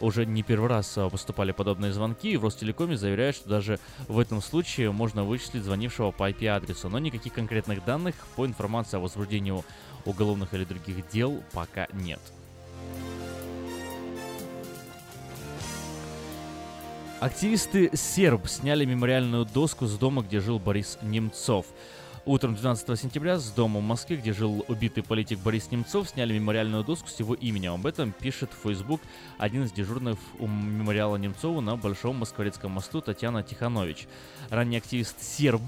уже 0.00 0.24
не 0.24 0.44
первый 0.44 0.68
раз 0.68 0.98
поступали 1.10 1.50
подобные 1.50 1.92
звонки, 1.92 2.30
и 2.30 2.36
в 2.36 2.44
Ростелекоме 2.44 2.96
заверяют, 2.96 3.34
что 3.34 3.48
даже 3.48 3.80
в 4.06 4.20
этом 4.20 4.40
случае 4.40 4.92
можно 4.92 5.24
вычислить 5.24 5.64
звонившего 5.64 6.12
по 6.12 6.30
IP-адресу, 6.30 6.88
но 6.88 7.00
никаких 7.00 7.32
конкретных 7.32 7.84
данных 7.84 8.14
по 8.36 8.46
информации 8.46 8.98
о 8.98 9.00
возбуждении 9.00 9.64
уголовных 10.04 10.54
или 10.54 10.64
других 10.64 11.08
дел 11.08 11.42
пока 11.52 11.88
нет. 11.92 12.20
Активисты 17.18 17.90
серб 17.94 18.46
сняли 18.46 18.84
мемориальную 18.84 19.46
доску 19.46 19.86
с 19.86 19.96
дома, 19.96 20.22
где 20.22 20.38
жил 20.38 20.58
Борис 20.58 20.98
Немцов. 21.00 21.64
Утром 22.26 22.54
12 22.54 23.00
сентября 23.00 23.38
с 23.38 23.50
дома 23.52 23.80
в 23.80 23.82
Москве, 23.82 24.18
где 24.18 24.34
жил 24.34 24.66
убитый 24.68 25.02
политик 25.02 25.38
Борис 25.38 25.70
Немцов, 25.70 26.10
сняли 26.10 26.34
мемориальную 26.34 26.84
доску 26.84 27.08
с 27.08 27.18
его 27.18 27.32
именем. 27.32 27.72
Об 27.72 27.86
этом 27.86 28.12
пишет 28.12 28.50
в 28.52 28.68
Facebook 28.68 29.00
один 29.38 29.64
из 29.64 29.72
дежурных 29.72 30.18
у 30.38 30.46
мемориала 30.46 31.16
Немцову 31.16 31.62
на 31.62 31.76
Большом 31.76 32.16
Москворецком 32.16 32.72
мосту 32.72 33.00
Татьяна 33.00 33.42
Тиханович. 33.42 34.08
Ранний 34.50 34.76
активист 34.76 35.22
серб 35.22 35.62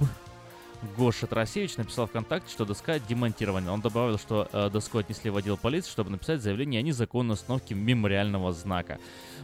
Гоша 0.97 1.27
Тарасевич 1.27 1.77
написал 1.77 2.07
ВКонтакте, 2.07 2.51
что 2.51 2.65
доска 2.65 2.99
демонтирована. 2.99 3.73
Он 3.73 3.81
добавил, 3.81 4.19
что 4.19 4.49
э, 4.53 4.71
доску 4.71 4.99
отнесли 4.99 5.31
в 5.31 5.37
отдел 5.37 5.57
полиции, 5.57 5.91
чтобы 5.91 6.11
написать 6.11 6.41
заявление 6.41 6.81
о 6.81 6.83
незаконной 6.83 7.35
установке 7.35 7.75
мемориального 7.75 8.53
знака. 8.53 8.99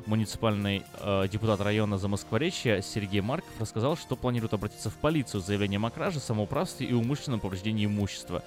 Муниципальный 0.07 0.85
э, 1.01 1.29
депутат 1.31 1.61
района 1.61 1.99
Замоскворечья 1.99 2.83
Сергей 2.83 3.21
Марков 3.21 3.51
рассказал, 3.59 3.97
что 3.97 4.17
планирует 4.17 4.55
обратиться 4.55 4.91
в 4.91 4.95
полицию 4.95 5.41
с 5.41 5.47
заявлением 5.47 5.85
о 5.87 5.91
краже, 5.91 6.21
самоуправстве 6.21 6.87
и 6.87 6.93
умышленном 6.93 7.41
повреждении 7.41 7.87
имущества. 7.87 8.45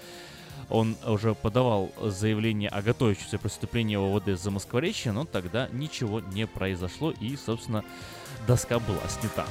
Он 0.69 0.95
уже 1.05 1.33
подавал 1.33 1.91
заявление 2.01 2.69
о 2.69 2.81
готовящемся 2.81 3.37
преступлении 3.37 3.95
ОВД 3.95 4.39
за 4.41 4.51
Москворечье, 4.51 5.11
но 5.11 5.25
тогда 5.25 5.69
ничего 5.71 6.19
не 6.19 6.47
произошло 6.47 7.11
и, 7.11 7.35
собственно, 7.35 7.83
доска 8.47 8.79
была 8.79 9.01
снята. 9.07 9.45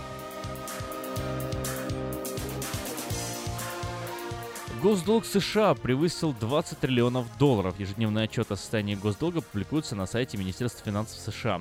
Госдолг 4.87 5.26
США 5.26 5.74
превысил 5.74 6.32
20 6.32 6.78
триллионов 6.78 7.26
долларов. 7.39 7.74
Ежедневный 7.80 8.22
отчет 8.22 8.53
о 8.53 8.57
состоянии 8.57 8.95
госдолга 8.95 9.41
публикуется 9.41 9.97
на 9.97 10.07
сайте 10.07 10.39
Министерства 10.39 10.84
финансов 10.84 11.18
США. 11.18 11.61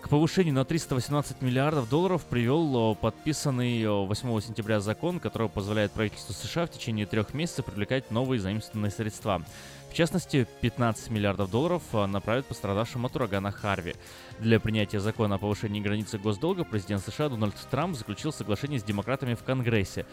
К 0.00 0.08
повышению 0.08 0.54
на 0.54 0.64
318 0.64 1.40
миллиардов 1.40 1.88
долларов 1.88 2.24
привел 2.24 2.96
подписанный 2.96 3.86
8 3.86 4.40
сентября 4.40 4.80
закон, 4.80 5.20
который 5.20 5.48
позволяет 5.48 5.92
правительству 5.92 6.34
США 6.34 6.66
в 6.66 6.72
течение 6.72 7.06
трех 7.06 7.32
месяцев 7.32 7.66
привлекать 7.66 8.10
новые 8.10 8.40
заимствованные 8.40 8.90
средства. 8.90 9.44
В 9.90 9.94
частности, 9.94 10.46
15 10.60 11.10
миллиардов 11.10 11.50
долларов 11.50 11.82
направят 11.92 12.46
пострадавшим 12.46 13.06
от 13.06 13.16
урагана 13.16 13.50
Харви. 13.50 13.96
Для 14.38 14.60
принятия 14.60 15.00
закона 15.00 15.34
о 15.34 15.38
повышении 15.38 15.80
границы 15.80 16.16
госдолга 16.16 16.64
президент 16.64 17.02
США 17.02 17.28
Дональд 17.28 17.56
Трамп 17.70 17.96
заключил 17.96 18.32
соглашение 18.32 18.78
с 18.78 18.84
демократами 18.84 19.34
в 19.34 19.42
Конгрессе. 19.42 20.06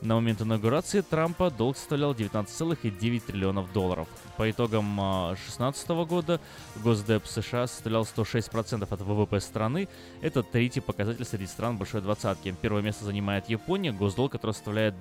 На 0.00 0.14
момент 0.14 0.40
инаугурации 0.40 1.00
Трампа 1.00 1.50
долг 1.50 1.76
составлял 1.76 2.14
19,9 2.14 3.20
триллионов 3.20 3.72
долларов. 3.72 4.06
По 4.36 4.48
итогам 4.48 4.94
2016 4.96 5.88
года 6.06 6.40
Госдеп 6.76 7.26
США 7.26 7.66
составлял 7.66 8.04
106% 8.04 8.86
от 8.88 9.00
ВВП 9.00 9.40
страны. 9.40 9.88
Это 10.22 10.44
третий 10.44 10.80
показатель 10.80 11.24
среди 11.24 11.46
стран 11.46 11.76
Большой 11.76 12.02
Двадцатки. 12.02 12.54
Первое 12.62 12.82
место 12.82 13.04
занимает 13.04 13.48
Япония, 13.48 13.90
госдолг, 13.90 14.30
который 14.30 14.52
составляет 14.52 14.94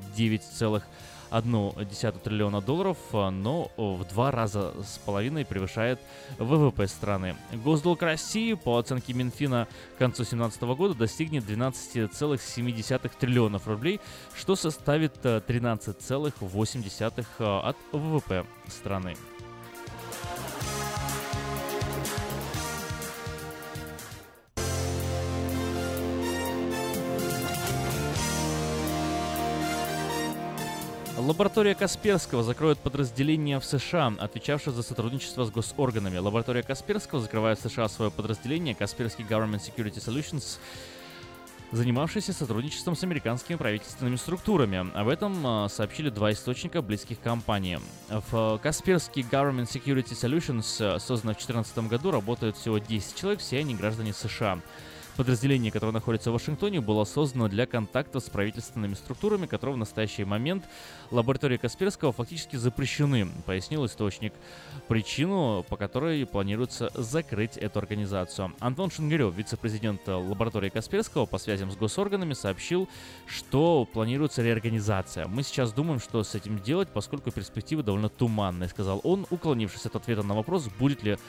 9,1 1.34 2.20
триллиона 2.20 2.62
долларов, 2.62 2.98
но 3.12 3.72
в 3.78 4.06
два 4.06 4.32
раза 4.32 4.74
с 4.84 5.00
половиной 5.00 5.46
превышает 5.46 6.00
ВВП 6.38 6.88
страны. 6.88 7.36
Госдолг 7.52 8.04
России, 8.04 8.54
по 8.54 8.78
оценке 8.78 9.14
Минфина, 9.14 9.68
к 9.96 10.00
концу 10.00 10.24
2017 10.24 10.62
года 10.62 10.94
достигнет 10.94 11.44
12,7 11.44 13.12
триллионов 13.20 13.68
рублей, 13.68 14.00
что 14.36 14.56
составит 14.56 15.18
13,8 15.24 17.62
от 17.62 17.78
ВВП 17.92 18.46
страны. 18.68 19.16
Лаборатория 31.18 31.76
Касперского 31.76 32.42
закроет 32.42 32.80
подразделение 32.80 33.60
в 33.60 33.66
США, 33.66 34.14
отвечавшее 34.18 34.74
за 34.74 34.82
сотрудничество 34.82 35.46
с 35.46 35.52
госорганами. 35.52 36.18
Лаборатория 36.18 36.64
Касперского 36.64 37.22
закрывает 37.22 37.60
в 37.60 37.70
США 37.70 37.88
свое 37.88 38.10
подразделение 38.10 38.74
Касперский 38.74 39.24
Government 39.24 39.62
Security 39.62 39.98
Solutions, 39.98 40.58
занимавшийся 41.72 42.34
сотрудничеством 42.34 42.96
с 42.96 43.04
американскими 43.04 43.58
правительственными 43.58 44.16
структурами. 44.16 44.92
Об 44.98 45.08
этом 45.08 45.70
сообщили 45.70 46.10
два 46.10 46.32
источника 46.32 46.82
близких 46.82 47.20
компании. 47.20 47.80
В 48.10 48.60
Касперский 48.64 49.22
Government 49.22 49.72
Security 49.72 50.14
Solutions, 50.14 51.00
созданной 51.00 51.36
в 51.36 51.38
2014 51.38 51.78
году, 51.90 52.10
работают 52.10 52.58
всего 52.58 52.80
10 52.80 53.16
человек, 53.16 53.40
все 53.40 53.60
они 53.60 53.76
граждане 53.76 54.14
США. 54.14 54.60
Подразделение, 55.16 55.72
которое 55.72 55.92
находится 55.92 56.32
в 56.32 56.34
Вашингтоне, 56.34 56.82
было 56.82 57.04
создано 57.04 57.48
для 57.48 57.68
контактов 57.68 58.24
с 58.24 58.30
правительственными 58.30 58.96
структурами, 58.96 59.46
которые 59.46 59.76
в 59.76 59.78
настоящий 59.78 60.24
момент 60.24 60.66
лаборатории 61.12 61.58
Касперского 61.58 62.12
фактически 62.12 62.56
запрещены, 62.56 63.28
пояснил 63.46 63.86
источник. 63.86 64.34
Причину, 64.88 65.64
по 65.70 65.78
которой 65.78 66.26
планируется 66.26 66.90
закрыть 66.96 67.58
эту 67.58 67.78
организацию. 67.78 68.54
Антон 68.60 68.90
Шенгирев, 68.90 69.36
вице-президент 69.36 70.02
лаборатории 70.08 70.70
Касперского 70.70 71.28
по 71.28 71.38
связям 71.38 71.70
с 71.72 71.76
госорганами, 71.76 72.34
сообщил, 72.34 72.90
что 73.28 73.88
планируется 73.94 74.42
реорганизация. 74.42 75.28
Мы 75.28 75.44
сейчас 75.44 75.74
думаем, 75.74 76.00
что 76.00 76.24
с 76.24 76.34
этим 76.34 76.58
делать, 76.60 76.90
поскольку 76.90 77.30
перспективы 77.30 77.84
довольно 77.84 78.10
туманные, 78.10 78.68
сказал 78.68 79.00
он, 79.04 79.28
уклонившись 79.30 79.86
от 79.86 79.96
ответа 79.96 80.24
на 80.24 80.34
вопрос, 80.34 80.68
будет 80.80 81.04
ли 81.04 81.20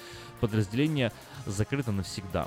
подразделение 0.40 1.12
закрыто 1.44 1.92
навсегда. 1.92 2.46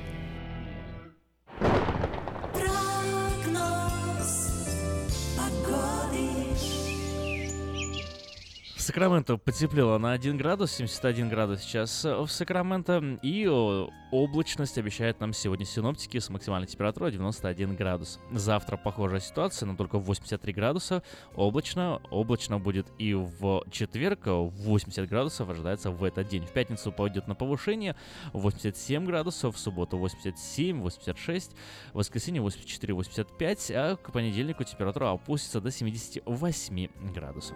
Сакраменто 8.91 9.37
потеплело 9.37 9.97
на 9.99 10.11
1 10.11 10.35
градус, 10.35 10.73
71 10.73 11.29
градус 11.29 11.61
сейчас 11.61 12.03
в 12.03 12.27
Сакраменто. 12.27 13.17
И 13.21 13.47
облачность 13.47 14.77
обещает 14.77 15.21
нам 15.21 15.31
сегодня 15.31 15.65
синоптики 15.65 16.19
с 16.19 16.29
максимальной 16.29 16.67
температурой 16.67 17.13
91 17.13 17.77
градус. 17.77 18.19
Завтра 18.33 18.75
похожая 18.75 19.21
ситуация, 19.21 19.65
но 19.65 19.77
только 19.77 19.97
83 19.97 20.51
градуса. 20.51 21.03
Облачно. 21.35 22.01
Облачно 22.11 22.59
будет 22.59 22.87
и 22.97 23.13
в 23.13 23.63
четверг. 23.71 24.23
80 24.25 25.07
градусов 25.07 25.47
ожидается 25.47 25.89
в 25.89 26.03
этот 26.03 26.27
день. 26.27 26.45
В 26.45 26.51
пятницу 26.51 26.91
пойдет 26.91 27.29
на 27.29 27.35
повышение 27.35 27.95
87 28.33 29.05
градусов, 29.05 29.55
в 29.55 29.57
субботу 29.57 29.97
87, 29.97 30.81
86, 30.81 31.51
в 31.93 31.97
воскресенье 31.97 32.41
84, 32.41 32.93
85, 32.93 33.71
а 33.71 33.95
к 33.95 34.11
понедельнику 34.11 34.65
температура 34.65 35.11
опустится 35.11 35.61
до 35.61 35.71
78 35.71 36.89
градусов. 37.13 37.55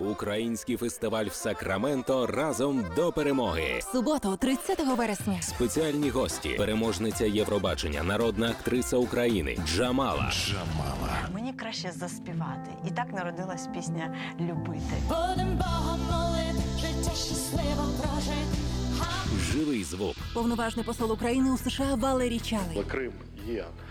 Український 0.00 0.76
фестиваль 0.76 1.24
в 1.26 1.32
Сакраменто 1.34 2.26
разом 2.26 2.84
до 2.96 3.12
перемоги. 3.12 3.80
Суботу, 3.92 4.36
30 4.36 4.86
вересня. 4.96 5.42
Спеціальні 5.42 6.10
гості, 6.10 6.48
переможниця 6.48 7.24
Євробачення, 7.26 8.02
народна 8.02 8.50
актриса 8.50 8.96
України 8.96 9.58
Джамала. 9.66 10.32
Джамала. 10.32 11.28
Мені 11.34 11.52
краще 11.52 11.92
заспівати. 11.92 12.70
І 12.88 12.90
так 12.90 13.12
народилась 13.12 13.66
пісня 13.74 14.14
Любити. 14.40 14.94
Будем 15.08 15.56
Богом 15.58 16.00
молит, 16.10 16.56
життя 16.80 17.10
щасливо 17.16 17.84
прожить. 18.02 18.60
Живий 19.52 19.84
звук. 19.84 20.16
Повноважний 20.34 20.84
посол 20.84 21.12
України 21.12 21.50
у 21.50 21.58
США 21.58 21.94
Валерій 21.94 22.40
Чалий. 22.40 22.84
Крим 22.88 23.12
є 23.48 23.64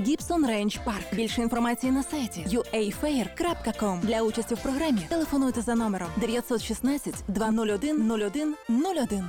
Гібсон 0.00 0.46
Рейндж 0.46 0.76
Парк. 0.84 1.14
Більше 1.14 1.42
інформації 1.42 1.92
на 1.92 2.02
сайті 2.02 2.46
uafair.com. 2.48 4.00
Для 4.00 4.22
участі 4.22 4.54
в 4.54 4.58
програмі 4.58 5.00
телефонуйте 5.08 5.60
за 5.60 5.74
номером 5.74 6.08
916 6.16 7.14
201 7.28 8.10
01 8.10 8.54
01. 9.10 9.24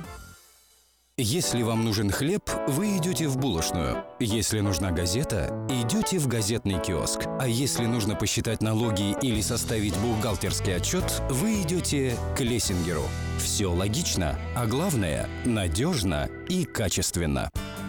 Если 1.18 1.62
вам 1.62 1.82
нужен 1.82 2.10
хлеб, 2.10 2.42
вы 2.68 2.98
идете 2.98 3.26
в 3.26 3.38
булочную. 3.38 4.04
Если 4.20 4.60
нужна 4.60 4.90
газета, 4.90 5.66
идете 5.70 6.18
в 6.18 6.28
газетный 6.28 6.78
киоск. 6.78 7.20
А 7.40 7.48
если 7.48 7.86
нужно 7.86 8.16
посчитать 8.16 8.60
налоги 8.60 9.16
или 9.22 9.40
составить 9.40 9.96
бухгалтерский 9.96 10.76
отчет, 10.76 11.22
вы 11.30 11.62
идете 11.62 12.18
к 12.36 12.40
Лессингеру. 12.40 13.04
Все 13.38 13.66
логично, 13.66 14.38
а 14.54 14.66
главное – 14.66 15.44
надежно 15.46 16.28
и 16.50 16.66
качественно. 16.66 17.48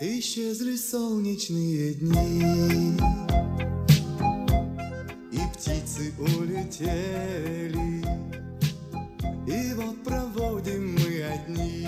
Исчезли 0.00 0.76
солнечные 0.76 1.94
дни. 1.94 2.96
И 5.32 5.40
птицы 5.52 6.14
улетели. 6.16 8.04
И 9.44 9.74
вот 9.74 10.04
проводим 10.04 10.94
мы 10.94 11.24
одни. 11.24 11.84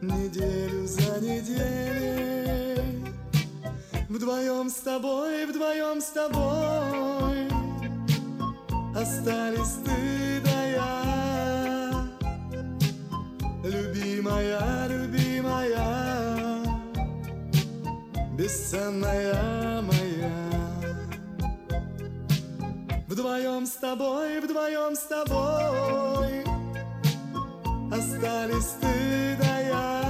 Неделю 0.00 0.86
за 0.86 1.20
неделей. 1.20 3.04
Вдвоем 4.08 4.70
с 4.70 4.74
тобой, 4.74 5.46
вдвоем 5.46 6.00
с 6.00 6.10
тобой. 6.10 7.48
Остались 8.94 9.74
ты 9.84 10.40
да 10.44 10.66
я 10.66 11.25
Любимая, 13.66 14.86
любимая 14.86 16.62
Бесценная 18.38 19.82
моя. 19.82 20.30
Вдвоем 23.08 23.66
с 23.66 23.72
тобой, 23.72 24.40
вдвоем 24.40 24.94
с 24.94 25.00
тобой 25.08 26.44
Остались 27.90 28.76
ты 28.80 29.36
да 29.40 29.58
я. 29.58 30.02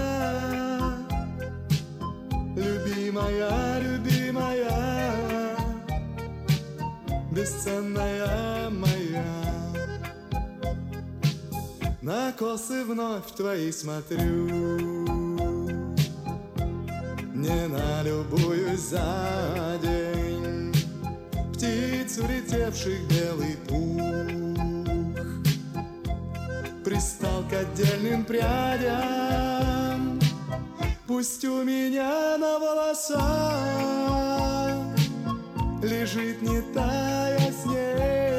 Любимая, 2.56 3.80
любимая 3.80 5.56
Бесценная 7.30 8.68
моя 8.68 9.45
На 12.06 12.30
косы 12.30 12.84
вновь 12.84 13.32
твои 13.36 13.72
смотрю. 13.72 14.46
Не 17.34 17.66
налюбуюсь 17.66 18.90
за 18.90 19.76
день 19.82 20.72
Птиц, 21.52 22.18
улетевших 22.18 23.00
белый 23.08 23.56
пух. 23.66 24.00
Пристал 26.84 27.42
к 27.50 27.52
отдельным 27.54 28.24
прядям 28.24 30.20
Пусть 31.08 31.44
у 31.44 31.64
меня 31.64 32.38
на 32.38 32.60
волосах 32.60 33.16
Лежит 35.82 36.40
не 36.40 36.62
тая 36.72 37.52
снег 37.64 38.35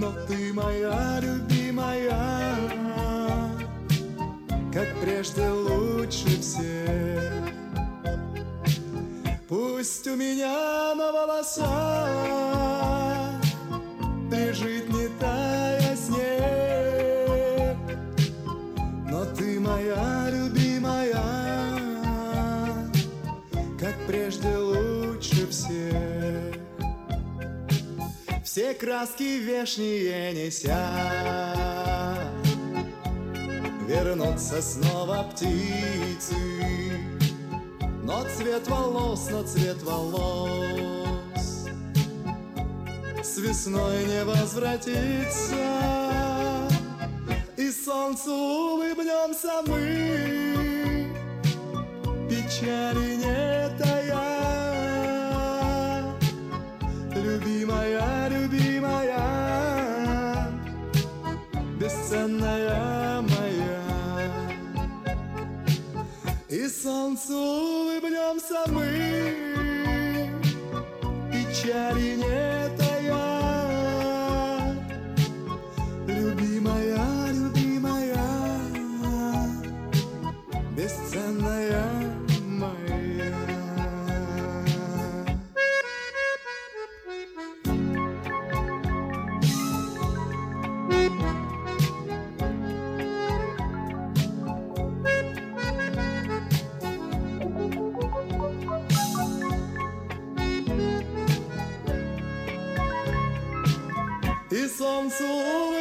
но 0.00 0.12
ты 0.26 0.50
моя 0.54 1.20
любимая 1.20 2.10
Как 4.72 4.88
прежде 4.98 5.46
лучше 5.46 6.40
всех. 6.40 7.30
Пусть 9.46 10.06
у 10.06 10.16
меня 10.16 10.94
на 10.94 11.12
волосах 11.12 12.08
Лежит 14.32 14.88
не 14.88 15.08
тая 15.18 15.94
снег 15.96 17.76
Но 19.06 19.26
ты 19.36 19.60
моя 19.60 20.29
Все 28.52 28.74
краски 28.74 29.38
вешние 29.38 30.32
неся, 30.32 30.90
вернутся 33.86 34.60
снова 34.60 35.22
птицы, 35.30 36.34
но 38.02 38.24
цвет 38.36 38.66
волос, 38.66 39.28
но 39.30 39.44
цвет 39.44 39.80
волос 39.84 41.68
С 43.22 43.38
весной 43.38 44.04
не 44.06 44.24
возвратится. 44.24 45.54
И 47.56 47.70
солнцу 47.70 48.32
улыбнемся 48.32 49.62
мы. 49.68 51.06
Печали 52.28 53.14
не 53.14 53.78
тая. 53.78 54.40
Любимая, 57.14 58.19
солнцу 66.82 67.34
улыбнемся 67.36 68.64
мы 68.68 70.30
Печали 71.30 72.16
не 72.16 72.69
И 104.80 104.82
солнцу 104.82 105.79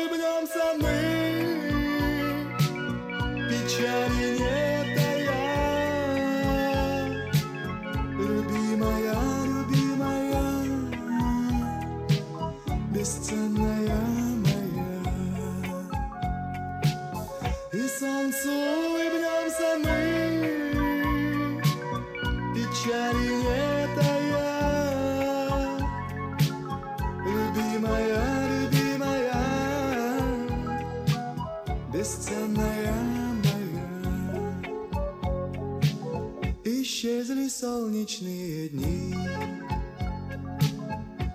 солнечные 37.60 38.70
дни, 38.70 39.14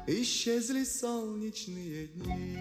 исчезли 0.07 0.85
солнечные 0.85 2.07
дни. 2.07 2.59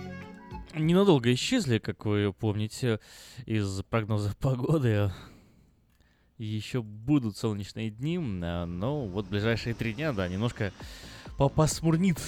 Ненадолго 0.76 1.34
исчезли, 1.34 1.77
как 1.77 2.06
вы 2.06 2.34
помните, 2.34 2.99
из 3.45 3.81
прогноза 3.84 4.35
погоды. 4.38 5.11
Еще 6.38 6.81
будут 6.81 7.38
солнечные 7.38 7.90
дни, 7.90 8.19
а, 8.44 8.65
но 8.65 9.06
вот 9.06 9.27
ближайшие 9.27 9.73
три 9.73 9.94
дня, 9.94 10.11
да, 10.11 10.27
немножко 10.27 10.73
попасмурнит. 11.38 12.19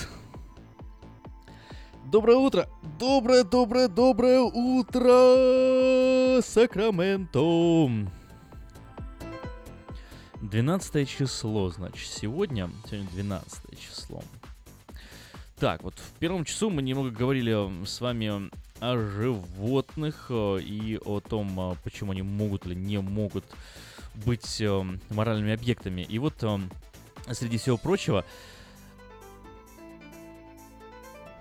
Доброе 2.10 2.38
утро! 2.38 2.70
Доброе, 2.98 3.44
доброе, 3.44 3.90
доброе 3.90 4.40
утро, 4.40 6.42
Сакраменто! 6.42 7.90
12 10.50 11.10
число, 11.10 11.70
значит, 11.70 12.08
сегодня. 12.08 12.70
Сегодня 12.86 13.10
12 13.12 13.80
число. 13.80 14.24
Так, 15.58 15.84
вот 15.84 15.96
в 15.96 16.20
первом 16.20 16.46
часу 16.46 16.70
мы 16.70 16.82
немного 16.82 17.10
говорили 17.10 17.86
с 17.86 18.02
вами 18.02 18.52
о 18.80 18.98
животных 18.98 20.28
э, 20.30 20.60
и 20.62 21.00
о 21.04 21.22
том, 21.22 21.72
э, 21.72 21.76
почему 21.84 22.12
они 22.12 22.22
могут 22.22 22.66
или 22.66 22.76
не 22.76 23.00
могут 23.00 23.46
быть 24.26 24.62
э, 24.62 24.84
моральными 25.10 25.54
объектами. 25.54 26.02
И 26.02 26.20
вот 26.20 26.36
э, 26.44 26.60
среди 27.32 27.58
всего 27.58 27.78
прочего, 27.78 28.26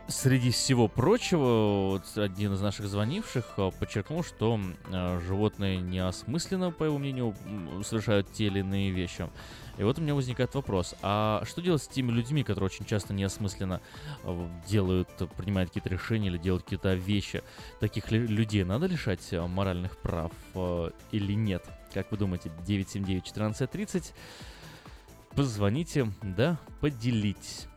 Среди 0.06 0.50
всего 0.50 0.86
прочего, 0.86 1.92
вот 1.92 2.18
один 2.18 2.52
из 2.52 2.60
наших 2.60 2.86
звонивших 2.88 3.54
э, 3.56 3.70
подчеркнул, 3.78 4.22
что 4.22 4.60
э, 4.90 5.20
животные 5.26 5.78
неосмысленно, 5.78 6.70
по 6.70 6.84
его 6.84 6.98
мнению, 6.98 7.34
совершают 7.82 8.30
те 8.30 8.46
или 8.46 8.58
иные 8.58 8.90
вещи. 8.90 9.30
И 9.78 9.82
вот 9.82 9.98
у 9.98 10.02
меня 10.02 10.14
возникает 10.14 10.54
вопрос, 10.54 10.94
а 11.00 11.42
что 11.46 11.62
делать 11.62 11.82
с 11.82 11.88
теми 11.88 12.12
людьми, 12.12 12.44
которые 12.44 12.66
очень 12.66 12.84
часто 12.84 13.14
неосмысленно 13.14 13.80
э, 14.24 14.48
делают, 14.68 15.08
принимают 15.38 15.70
какие-то 15.70 15.88
решения 15.88 16.28
или 16.28 16.36
делают 16.36 16.64
какие-то 16.64 16.92
вещи? 16.92 17.42
Таких 17.80 18.10
людей 18.10 18.62
надо 18.62 18.84
лишать 18.84 19.32
моральных 19.32 19.96
прав 19.96 20.32
или 21.12 21.32
нет? 21.32 21.64
Как 21.94 22.10
вы 22.10 22.18
думаете, 22.18 22.52
979-1430? 22.66 24.12
Позвоните, 25.34 26.12
да, 26.22 26.58
поделитесь. 26.82 27.68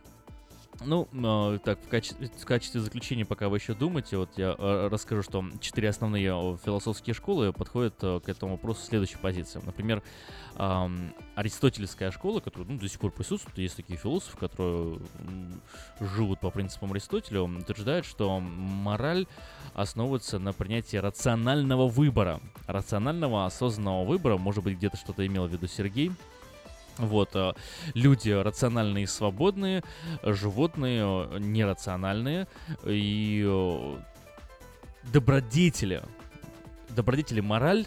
Ну, 0.80 1.08
э, 1.12 1.58
так, 1.64 1.80
в, 1.80 1.88
качестве, 1.88 2.28
в 2.28 2.44
качестве 2.44 2.80
заключения, 2.80 3.24
пока 3.24 3.48
вы 3.48 3.56
еще 3.56 3.74
думаете, 3.74 4.16
вот 4.16 4.30
я 4.36 4.54
э, 4.56 4.88
расскажу, 4.90 5.22
что 5.22 5.44
четыре 5.60 5.88
основные 5.88 6.56
философские 6.64 7.14
школы 7.14 7.52
подходят 7.52 7.94
э, 8.02 8.20
к 8.20 8.28
этому 8.28 8.52
вопросу 8.52 8.82
следующей 8.86 9.16
позиции. 9.16 9.60
Например, 9.64 10.02
ам, 10.54 11.12
аристотельская 11.34 12.12
школа, 12.12 12.38
которая 12.38 12.68
ну, 12.68 12.78
до 12.78 12.88
сих 12.88 13.00
пор 13.00 13.10
присутствует, 13.10 13.58
есть 13.58 13.76
такие 13.76 13.98
философы, 13.98 14.36
которые 14.36 15.00
живут 16.00 16.38
по 16.40 16.50
принципам 16.50 16.92
Аристотеля, 16.92 17.42
утверждают, 17.42 18.06
что 18.06 18.38
мораль 18.38 19.26
основывается 19.74 20.38
на 20.38 20.52
принятии 20.52 20.96
рационального 20.96 21.88
выбора. 21.88 22.40
Рационального, 22.68 23.46
осознанного 23.46 24.04
выбора, 24.04 24.36
может 24.36 24.62
быть, 24.62 24.76
где-то 24.76 24.96
что-то 24.96 25.26
имел 25.26 25.48
в 25.48 25.52
виду 25.52 25.66
Сергей, 25.66 26.12
вот, 26.98 27.30
э, 27.34 27.52
люди 27.94 28.30
рациональные 28.30 29.04
и 29.04 29.06
свободные, 29.06 29.82
животные 30.22 31.02
э, 31.02 31.38
нерациональные 31.38 32.48
и 32.84 33.44
э, 33.46 33.96
добродетели. 35.04 36.02
Добродетели 36.90 37.40
мораль, 37.40 37.86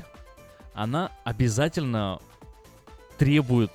она 0.74 1.12
обязательно 1.24 2.20
требует 3.18 3.72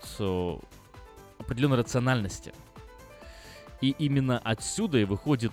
определенной 1.38 1.76
рациональности. 1.76 2.54
И 3.80 3.90
именно 3.98 4.38
отсюда 4.38 4.98
и 4.98 5.04
выходит 5.04 5.52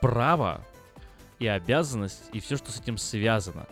право 0.00 0.64
и 1.38 1.46
обязанность, 1.46 2.22
и 2.32 2.40
все, 2.40 2.56
что 2.56 2.72
с 2.72 2.80
этим 2.80 2.96
связано. 2.96 3.66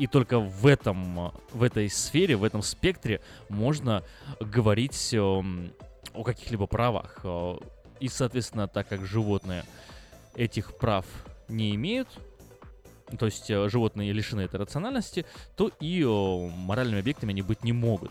И 0.00 0.06
только 0.06 0.40
в 0.40 0.66
этом, 0.66 1.30
в 1.52 1.62
этой 1.62 1.90
сфере, 1.90 2.34
в 2.34 2.42
этом 2.44 2.62
спектре 2.62 3.20
можно 3.50 4.02
говорить 4.40 5.12
эм, 5.12 5.72
о 6.14 6.22
каких-либо 6.22 6.66
правах. 6.66 7.20
Э, 7.22 7.58
И, 8.00 8.08
соответственно, 8.08 8.66
так 8.66 8.88
как 8.88 9.04
животные 9.04 9.62
этих 10.34 10.74
прав 10.78 11.04
не 11.48 11.74
имеют, 11.74 12.08
то 13.18 13.26
есть 13.26 13.50
э, 13.50 13.68
животные 13.68 14.14
лишены 14.14 14.40
этой 14.40 14.58
рациональности, 14.58 15.26
то 15.54 15.70
и 15.80 16.00
э, 16.00 16.50
моральными 16.56 17.00
объектами 17.00 17.32
они 17.32 17.42
быть 17.42 17.62
не 17.62 17.74
могут. 17.74 18.10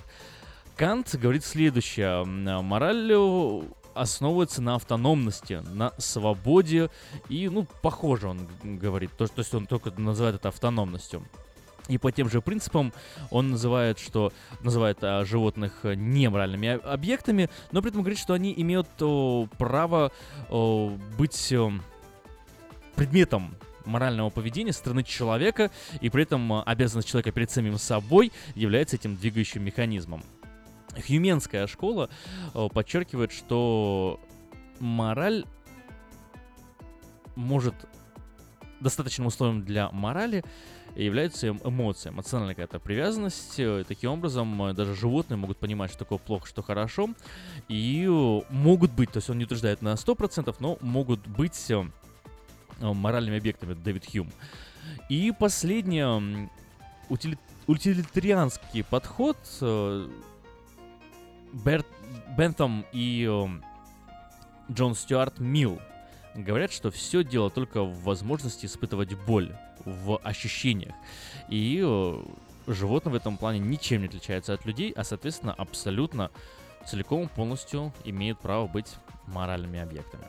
Кант 0.75 1.15
говорит 1.15 1.43
следующее. 1.43 2.23
Мораль 2.23 3.11
основывается 3.95 4.61
на 4.61 4.75
автономности, 4.75 5.63
на 5.73 5.91
свободе 5.97 6.91
и, 7.29 7.49
ну, 7.49 7.65
похоже 7.81 8.27
он 8.27 8.47
говорит, 8.63 9.09
то, 9.17 9.25
то 9.25 9.39
есть 9.39 9.55
он 9.55 9.65
только 9.65 9.89
называет 9.99 10.35
это 10.35 10.49
автономностью. 10.49 11.23
И 11.89 11.97
по 11.97 12.11
тем 12.11 12.29
же 12.29 12.41
принципам 12.41 12.93
он 13.31 13.49
называет, 13.49 13.99
что 13.99 14.31
называет 14.61 14.99
а, 15.01 15.25
животных 15.25 15.79
э, 15.83 15.95
неморальными 15.95 16.79
объектами, 16.85 17.49
но 17.71 17.81
при 17.81 17.89
этом 17.89 18.01
говорит, 18.01 18.19
что 18.19 18.33
они 18.33 18.53
имеют 18.55 18.87
о, 19.01 19.47
право 19.57 20.11
о, 20.49 20.95
быть 21.17 21.51
о, 21.51 21.73
предметом 22.95 23.55
морального 23.85 24.29
поведения 24.29 24.71
со 24.71 24.79
стороны 24.79 25.03
человека, 25.03 25.71
и 25.99 26.09
при 26.11 26.23
этом 26.23 26.53
а, 26.53 26.63
обязанность 26.63 27.09
человека 27.09 27.31
перед 27.31 27.49
самим 27.49 27.79
собой 27.79 28.31
является 28.53 28.95
этим 28.95 29.15
двигающим 29.15 29.63
механизмом. 29.63 30.23
Хьюменская 31.07 31.65
школа 31.65 32.09
о, 32.53 32.69
подчеркивает, 32.69 33.31
что 33.31 34.19
мораль 34.79 35.43
может 37.35 37.73
достаточным 38.79 39.27
условием 39.27 39.63
для 39.63 39.89
морали 39.91 40.43
является 41.05 41.47
эмоция, 41.47 42.11
эмоциональная 42.11 42.55
какая-то 42.55 42.79
привязанность. 42.79 43.59
Э, 43.59 43.83
таким 43.87 44.11
образом, 44.11 44.63
э, 44.63 44.73
даже 44.73 44.95
животные 44.95 45.37
могут 45.37 45.57
понимать, 45.57 45.91
что 45.91 45.99
такое 45.99 46.17
плохо, 46.17 46.47
что 46.47 46.61
хорошо. 46.61 47.09
И 47.67 48.05
э, 48.05 48.41
могут 48.49 48.91
быть, 48.91 49.11
то 49.11 49.17
есть 49.17 49.29
он 49.29 49.37
не 49.37 49.45
утверждает 49.45 49.81
на 49.81 49.93
100%, 49.93 50.55
но 50.59 50.77
могут 50.81 51.25
быть 51.27 51.71
моральными 52.79 53.37
объектами, 53.37 53.73
Дэвид 53.73 54.05
Хьюм. 54.09 54.29
И 55.09 55.33
последнее, 55.37 56.49
утили, 57.09 57.37
утилитарианский 57.67 58.83
подход 58.83 59.37
Берт, 61.51 61.85
Бентом 62.37 62.85
и 62.93 63.29
Джон 64.71 64.95
Стюарт 64.95 65.39
Милл 65.39 65.81
говорят, 66.35 66.71
что 66.71 66.89
все 66.91 67.23
дело 67.23 67.49
только 67.49 67.83
в 67.83 68.03
возможности 68.03 68.65
испытывать 68.65 69.13
боль 69.13 69.53
в 69.85 70.17
ощущениях. 70.23 70.93
И 71.49 71.81
э, 71.83 72.23
животные 72.67 73.13
в 73.13 73.15
этом 73.15 73.37
плане 73.37 73.59
ничем 73.59 74.01
не 74.01 74.07
отличаются 74.07 74.53
от 74.53 74.65
людей, 74.65 74.91
а, 74.95 75.03
соответственно, 75.03 75.53
абсолютно 75.53 76.31
целиком 76.87 77.29
полностью 77.29 77.93
имеют 78.05 78.39
право 78.39 78.67
быть 78.67 78.87
моральными 79.27 79.79
объектами. 79.79 80.23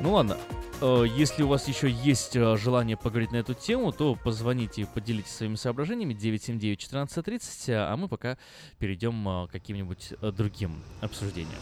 Ну 0.00 0.14
ладно, 0.14 0.38
э, 0.80 1.04
если 1.16 1.42
у 1.42 1.48
вас 1.48 1.68
еще 1.68 1.88
есть 1.90 2.34
э, 2.34 2.56
желание 2.56 2.96
поговорить 2.96 3.32
на 3.32 3.36
эту 3.36 3.54
тему, 3.54 3.92
то 3.92 4.16
позвоните 4.16 4.82
и 4.82 4.84
поделитесь 4.84 5.32
своими 5.32 5.56
соображениями 5.56 6.14
979-1430, 6.14 7.72
а 7.74 7.96
мы 7.96 8.08
пока 8.08 8.36
перейдем 8.78 9.46
к 9.46 9.52
каким-нибудь 9.52 10.14
другим 10.20 10.82
обсуждениям. 11.00 11.60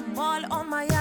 ball 0.00 0.42
on 0.50 0.70
my 0.70 0.97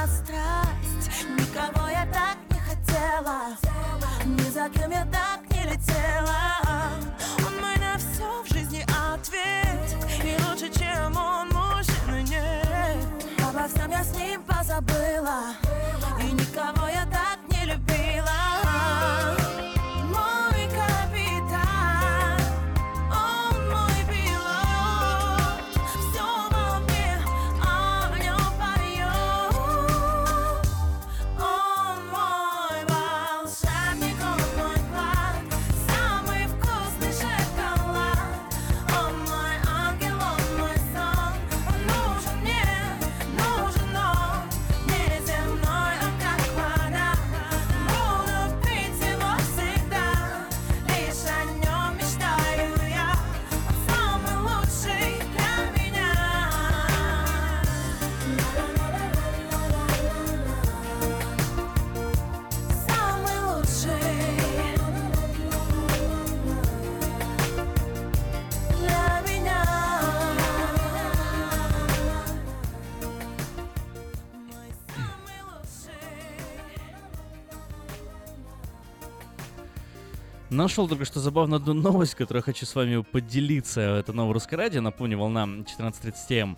Нашел 80.68 80.89
только 80.89 81.06
что 81.06 81.22
забавно 81.22 81.56
одну 81.56 81.73
новость, 81.73 82.15
которую 82.15 82.44
хочу 82.44 82.65
с 82.65 82.76
вами 82.76 83.02
поделиться. 83.02 83.80
Это 83.80 84.11
новое 84.11 84.34
русское 84.34 84.57
радио, 84.57 84.81
напомню, 84.81 85.18
волна 85.18 85.45
14.30 85.45 86.14
М. 86.31 86.57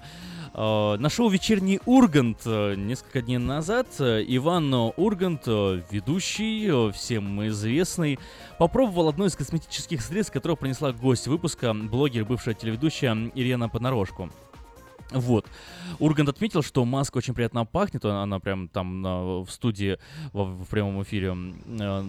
Э, 0.55 0.97
на 0.97 1.09
шоу 1.11 1.29
«Вечерний 1.29 1.79
Ургант» 1.85 2.39
э, 2.43 2.73
несколько 2.73 3.21
дней 3.21 3.37
назад 3.37 3.85
э, 3.99 4.25
Иван 4.27 4.73
Ургант, 4.73 5.45
ведущий, 5.45 6.91
всем 6.91 7.47
известный, 7.49 8.17
попробовал 8.57 9.09
одно 9.09 9.27
из 9.27 9.35
косметических 9.35 10.01
средств, 10.01 10.33
которое 10.33 10.55
принесла 10.55 10.91
гость 10.91 11.27
выпуска, 11.27 11.75
блогер, 11.75 12.25
бывшая 12.25 12.55
телеведущая 12.55 13.31
Ирина 13.35 13.69
Понарошку. 13.69 14.31
Вот. 15.11 15.45
Ургант 15.99 16.29
отметил, 16.29 16.61
что 16.61 16.85
маска 16.85 17.17
очень 17.17 17.33
приятно 17.33 17.65
пахнет. 17.65 18.05
Она, 18.05 18.23
она 18.23 18.39
прям 18.39 18.67
там 18.67 19.43
в 19.43 19.49
студии 19.49 19.97
в, 20.33 20.63
в 20.63 20.67
прямом 20.67 21.01
эфире. 21.03 21.35
Э, 21.79 22.03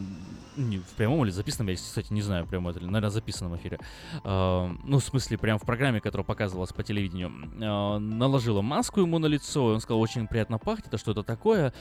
не, 0.56 0.78
в 0.78 0.88
прямом 0.96 1.24
или 1.24 1.30
записанном, 1.30 1.68
я, 1.68 1.76
кстати, 1.76 2.12
не 2.12 2.22
знаю, 2.22 2.46
прямо 2.46 2.70
это, 2.70 2.80
наверное, 2.80 3.10
записанном 3.10 3.56
эфире. 3.56 3.78
Э, 4.24 4.70
ну, 4.84 4.98
в 4.98 5.04
смысле, 5.04 5.38
прям 5.38 5.58
в 5.58 5.62
программе, 5.62 6.00
которая 6.00 6.24
показывалась 6.24 6.72
по 6.72 6.82
телевидению. 6.82 7.32
Э, 7.60 7.98
наложила 7.98 8.62
маску 8.62 9.00
ему 9.00 9.18
на 9.18 9.26
лицо. 9.26 9.64
Он 9.66 9.80
сказал, 9.80 10.00
очень 10.00 10.26
приятно 10.26 10.58
пахнет, 10.58 10.92
а 10.92 11.10
это 11.10 11.22
такое? 11.22 11.72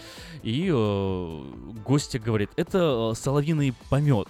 И 0.43 0.69
э, 0.71 1.43
гостья 1.85 2.19
говорит, 2.19 2.51
это 2.55 3.11
э, 3.11 3.15
соловиный 3.15 3.73
помет. 3.89 4.27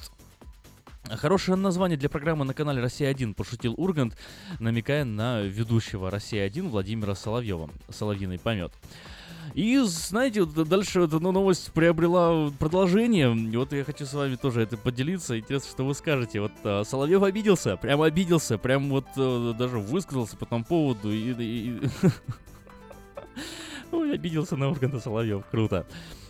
Хорошее 1.18 1.58
название 1.58 1.98
для 1.98 2.10
программы 2.10 2.46
на 2.46 2.54
канале 2.54 2.82
«Россия-1», 2.82 3.34
пошутил 3.34 3.74
Ургант, 3.78 4.16
намекая 4.60 5.06
на 5.06 5.42
ведущего 5.42 6.12
«Россия-1» 6.12 6.70
Владимира 6.70 7.16
Соловьева. 7.16 7.70
Соловьиный 7.90 8.38
помет. 8.38 8.72
И, 9.56 9.80
знаете, 9.80 10.46
дальше 10.46 11.02
эта 11.02 11.20
новость 11.20 11.72
приобрела 11.74 12.52
продолжение. 12.60 13.36
И 13.36 13.58
вот 13.58 13.74
я 13.74 13.84
хочу 13.84 14.06
с 14.06 14.14
вами 14.14 14.36
тоже 14.36 14.62
это 14.62 14.78
поделиться. 14.78 15.40
Интересно, 15.40 15.70
что 15.72 15.86
вы 15.86 15.96
скажете. 15.96 16.42
Вот 16.42 16.52
а, 16.64 16.84
Соловьев 16.84 17.24
обиделся, 17.24 17.76
прям 17.76 18.02
обиделся, 18.02 18.58
прям 18.58 18.90
вот 18.90 19.08
а, 19.18 19.54
даже 19.54 19.80
высказался 19.80 20.38
по 20.38 20.46
тому 20.46 20.64
поводу. 20.64 21.12
И, 21.12 21.34
и... 21.34 21.82
Ой, 23.92 24.14
обиделся 24.14 24.56
на 24.56 24.70
Урганта 24.70 25.00
Соловьев. 25.00 25.44
Круто. 25.50 25.88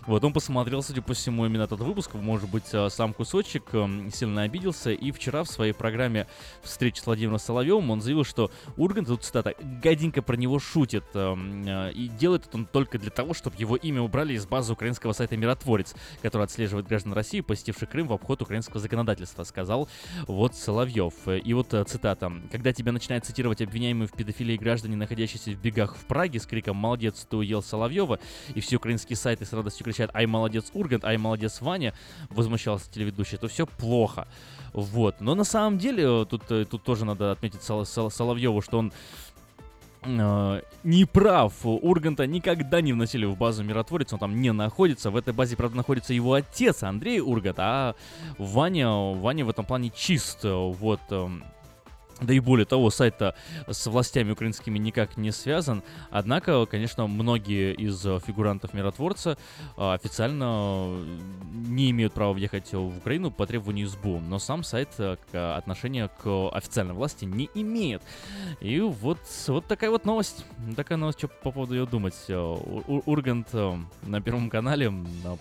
Вот 0.10 0.24
он 0.24 0.34
посмотрел, 0.34 0.82
судя 0.82 1.04
по 1.04 1.14
всему, 1.14 1.46
именно 1.46 1.62
этот 1.62 1.82
выпуск, 1.82 2.16
может 2.16 2.50
быть, 2.50 2.64
а, 2.74 2.90
сам 2.90 3.14
кусочек, 3.14 3.66
эм, 3.74 4.12
сильно 4.12 4.42
обиделся, 4.42 4.90
и 4.90 5.12
вчера 5.12 5.44
в 5.44 5.48
своей 5.48 5.72
программе 5.72 6.26
встречи 6.64 7.00
с 7.00 7.06
Владимиром 7.06 7.38
Соловьевым 7.38 7.92
он 7.92 8.02
заявил, 8.02 8.24
что 8.24 8.50
Ургант, 8.76 9.08
тут 9.08 9.24
цитата, 9.24 9.54
гаденько 9.62 10.24
про 10.24 10.36
него 10.36 10.58
шутит, 10.58 11.04
эм, 11.14 11.64
э, 11.64 11.92
и 11.92 12.08
делает 12.08 12.48
это 12.48 12.58
он 12.58 12.66
только 12.66 12.98
для 12.98 13.12
того, 13.12 13.36
чтобы 13.36 13.56
его 13.58 13.76
имя 13.76 14.02
убрали 14.02 14.34
из 14.34 14.48
базы 14.48 14.74
украинского 14.74 15.14
сайта 15.14 15.38
«Миротворец», 15.38 15.94
который 16.24 16.42
отслеживает 16.42 16.88
граждан 16.88 17.14
России, 17.14 17.42
посетивших 17.42 17.88
Крым 17.88 18.08
в 18.08 18.14
обход 18.14 18.42
украинского 18.42 18.80
законодательства, 18.80 19.44
сказал 19.44 19.88
вот 20.26 20.56
Соловьев. 20.56 21.14
И 21.28 21.54
вот 21.54 21.72
э, 21.76 21.84
цитата. 21.84 22.34
«Когда 22.52 22.74
тебя 22.74 22.92
начинают 22.92 23.26
цитировать 23.26 23.62
обвиняемые 23.62 24.08
в 24.08 24.14
педофилии 24.14 24.58
граждане, 24.58 24.96
находящиеся 24.96 25.52
в 25.52 25.62
бегах 25.62 25.96
в 25.96 26.06
Праге, 26.06 26.40
с 26.40 26.48
криком 26.48 26.78
«Молодец, 26.78 27.28
ты 27.30 27.38
уел 27.38 27.62
Соловьева», 27.62 28.20
и 28.56 28.60
все 28.60 28.78
украинские 28.78 29.16
сайты 29.16 29.46
с 29.46 29.54
радостью 29.54 29.86
кричат 29.86 29.99
кричат 30.00 30.16
«Ай, 30.16 30.26
молодец, 30.26 30.72
Ургант», 30.74 31.04
«Ай, 31.04 31.18
молодец, 31.18 31.62
Ваня», 31.62 31.94
возмущался 32.30 32.90
телеведущий, 32.92 33.38
то 33.38 33.48
все 33.48 33.66
плохо. 33.66 34.28
Вот. 34.74 35.20
Но 35.20 35.36
на 35.36 35.44
самом 35.44 35.78
деле, 35.78 36.04
э, 36.04 36.26
тут, 36.26 36.44
э, 36.52 36.66
тут 36.66 36.84
тоже 36.84 37.06
надо 37.06 37.32
отметить 37.32 37.64
Сол 37.64 37.86
Сол 37.86 38.10
Соловьеву, 38.12 38.62
что 38.62 38.78
он 38.78 38.94
э, 40.04 40.62
не 40.84 41.06
прав. 41.06 41.54
Урганта 41.64 42.28
никогда 42.28 42.82
не 42.82 42.94
вносили 42.94 43.26
в 43.26 43.36
базу 43.36 43.64
миротворец, 43.64 44.14
он 44.14 44.20
там 44.20 44.42
не 44.42 44.54
находится. 44.54 45.12
В 45.12 45.18
этой 45.18 45.34
базе, 45.34 45.56
правда, 45.56 45.78
находится 45.78 46.14
его 46.14 46.34
отец 46.34 46.84
Андрей 46.84 47.20
Ургант, 47.20 47.58
а 47.60 47.96
Ваня, 48.38 48.90
Ваня 48.90 49.44
в 49.46 49.50
этом 49.50 49.66
плане 49.66 49.92
чист. 49.94 50.44
Вот. 50.44 51.02
Э, 52.20 52.26
да 52.26 52.34
и 52.34 52.40
более 52.40 52.66
того, 52.66 52.90
сайт-то 52.90 53.36
с 53.68 53.88
властями 53.88 54.32
украинскими 54.32 54.78
никак 54.78 55.18
не 55.18 55.32
связан. 55.32 55.84
Однако, 56.12 56.66
конечно, 56.66 57.08
многие 57.08 57.74
из 57.74 58.02
фигурантов 58.02 58.74
миротворца 58.74 59.38
а, 59.78 59.94
официально 59.94 61.04
не 61.52 61.92
имеют 61.92 62.14
права 62.14 62.34
въехать 62.34 62.72
в 62.72 62.98
Украину 62.98 63.32
по 63.32 63.46
требованию 63.46 63.88
СБУ. 63.88 64.20
Но 64.20 64.40
сам 64.40 64.64
сайт 64.64 64.90
э, 64.98 65.18
отношения 65.34 66.10
к 66.22 66.50
официальной 66.50 66.94
власти 66.94 67.26
не 67.26 67.50
имеет. 67.54 68.02
И 68.60 68.80
вот, 68.80 69.20
вот 69.48 69.66
такая 69.66 69.90
вот 69.90 70.06
новость. 70.06 70.46
Такая 70.76 70.98
новость, 70.98 71.20
что 71.20 71.28
по 71.28 71.52
поводу 71.52 71.76
ее 71.76 71.86
думать. 71.86 72.16
Э, 72.28 72.36
Ургант 72.36 73.50
э, 73.54 73.78
на 74.04 74.22
Первом 74.22 74.50
канале 74.50 74.92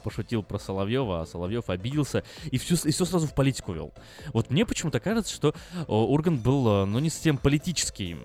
пошутил 0.02 0.42
про 0.42 0.58
Соловьева, 0.58 1.22
а 1.22 1.26
Соловьев 1.26 1.70
обиделся 1.70 2.24
и 2.50 2.58
все, 2.58 2.74
и 2.74 2.90
все 2.90 3.04
сразу 3.04 3.26
в 3.26 3.34
политику 3.34 3.72
вел. 3.72 3.92
Вот 4.32 4.50
мне 4.50 4.64
почему-то 4.64 5.00
кажется, 5.00 5.34
что 5.34 5.54
Ургант 5.86 6.40
был 6.40 6.67
ну, 6.86 6.98
не 6.98 7.10
совсем 7.10 7.38
политический. 7.38 8.16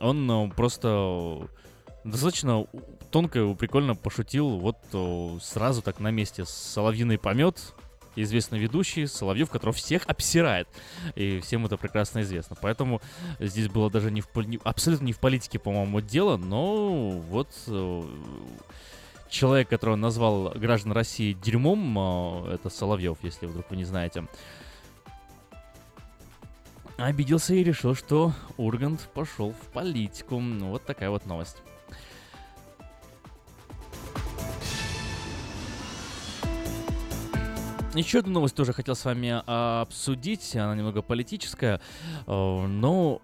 Он 0.00 0.26
ну, 0.26 0.50
просто 0.50 1.48
достаточно 2.04 2.66
тонко 3.10 3.40
и 3.40 3.54
прикольно 3.54 3.94
пошутил 3.94 4.58
вот 4.58 4.78
сразу 5.42 5.82
так 5.82 6.00
на 6.00 6.10
месте. 6.10 6.44
Соловьиный 6.44 7.18
помет, 7.18 7.74
известный 8.16 8.58
ведущий, 8.58 9.06
Соловьев, 9.06 9.50
которого 9.50 9.74
всех 9.74 10.02
обсирает. 10.06 10.68
И 11.14 11.40
всем 11.40 11.66
это 11.66 11.76
прекрасно 11.76 12.20
известно. 12.20 12.56
Поэтому 12.60 13.00
здесь 13.38 13.68
было 13.68 13.90
даже 13.90 14.10
не 14.10 14.20
в, 14.20 14.28
абсолютно 14.64 15.06
не 15.06 15.12
в 15.12 15.20
политике, 15.20 15.58
по-моему, 15.58 16.00
дело, 16.00 16.36
но 16.36 17.10
вот 17.10 17.48
человек, 19.28 19.68
которого 19.68 19.96
назвал 19.96 20.50
граждан 20.56 20.92
России 20.92 21.32
дерьмом, 21.32 22.46
это 22.46 22.68
Соловьев, 22.68 23.18
если 23.22 23.46
вдруг 23.46 23.70
вы 23.70 23.76
не 23.76 23.84
знаете 23.84 24.26
обиделся 27.06 27.54
и 27.54 27.64
решил, 27.64 27.94
что 27.94 28.32
Ургант 28.56 29.00
пошел 29.14 29.52
в 29.52 29.72
политику. 29.72 30.40
Вот 30.40 30.84
такая 30.84 31.10
вот 31.10 31.26
новость. 31.26 31.56
Еще 37.94 38.20
одну 38.20 38.34
новость 38.34 38.54
тоже 38.54 38.72
хотел 38.72 38.94
с 38.94 39.04
вами 39.04 39.42
а, 39.46 39.82
обсудить. 39.82 40.54
Она 40.54 40.76
немного 40.76 41.02
политическая, 41.02 41.80
а, 42.26 42.66
но 42.66 43.20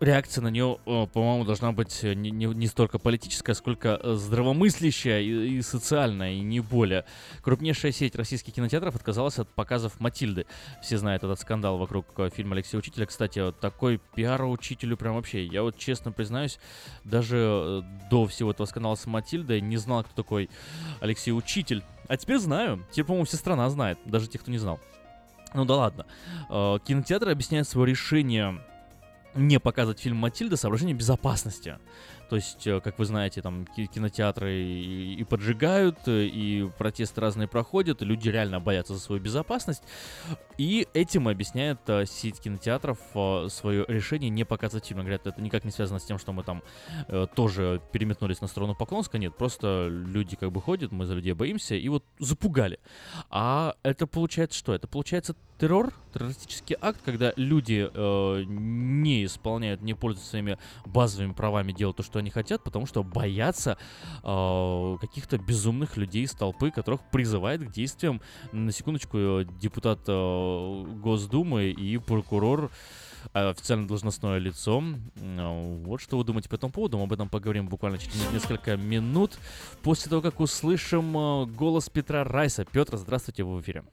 реакция 0.00 0.42
на 0.42 0.48
нее, 0.48 0.78
по-моему, 0.84 1.44
должна 1.44 1.72
быть 1.72 2.02
не, 2.02 2.30
не, 2.30 2.46
не 2.46 2.66
столько 2.66 2.98
политическая, 2.98 3.54
сколько 3.54 4.00
э, 4.02 4.14
здравомыслящая 4.14 5.20
и, 5.20 5.58
и 5.58 5.62
социальная, 5.62 6.32
и 6.32 6.40
не 6.40 6.60
более. 6.60 7.04
Крупнейшая 7.42 7.92
сеть 7.92 8.14
российских 8.14 8.54
кинотеатров 8.54 8.94
отказалась 8.94 9.38
от 9.38 9.48
показов 9.48 9.98
«Матильды». 10.00 10.46
Все 10.82 10.98
знают 10.98 11.24
этот 11.24 11.40
скандал 11.40 11.78
вокруг 11.78 12.06
э, 12.18 12.30
фильма 12.34 12.54
Алексея 12.54 12.78
Учителя. 12.78 13.06
Кстати, 13.06 13.52
такой 13.60 14.00
пиар 14.14 14.44
учителю 14.44 14.96
прям 14.96 15.14
вообще. 15.14 15.44
Я 15.44 15.62
вот 15.62 15.76
честно 15.76 16.12
признаюсь, 16.12 16.58
даже 17.04 17.36
э, 17.38 18.08
до 18.10 18.26
всего 18.26 18.52
этого 18.52 18.66
скандала 18.66 18.94
с 18.94 19.06
Матильдой 19.06 19.60
не 19.60 19.76
знал, 19.76 20.04
кто 20.04 20.14
такой 20.14 20.48
Алексей 21.00 21.32
Учитель. 21.32 21.82
А 22.08 22.16
теперь 22.16 22.38
знаю. 22.38 22.84
Теперь, 22.90 23.04
по-моему, 23.04 23.26
вся 23.26 23.36
страна 23.36 23.68
знает, 23.68 23.98
даже 24.04 24.28
те, 24.28 24.38
кто 24.38 24.50
не 24.50 24.58
знал. 24.58 24.80
Ну 25.54 25.64
да 25.64 25.76
ладно. 25.76 26.06
Кинотеатры 26.84 27.32
объясняют 27.32 27.66
свое 27.66 27.90
решение 27.90 28.60
не 29.38 29.58
показывать 29.58 30.00
фильм 30.00 30.16
«Матильда» 30.16 30.56
соображение 30.56 30.94
безопасности. 30.94 31.78
То 32.28 32.36
есть, 32.36 32.66
э, 32.66 32.80
как 32.80 32.98
вы 32.98 33.06
знаете, 33.06 33.40
там 33.40 33.66
кинотеатры 33.66 34.52
и, 34.52 35.14
и 35.14 35.24
поджигают, 35.24 35.96
э, 36.06 36.24
и 36.24 36.68
протесты 36.78 37.20
разные 37.20 37.48
проходят, 37.48 38.02
и 38.02 38.04
люди 38.04 38.28
реально 38.28 38.60
боятся 38.60 38.94
за 38.94 39.00
свою 39.00 39.20
безопасность. 39.22 39.82
И 40.58 40.86
этим 40.92 41.28
объясняет 41.28 41.78
э, 41.86 42.04
сеть 42.06 42.40
кинотеатров 42.40 42.98
свое 43.50 43.84
решение 43.88 44.28
не 44.28 44.44
показывать 44.44 44.86
фильм. 44.86 45.00
Говорят, 45.00 45.26
это 45.26 45.40
никак 45.40 45.64
не 45.64 45.70
связано 45.70 45.98
с 45.98 46.04
тем, 46.04 46.18
что 46.18 46.32
мы 46.32 46.42
там 46.42 46.62
тоже 47.34 47.80
переметнулись 47.92 48.40
на 48.40 48.48
сторону 48.48 48.74
Поклонска. 48.74 49.18
Нет, 49.18 49.36
просто 49.36 49.88
люди 49.88 50.36
как 50.36 50.52
бы 50.52 50.60
ходят, 50.60 50.92
мы 50.92 51.06
за 51.06 51.14
людей 51.14 51.32
боимся, 51.32 51.74
и 51.74 51.88
вот 51.88 52.04
запугали. 52.18 52.78
А 53.30 53.74
это 53.82 54.06
получается 54.06 54.58
что? 54.58 54.74
Это 54.74 54.86
получается 54.88 55.34
террор, 55.58 55.92
террористический 56.14 56.76
акт, 56.80 57.00
когда 57.04 57.32
люди 57.36 57.88
э, 57.92 58.44
не 58.46 59.24
исполняют, 59.24 59.82
не 59.82 59.94
пользуются 59.94 60.30
своими 60.30 60.58
базовыми 60.86 61.32
правами, 61.32 61.72
делают 61.72 61.96
то, 61.98 62.02
что 62.02 62.18
они 62.18 62.30
хотят, 62.30 62.62
потому 62.62 62.86
что 62.86 63.02
боятся 63.02 63.76
э, 64.22 64.96
каких-то 65.00 65.38
безумных 65.38 65.96
людей 65.96 66.24
из 66.24 66.32
толпы, 66.32 66.70
которых 66.70 67.00
призывает 67.10 67.62
к 67.62 67.72
действиям, 67.72 68.20
на 68.52 68.72
секундочку, 68.72 69.18
э, 69.18 69.44
депутат 69.60 70.00
э, 70.06 70.47
Госдумы 71.02 71.70
и 71.70 71.98
прокурор 71.98 72.70
э, 73.34 73.50
официально 73.50 73.86
должностное 73.86 74.38
лицо. 74.38 74.82
Э, 75.16 75.82
вот 75.84 76.00
что 76.00 76.18
вы 76.18 76.24
думаете 76.24 76.48
по 76.48 76.54
этому 76.54 76.72
поводу. 76.72 76.98
Мы 76.98 77.04
об 77.04 77.12
этом 77.12 77.28
поговорим 77.28 77.68
буквально 77.68 77.98
через 77.98 78.32
несколько 78.32 78.76
минут. 78.76 79.38
После 79.82 80.10
того, 80.10 80.22
как 80.22 80.40
услышим 80.40 81.12
голос 81.54 81.88
Петра 81.88 82.24
Райса. 82.24 82.64
Петр, 82.64 82.96
здравствуйте, 82.96 83.44
вы 83.44 83.56
в 83.56 83.60
эфире. 83.62 83.84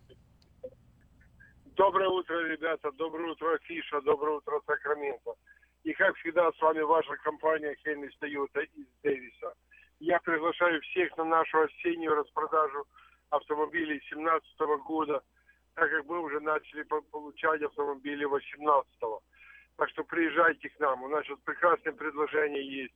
Доброе 1.76 2.08
утро, 2.08 2.36
ребята. 2.48 2.92
Доброе 2.94 3.32
утро, 3.32 3.60
Фиша. 3.64 4.00
Доброе 4.02 4.38
утро, 4.38 4.62
Сакраменто. 4.66 5.34
И 5.84 5.94
как 5.94 6.16
всегда, 6.18 6.52
с 6.52 6.62
вами 6.62 6.80
ваша 6.80 7.16
компания 7.18 7.76
Хеннис 7.84 8.16
Тойота 8.18 8.62
из 8.62 8.88
Дэвиса. 9.04 9.54
Я 10.00 10.20
приглашаю 10.20 10.82
всех 10.82 11.16
на 11.18 11.26
нашу 11.26 11.62
осеннюю 11.62 12.16
распродажу 12.16 12.86
автомобилей 13.30 14.00
2017 14.10 14.60
года, 14.88 15.22
так 15.76 15.92
как 15.92 16.06
мы 16.06 16.20
уже 16.20 16.40
начали 16.40 16.84
получать 16.84 17.62
автомобили 17.62 18.26
2018. 18.26 18.88
Так 19.78 19.90
что 19.90 20.04
приезжайте 20.06 20.70
к 20.70 20.80
нам. 20.80 21.04
У 21.04 21.08
нас 21.10 21.26
сейчас 21.26 21.40
прекрасное 21.44 21.94
предложение 21.94 22.66
есть. 22.66 22.96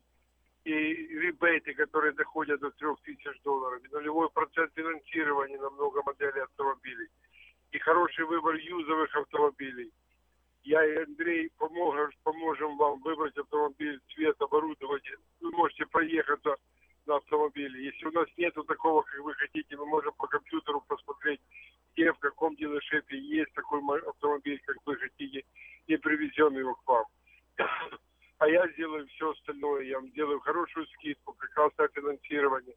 и 0.66 0.72
ребейты, 0.72 1.74
которые 1.74 2.14
доходят 2.14 2.60
до 2.60 2.70
3000 2.72 3.42
долларов, 3.44 3.82
и 3.84 3.94
нулевой 3.94 4.30
процент 4.30 4.72
финансирования 4.76 5.58
на 5.58 5.70
много 5.70 6.04
моделей 6.04 6.42
автомобилей, 6.42 7.08
и 7.72 7.80
хороший 7.80 8.26
выбор 8.26 8.56
юзовых 8.56 9.16
автомобилей. 9.16 9.92
Я 10.64 10.86
и 10.86 11.04
Андрей 11.04 11.50
поможем, 11.58 12.12
поможем 12.24 12.78
вам 12.78 13.02
выбрать 13.02 13.38
автомобиль, 13.38 14.00
цвет, 14.14 14.36
оборудование. 14.42 15.18
Вы 15.42 15.52
можете 15.52 15.86
проехаться 15.86 16.58
на 17.10 17.18
автомобиле. 17.18 17.86
Если 17.86 18.06
у 18.06 18.12
нас 18.12 18.28
нету 18.38 18.64
такого, 18.64 19.02
как 19.02 19.20
вы 19.22 19.34
хотите, 19.34 19.76
мы 19.76 19.86
можем 19.88 20.14
по 20.14 20.28
компьютеру 20.28 20.82
посмотреть, 20.88 21.42
где, 21.94 22.14
в 22.14 22.20
каком 22.20 22.56
дилершипе 22.56 23.18
есть 23.18 23.52
такой 23.54 23.82
автомобиль, 24.08 24.62
как 24.66 24.78
вы 24.86 24.96
хотите, 24.96 25.44
и 25.88 25.98
привезем 25.98 26.56
его 26.56 26.76
к 26.76 26.88
вам. 26.88 27.06
А 28.38 28.48
я 28.48 28.66
сделаю 28.70 29.06
все 29.08 29.32
остальное. 29.32 29.84
Я 29.84 30.00
вам 30.00 30.08
сделаю 30.12 30.40
хорошую 30.40 30.88
скидку, 30.88 31.34
прекрасное 31.34 31.90
финансирование. 31.90 32.76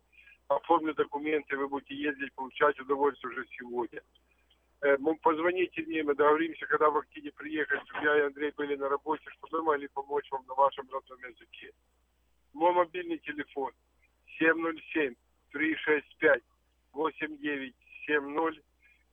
Оформлю 0.48 0.92
документы, 0.94 1.56
вы 1.56 1.68
будете 1.68 1.94
ездить, 1.94 2.34
получать 2.34 2.80
удовольствие 2.80 3.32
уже 3.32 3.46
сегодня. 3.56 4.02
Э, 4.80 4.96
позвоните 5.22 5.82
мне, 5.82 6.02
мы 6.02 6.16
договоримся, 6.16 6.66
когда 6.66 6.90
вы 6.90 7.02
хотите 7.02 7.30
приехать, 7.30 7.80
чтобы 7.84 8.04
я 8.04 8.18
и 8.18 8.26
Андрей 8.26 8.52
были 8.56 8.74
на 8.74 8.88
работе, 8.88 9.22
чтобы 9.30 9.58
мы 9.58 9.64
могли 9.72 9.88
помочь 9.88 10.28
вам 10.32 10.44
на 10.48 10.54
вашем 10.54 10.88
родном 10.90 11.18
языке. 11.20 11.70
Мой 12.54 12.72
мобильный 12.72 13.18
телефон 13.18 13.72
707 14.42 15.14
365 15.52 16.42
8970 16.92 18.64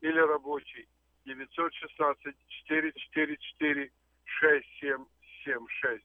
или 0.01 0.19
рабочий 0.19 0.87
916 1.25 2.35
444 2.67 3.91
6776. 4.25 6.03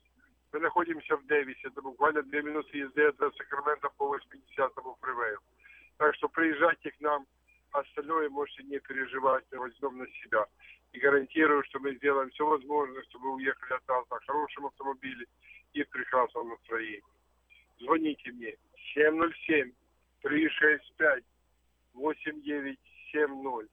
Мы 0.53 0.61
находимся 0.61 1.17
в 1.17 1.27
Дэвисе, 1.27 1.69
это 1.69 1.81
буквально 1.81 2.23
две 2.23 2.43
минуты 2.43 2.77
езды 2.79 3.03
от 3.05 3.17
Сакрамента 3.37 3.89
по 3.97 4.15
80-му 4.15 4.97
фривею. 5.01 5.39
Так 5.97 6.15
что 6.17 6.29
приезжайте 6.29 6.91
к 6.91 7.01
нам, 7.01 7.27
остальное 7.73 8.29
можете 8.29 8.63
не 8.65 8.79
переживать, 8.79 9.45
мы 9.53 9.59
возьмем 9.59 9.99
на 9.99 10.07
себя. 10.23 10.47
И 10.93 10.99
гарантирую, 11.01 11.65
что 11.65 11.81
мы 11.81 11.95
сделаем 11.97 12.29
все 12.31 12.47
возможное, 12.47 13.03
чтобы 13.05 13.31
вы 13.31 13.37
уехали 13.37 13.73
от 13.73 13.89
нас 13.89 14.05
на 14.11 14.21
хорошем 14.21 14.67
автомобиле 14.67 15.27
и 15.73 15.83
в 15.83 15.89
прекрасном 15.89 16.51
настроении. 16.51 17.03
Звоните 17.81 18.31
мне 18.33 18.55
707 18.93 19.73
365 20.23 21.25
8970. 21.95 23.71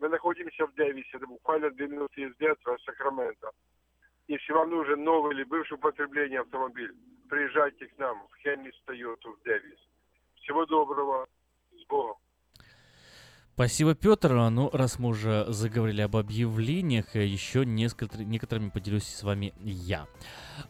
Мы 0.00 0.08
находимся 0.08 0.66
в 0.66 0.74
Дэвисе, 0.74 1.10
это 1.12 1.26
буквально 1.26 1.70
две 1.70 1.86
минуты 1.86 2.22
езды 2.22 2.48
от 2.48 2.58
Сакрамента. 2.82 3.50
Если 4.26 4.52
вам 4.52 4.70
нужен 4.70 5.04
новый 5.04 5.34
или 5.34 5.44
бывший 5.44 5.74
употребление 5.74 6.40
автомобиль, 6.40 6.92
приезжайте 7.28 7.86
к 7.86 7.98
нам 7.98 8.26
в 8.28 8.36
Хеннис 8.38 8.74
Тойоту 8.84 9.32
в 9.32 9.42
Дэвис. 9.42 9.78
Всего 10.36 10.66
доброго, 10.66 11.28
с 11.72 11.84
Богом. 11.86 12.16
Спасибо, 13.54 13.94
Петр. 13.94 14.32
Ну, 14.32 14.70
раз 14.72 14.98
мы 14.98 15.10
уже 15.10 15.44
заговорили 15.48 16.00
об 16.00 16.16
объявлениях, 16.16 17.14
э, 17.14 17.26
еще 17.26 17.66
несколько, 17.66 18.24
некоторыми 18.24 18.70
поделюсь 18.70 19.04
с 19.04 19.22
вами 19.22 19.52
я. 19.60 20.06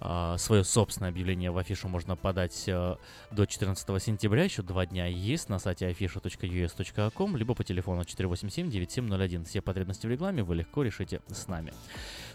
А, 0.01 0.37
свое 0.37 0.65
собственное 0.65 1.11
объявление 1.11 1.53
в 1.53 1.59
афишу 1.59 1.89
можно 1.89 2.17
подать 2.17 2.65
а, 2.69 2.99
до 3.31 3.47
14 3.47 4.03
сентября, 4.03 4.45
еще 4.45 4.63
два 4.63 4.85
дня 4.87 5.07
есть 5.07 5.49
на 5.49 5.61
сайте 5.61 5.89
afisha.us.com, 5.91 7.37
либо 7.37 7.55
по 7.55 7.63
телефону 7.63 8.03
487-9701. 8.03 9.45
Все 9.45 9.61
потребности 9.61 10.09
в 10.09 10.11
рекламе 10.11 10.43
вы 10.43 10.57
легко 10.57 10.83
решите 10.83 11.21
с 11.29 11.47
нами. 11.47 11.73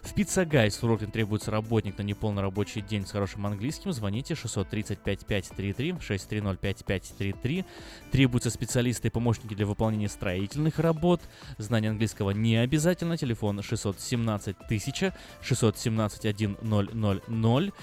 В 0.01 0.15
Pizza 0.15 0.45
Guys 0.45 0.79
в 0.79 0.81
Бруклин 0.81 1.11
требуется 1.11 1.51
работник 1.51 1.97
на 1.97 2.03
неполный 2.03 2.41
рабочий 2.41 2.81
день 2.81 3.05
с 3.05 3.11
хорошим 3.11 3.45
английским. 3.45 3.91
Звоните 3.91 4.35
630 4.35 4.99
5533 4.99 5.95
630 5.99 6.59
5533. 6.59 7.65
Требуются 8.11 8.49
специалисты 8.49 9.09
и 9.09 9.11
помощники 9.11 9.53
для 9.53 9.65
выполнения 9.65 10.07
строительных 10.37 10.79
работ. 10.79 11.21
Знание 11.57 11.89
английского 11.89 12.29
не 12.31 12.57
обязательно. 12.57 13.17
Телефон 13.17 13.61
617 13.63 14.55
1000 14.65 15.13
617 15.41 16.57
100 16.59 17.73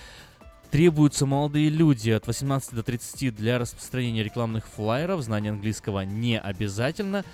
Требуются 0.71 1.27
молодые 1.27 1.69
люди 1.69 2.11
от 2.11 2.27
18 2.27 2.75
до 2.75 2.83
30 2.83 3.35
для 3.35 3.59
распространения 3.59 4.23
рекламных 4.23 4.67
флайеров. 4.69 5.23
Знание 5.23 5.51
английского 5.53 6.01
не 6.05 6.39
обязательно. 6.39 7.25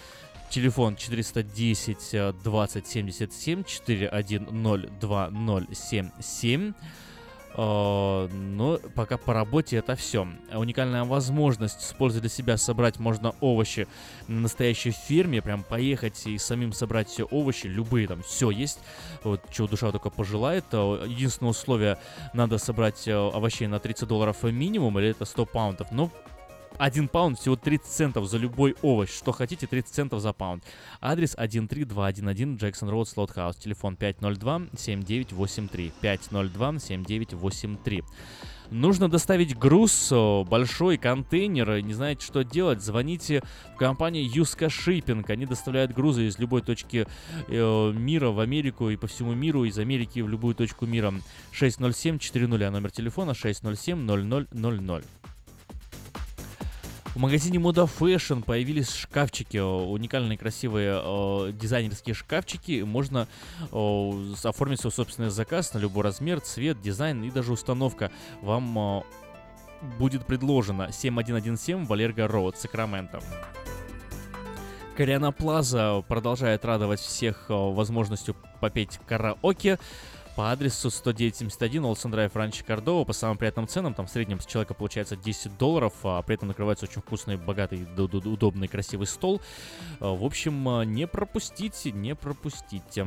Телефон 0.51 0.97
410 0.97 2.43
20 2.43 2.87
77 2.87 3.65
410 3.65 4.99
2077. 5.01 6.73
Но 7.57 8.79
пока 8.95 9.19
по 9.19 9.35
работе 9.35 9.77
это 9.77 9.97
все. 9.97 10.27
Уникальная 10.55 11.05
возможность 11.05 11.83
использовать 11.83 12.23
для 12.23 12.31
себя 12.31 12.57
собрать 12.57 12.99
можно 12.99 13.35
овощи 13.41 13.89
на 14.29 14.41
настоящей 14.41 14.93
ферме, 14.93 15.43
прям 15.43 15.65
поехать 15.65 16.27
и 16.27 16.39
самим 16.39 16.73
собрать 16.73 17.09
все 17.09 17.25
овощи, 17.25 17.67
любые 17.67 18.07
там, 18.07 18.23
все 18.23 18.51
есть, 18.51 18.79
вот 19.25 19.43
чего 19.51 19.67
душа 19.67 19.91
только 19.91 20.11
пожелает. 20.11 20.65
А, 20.73 21.05
единственное 21.05 21.51
условие, 21.51 21.99
надо 22.33 22.59
собрать 22.59 23.07
э, 23.09 23.13
овощей 23.13 23.67
на 23.67 23.79
30 23.79 24.09
долларов 24.09 24.43
минимум, 24.45 24.99
или 24.99 25.09
это 25.09 25.25
100 25.25 25.47
паунтов, 25.47 25.89
но 25.91 26.11
1 26.81 27.09
паунд 27.09 27.39
всего 27.39 27.57
30 27.57 27.87
центов 27.87 28.27
за 28.27 28.39
любой 28.39 28.75
овощ. 28.81 29.11
Что 29.11 29.33
хотите, 29.33 29.67
30 29.67 29.95
центов 29.95 30.23
за 30.23 30.33
паунд. 30.33 30.65
Адрес 31.03 31.37
13211 31.37 32.59
Джексон 32.59 32.89
Роуд 32.89 33.07
Слот 33.07 33.31
Хаус. 33.31 33.57
Телефон 33.57 33.99
502-7983. 34.01 35.93
502-7983. 36.01 38.03
Нужно 38.71 39.11
доставить 39.11 39.59
груз, 39.59 40.11
большой 40.47 40.97
контейнер, 40.97 41.83
не 41.83 41.93
знаете, 41.93 42.25
что 42.25 42.45
делать, 42.45 42.81
звоните 42.81 43.43
в 43.75 43.77
компанию 43.77 44.25
Юска 44.33 44.67
Shipping. 44.67 45.29
Они 45.29 45.45
доставляют 45.45 45.93
грузы 45.93 46.29
из 46.29 46.39
любой 46.39 46.63
точки 46.63 47.05
э, 47.49 47.93
мира 47.93 48.31
в 48.31 48.39
Америку 48.39 48.89
и 48.89 48.97
по 48.97 49.09
всему 49.09 49.35
миру, 49.35 49.65
из 49.65 49.77
Америки 49.79 50.21
в 50.21 50.29
любую 50.29 50.55
точку 50.55 50.87
мира. 50.87 51.13
607-400, 51.53 52.71
номер 52.71 52.93
телефона 52.93 53.33
607-0000. 53.33 55.05
В 57.13 57.19
магазине 57.19 57.59
Мода 57.59 57.83
Fashion 57.83 58.45
появились 58.45 58.95
шкафчики, 58.95 59.57
уникальные 59.57 60.39
красивые 60.39 61.03
э, 61.03 61.53
дизайнерские 61.53 62.15
шкафчики. 62.15 62.83
Можно 62.83 63.27
э, 63.73 64.33
оформить 64.45 64.81
свой 64.81 64.93
собственный 64.93 65.31
заказ 65.31 65.75
на 65.75 65.79
любой 65.79 66.05
размер, 66.05 66.41
цвет, 66.41 66.81
дизайн 66.81 67.25
и 67.25 67.31
даже 67.33 67.53
установка. 67.53 68.13
Вам 68.43 68.79
э, 68.79 69.03
будет 69.99 70.25
предложено 70.25 70.93
7117 70.93 71.89
Валерго 71.89 72.29
Роуд, 72.29 72.57
Сакраменто. 72.57 73.21
Кориана 74.97 75.33
Плаза 75.33 76.05
продолжает 76.07 76.65
радовать 76.65 77.01
всех 77.01 77.47
возможностью 77.49 78.37
попеть 78.61 79.01
караоке 79.09 79.81
по 80.41 80.51
адресу 80.51 80.89
10971 80.89 81.85
Олсен 81.85 82.11
Драйв 82.11 82.35
Ранчо 82.35 82.65
Кордова 82.67 83.05
по 83.05 83.13
самым 83.13 83.37
приятным 83.37 83.69
ценам. 83.69 83.93
Там 83.93 84.07
в 84.07 84.11
среднем 84.11 84.41
с 84.41 84.47
человека 84.47 84.73
получается 84.73 85.15
10 85.15 85.59
долларов, 85.59 85.93
а 86.03 86.23
при 86.23 86.35
этом 86.35 86.49
накрывается 86.49 86.87
очень 86.87 87.03
вкусный, 87.03 87.37
богатый, 87.37 87.87
удобный, 87.99 88.67
красивый 88.67 89.07
стол. 89.07 89.43
А, 90.01 90.15
в 90.15 90.25
общем, 90.25 90.67
а, 90.67 90.87
не 90.87 91.07
пропустите, 91.07 91.93
не 91.93 92.15
пропустите. 92.15 93.07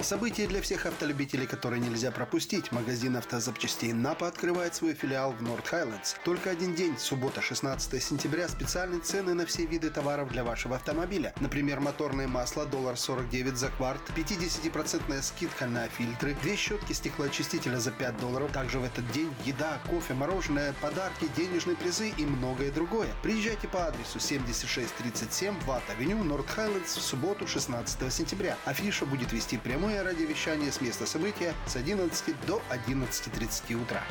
Событие 0.00 0.46
для 0.46 0.60
всех 0.62 0.86
автолюбителей, 0.86 1.46
которое 1.46 1.80
нельзя 1.80 2.10
пропустить. 2.10 2.72
Магазин 2.72 3.16
автозапчастей 3.16 3.92
«Напа» 3.92 4.26
открывает 4.26 4.74
свой 4.74 4.94
филиал 4.94 5.32
в 5.32 5.42
Норт 5.42 5.68
Хайлендс. 5.68 6.14
Только 6.24 6.50
один 6.50 6.74
день, 6.74 6.98
суббота, 6.98 7.40
16 7.40 8.02
сентября, 8.02 8.48
специальные 8.48 9.00
цены 9.00 9.34
на 9.34 9.46
все 9.46 9.66
виды 9.66 9.90
товаров 9.90 10.30
для 10.30 10.42
вашего 10.42 10.76
автомобиля. 10.76 11.32
Например, 11.40 11.80
моторное 11.80 12.26
масло 12.26 12.66
доллар 12.66 12.96
49 12.96 13.56
за 13.56 13.68
кварт, 13.68 14.00
50% 14.16 15.22
скидка 15.22 15.66
на 15.66 15.88
фильтры, 15.88 16.36
две 16.42 16.56
щетки 16.56 16.92
стеклоочистителя 16.92 17.78
за 17.78 17.90
5 17.90 18.18
долларов. 18.18 18.50
Также 18.52 18.78
в 18.78 18.84
этот 18.84 19.10
день 19.12 19.32
еда, 19.44 19.78
кофе, 19.88 20.14
мороженое, 20.14 20.74
подарки, 20.80 21.28
денежные 21.36 21.76
призы 21.76 22.08
и 22.16 22.24
многое 22.24 22.72
другое. 22.72 23.08
Приезжайте 23.22 23.68
по 23.68 23.86
адресу 23.86 24.18
7637 24.18 25.54
Ватт-авеню, 25.66 26.24
Норт 26.24 26.48
Хайлендс 26.48 26.96
в 26.96 27.02
субботу, 27.02 27.46
16 27.46 28.12
сентября. 28.12 28.56
Афиша 28.64 29.06
будет 29.06 29.32
вести 29.32 29.58
прямое 29.70 30.02
радиовещание 30.02 30.72
с 30.72 30.80
места 30.80 31.06
события 31.06 31.54
с 31.64 31.76
11 31.76 32.34
до 32.44 32.60
11.30 32.70 33.80
утра. 33.80 34.02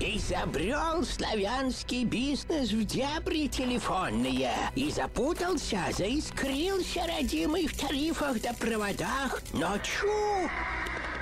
Изобрел 0.00 1.04
славянский 1.04 2.06
бизнес 2.06 2.70
в 2.70 2.82
дебри 2.86 3.48
телефонные 3.48 4.52
и 4.74 4.90
запутался, 4.90 5.80
заискрился 5.90 7.00
родимый 7.06 7.66
в 7.66 7.78
тарифах 7.78 8.40
да 8.40 8.54
проводах. 8.54 9.42
Но 9.52 9.76
чу! 9.80 10.48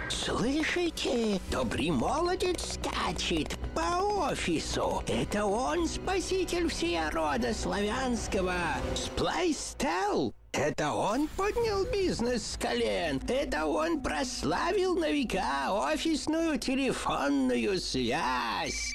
Слышите? 0.09 1.41
Добрый 1.51 1.91
молодец 1.91 2.75
скачет 2.75 3.57
по 3.75 4.31
офису. 4.31 5.03
Это 5.07 5.45
он 5.45 5.89
спаситель 5.89 6.69
всея 6.69 7.11
рода 7.11 7.55
славянского. 7.55 8.55
Сплайстел. 8.95 10.35
Это 10.53 10.93
он 10.93 11.29
поднял 11.37 11.85
бизнес 11.87 12.53
с 12.53 12.57
колен. 12.57 13.21
Это 13.29 13.67
он 13.67 14.03
прославил 14.03 14.95
на 14.95 15.11
века 15.11 15.73
офисную 15.73 16.59
телефонную 16.59 17.81
связь. 17.81 18.95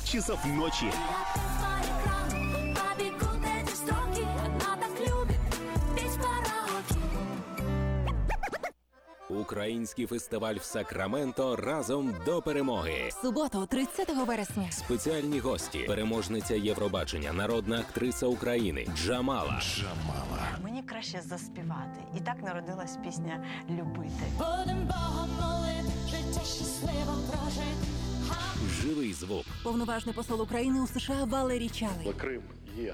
часов 0.00 0.46
ночи. 0.46 0.86
Український 9.30 10.06
фестиваль 10.06 10.54
в 10.54 10.62
Сакраменто 10.62 11.56
разом 11.56 12.14
до 12.26 12.42
перемоги. 12.42 13.10
Суботу, 13.22 13.66
30 13.66 14.08
вересня. 14.26 14.70
Спеціальні 14.70 15.38
гості, 15.38 15.78
переможниця 15.78 16.54
Євробачення, 16.54 17.32
народна 17.32 17.78
актриса 17.80 18.26
України 18.26 18.86
Джамала. 18.96 19.60
Джамала. 19.60 20.58
Мені 20.64 20.82
краще 20.82 21.20
заспівати. 21.20 22.00
І 22.16 22.20
так 22.20 22.42
народилась 22.42 22.96
пісня 23.04 23.44
Любити. 23.70 24.24
Будем 24.38 24.86
Богом 24.86 25.30
молити, 25.40 25.92
життя 26.10 26.40
щасливо 26.44 27.14
прожити. 27.30 28.01
Живий 28.81 29.13
звук. 29.13 29.45
Повноважний 29.63 30.15
посол 30.15 30.41
України 30.41 30.81
у 30.81 30.87
США 30.99 31.23
Валерій 31.23 31.69
Чалий. 31.69 32.13
Крим 32.17 32.41
є 32.77 32.93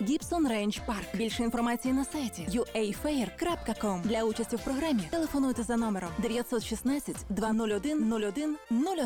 Гібсон 0.00 0.48
Рейндж 0.48 0.78
Парк. 0.86 1.06
Більше 1.14 1.42
інформації 1.42 1.94
на 1.94 2.04
сайті 2.04 2.48
uafair.com. 2.50 4.02
Для 4.02 4.24
участі 4.24 4.56
в 4.56 4.60
програмі 4.60 5.02
телефонуйте 5.10 5.62
за 5.62 5.76
номером 5.76 6.10
916 6.18 7.16
201 7.30 8.12
01 8.12 8.56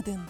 01. 0.06 0.20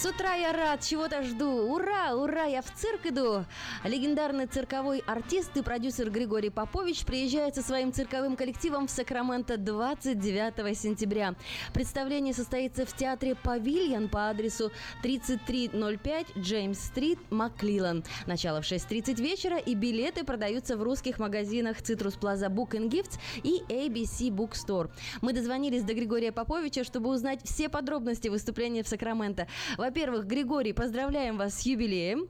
С 0.00 0.06
утра 0.06 0.32
я 0.34 0.54
рад, 0.54 0.80
чего-то 0.80 1.22
жду. 1.22 1.74
Ура, 1.74 2.14
ура, 2.14 2.44
я 2.44 2.62
в 2.62 2.72
цирк 2.74 3.04
иду. 3.04 3.44
Легендарный 3.84 4.46
цирковой 4.46 5.02
артист 5.06 5.54
и 5.58 5.62
продюсер 5.62 6.08
Григорий 6.08 6.48
Попович 6.48 7.04
приезжает 7.04 7.54
со 7.56 7.60
своим 7.60 7.92
цирковым 7.92 8.34
коллективом 8.34 8.86
в 8.86 8.90
Сакраменто 8.90 9.58
29 9.58 10.78
сентября. 10.78 11.34
Представление 11.74 12.32
состоится 12.32 12.86
в 12.86 12.96
театре 12.96 13.34
«Павильон» 13.34 14.08
по 14.08 14.30
адресу 14.30 14.72
3305 15.02 16.28
Джеймс-стрит, 16.38 17.18
Маклилан. 17.28 18.02
Начало 18.24 18.62
в 18.62 18.64
6.30 18.64 19.20
вечера 19.20 19.58
и 19.58 19.74
билеты 19.74 20.24
продаются 20.24 20.78
в 20.78 20.82
русских 20.82 21.18
магазинах 21.18 21.82
Citrus 21.82 22.18
Plaza 22.18 22.48
Book 22.48 22.70
and 22.70 22.88
Gifts 22.88 23.18
и 23.42 23.62
ABC 23.68 24.30
Bookstore. 24.30 24.90
Мы 25.20 25.34
дозвонились 25.34 25.82
до 25.82 25.92
Григория 25.92 26.32
Поповича, 26.32 26.84
чтобы 26.84 27.10
узнать 27.10 27.40
все 27.44 27.68
подробности 27.68 28.28
выступления 28.28 28.82
в 28.82 28.88
Сакраменто. 28.88 29.46
Во-первых, 29.90 30.24
Григорий, 30.26 30.72
поздравляем 30.72 31.36
вас 31.36 31.54
с 31.54 31.66
юбилеем. 31.66 32.28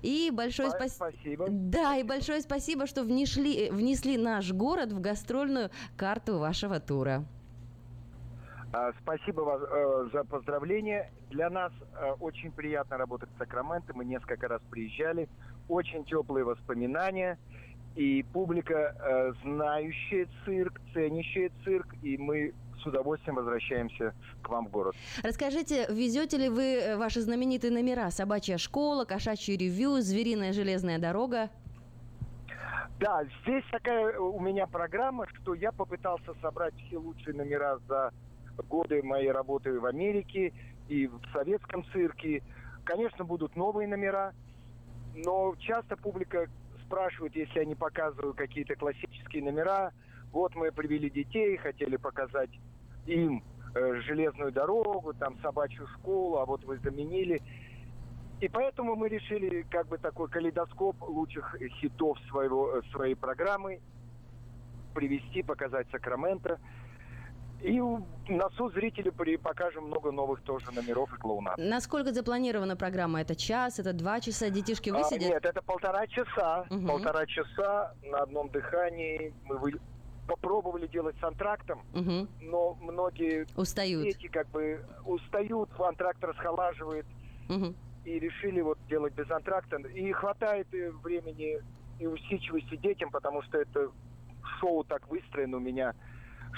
И 0.00 0.30
большое 0.32 0.70
спас- 0.70 0.94
Спасибо. 0.94 1.44
Да, 1.50 1.98
и 1.98 2.02
большое 2.04 2.40
спасибо, 2.40 2.86
что 2.86 3.02
внесли, 3.02 3.68
внесли 3.70 4.16
наш 4.16 4.50
город 4.50 4.92
в 4.92 5.00
гастрольную 5.02 5.68
карту 5.94 6.38
вашего 6.38 6.80
тура. 6.80 7.26
А, 8.72 8.92
Спасибо 9.02 9.42
вас, 9.42 9.60
э, 9.62 10.08
за 10.14 10.24
поздравления. 10.24 11.12
Для 11.28 11.50
нас 11.50 11.70
э, 12.00 12.12
очень 12.18 12.50
приятно 12.50 12.96
работать 12.96 13.28
в 13.34 13.38
Сакраменто. 13.38 13.92
Мы 13.94 14.06
несколько 14.06 14.48
раз 14.48 14.62
приезжали. 14.70 15.28
Очень 15.68 16.06
теплые 16.06 16.46
воспоминания. 16.46 17.38
И 17.94 18.22
публика, 18.32 18.96
э, 18.98 19.32
знающая 19.42 20.26
цирк, 20.46 20.80
ценящая 20.94 21.50
цирк. 21.62 21.88
И 22.00 22.16
мы 22.16 22.54
с 22.82 22.86
удовольствием 22.86 23.36
возвращаемся 23.36 24.14
к 24.42 24.48
вам 24.48 24.66
в 24.66 24.70
город. 24.70 24.94
Расскажите, 25.22 25.86
везете 25.88 26.36
ли 26.36 26.48
вы 26.48 26.62
э, 26.62 26.96
ваши 26.96 27.20
знаменитые 27.20 27.72
номера? 27.72 28.10
Собачья 28.10 28.58
школа, 28.58 29.04
кошачий 29.04 29.56
ревью, 29.56 30.00
звериная 30.00 30.52
железная 30.52 30.98
дорога? 30.98 31.50
Да, 32.98 33.24
здесь 33.42 33.64
такая 33.70 34.18
у 34.18 34.38
меня 34.38 34.66
программа, 34.66 35.26
что 35.28 35.54
я 35.54 35.72
попытался 35.72 36.34
собрать 36.40 36.74
все 36.86 36.98
лучшие 36.98 37.34
номера 37.34 37.78
за 37.88 38.12
годы 38.68 39.02
моей 39.02 39.32
работы 39.32 39.78
в 39.80 39.86
Америке 39.86 40.52
и 40.88 41.06
в 41.06 41.20
советском 41.32 41.84
цирке. 41.92 42.42
Конечно, 42.84 43.24
будут 43.24 43.56
новые 43.56 43.88
номера, 43.88 44.32
но 45.14 45.54
часто 45.58 45.96
публика 45.96 46.48
спрашивает, 46.84 47.34
если 47.34 47.60
я 47.60 47.64
не 47.64 47.74
показываю 47.74 48.34
какие-то 48.34 48.76
классические 48.76 49.42
номера. 49.42 49.92
Вот 50.30 50.54
мы 50.54 50.72
привели 50.72 51.10
детей, 51.10 51.56
хотели 51.56 51.96
показать 51.96 52.50
им 53.06 53.42
э, 53.74 54.00
железную 54.02 54.52
дорогу, 54.52 55.12
там 55.14 55.38
собачью 55.40 55.86
школу, 55.98 56.38
а 56.38 56.44
вот 56.46 56.64
вы 56.64 56.78
заменили. 56.78 57.40
И 58.40 58.48
поэтому 58.48 58.96
мы 58.96 59.08
решили 59.08 59.62
как 59.70 59.86
бы 59.88 59.98
такой 59.98 60.28
калейдоскоп 60.28 61.00
лучших 61.08 61.56
хитов 61.80 62.18
своего, 62.28 62.78
э, 62.78 62.82
своей 62.92 63.14
программы 63.14 63.80
привести, 64.94 65.42
показать 65.42 65.86
Сакраменто. 65.90 66.58
И 67.62 67.78
на 67.80 68.50
суд 68.56 68.72
зрителю 68.74 69.12
при- 69.12 69.36
покажем 69.36 69.84
много 69.86 70.10
новых 70.10 70.40
тоже 70.42 70.72
номеров 70.72 71.12
и 71.14 71.16
клоунат. 71.16 71.56
Насколько 71.58 72.12
запланирована 72.12 72.74
программа? 72.76 73.20
Это 73.20 73.36
час, 73.36 73.78
это 73.78 73.92
два 73.92 74.18
часа? 74.20 74.50
Детишки 74.50 74.90
А, 74.90 74.94
высидят? 74.98 75.28
нет, 75.30 75.44
это 75.46 75.62
полтора 75.62 76.04
часа. 76.08 76.66
Мгм. 76.70 76.88
Полтора 76.88 77.24
часа 77.26 77.94
на 78.02 78.18
одном 78.18 78.48
дыхании. 78.48 79.32
Мы 79.44 79.58
вы- 79.58 79.80
попробовали 80.36 80.86
делать 80.86 81.16
с 81.20 81.24
антрактом, 81.24 81.82
Мгм. 81.92 82.28
но 82.40 82.74
многие 82.80 83.46
Устают. 83.56 84.02
дети 84.04 84.28
как 84.28 84.48
бы 84.50 84.80
устают, 85.04 85.68
антракт 85.78 86.22
расхолаживает. 86.24 87.06
Мгм. 87.48 87.74
И 88.04 88.18
решили 88.18 88.60
вот 88.62 88.78
делать 88.88 89.12
без 89.14 89.30
антракта. 89.30 89.76
И 89.76 90.12
хватает 90.12 90.66
времени 91.04 91.60
и 91.98 92.06
усидчивости 92.06 92.76
детям, 92.76 93.10
потому 93.10 93.42
что 93.42 93.58
это 93.58 93.90
шоу 94.60 94.84
так 94.84 95.06
выстроено 95.08 95.58
у 95.58 95.60
меня, 95.60 95.94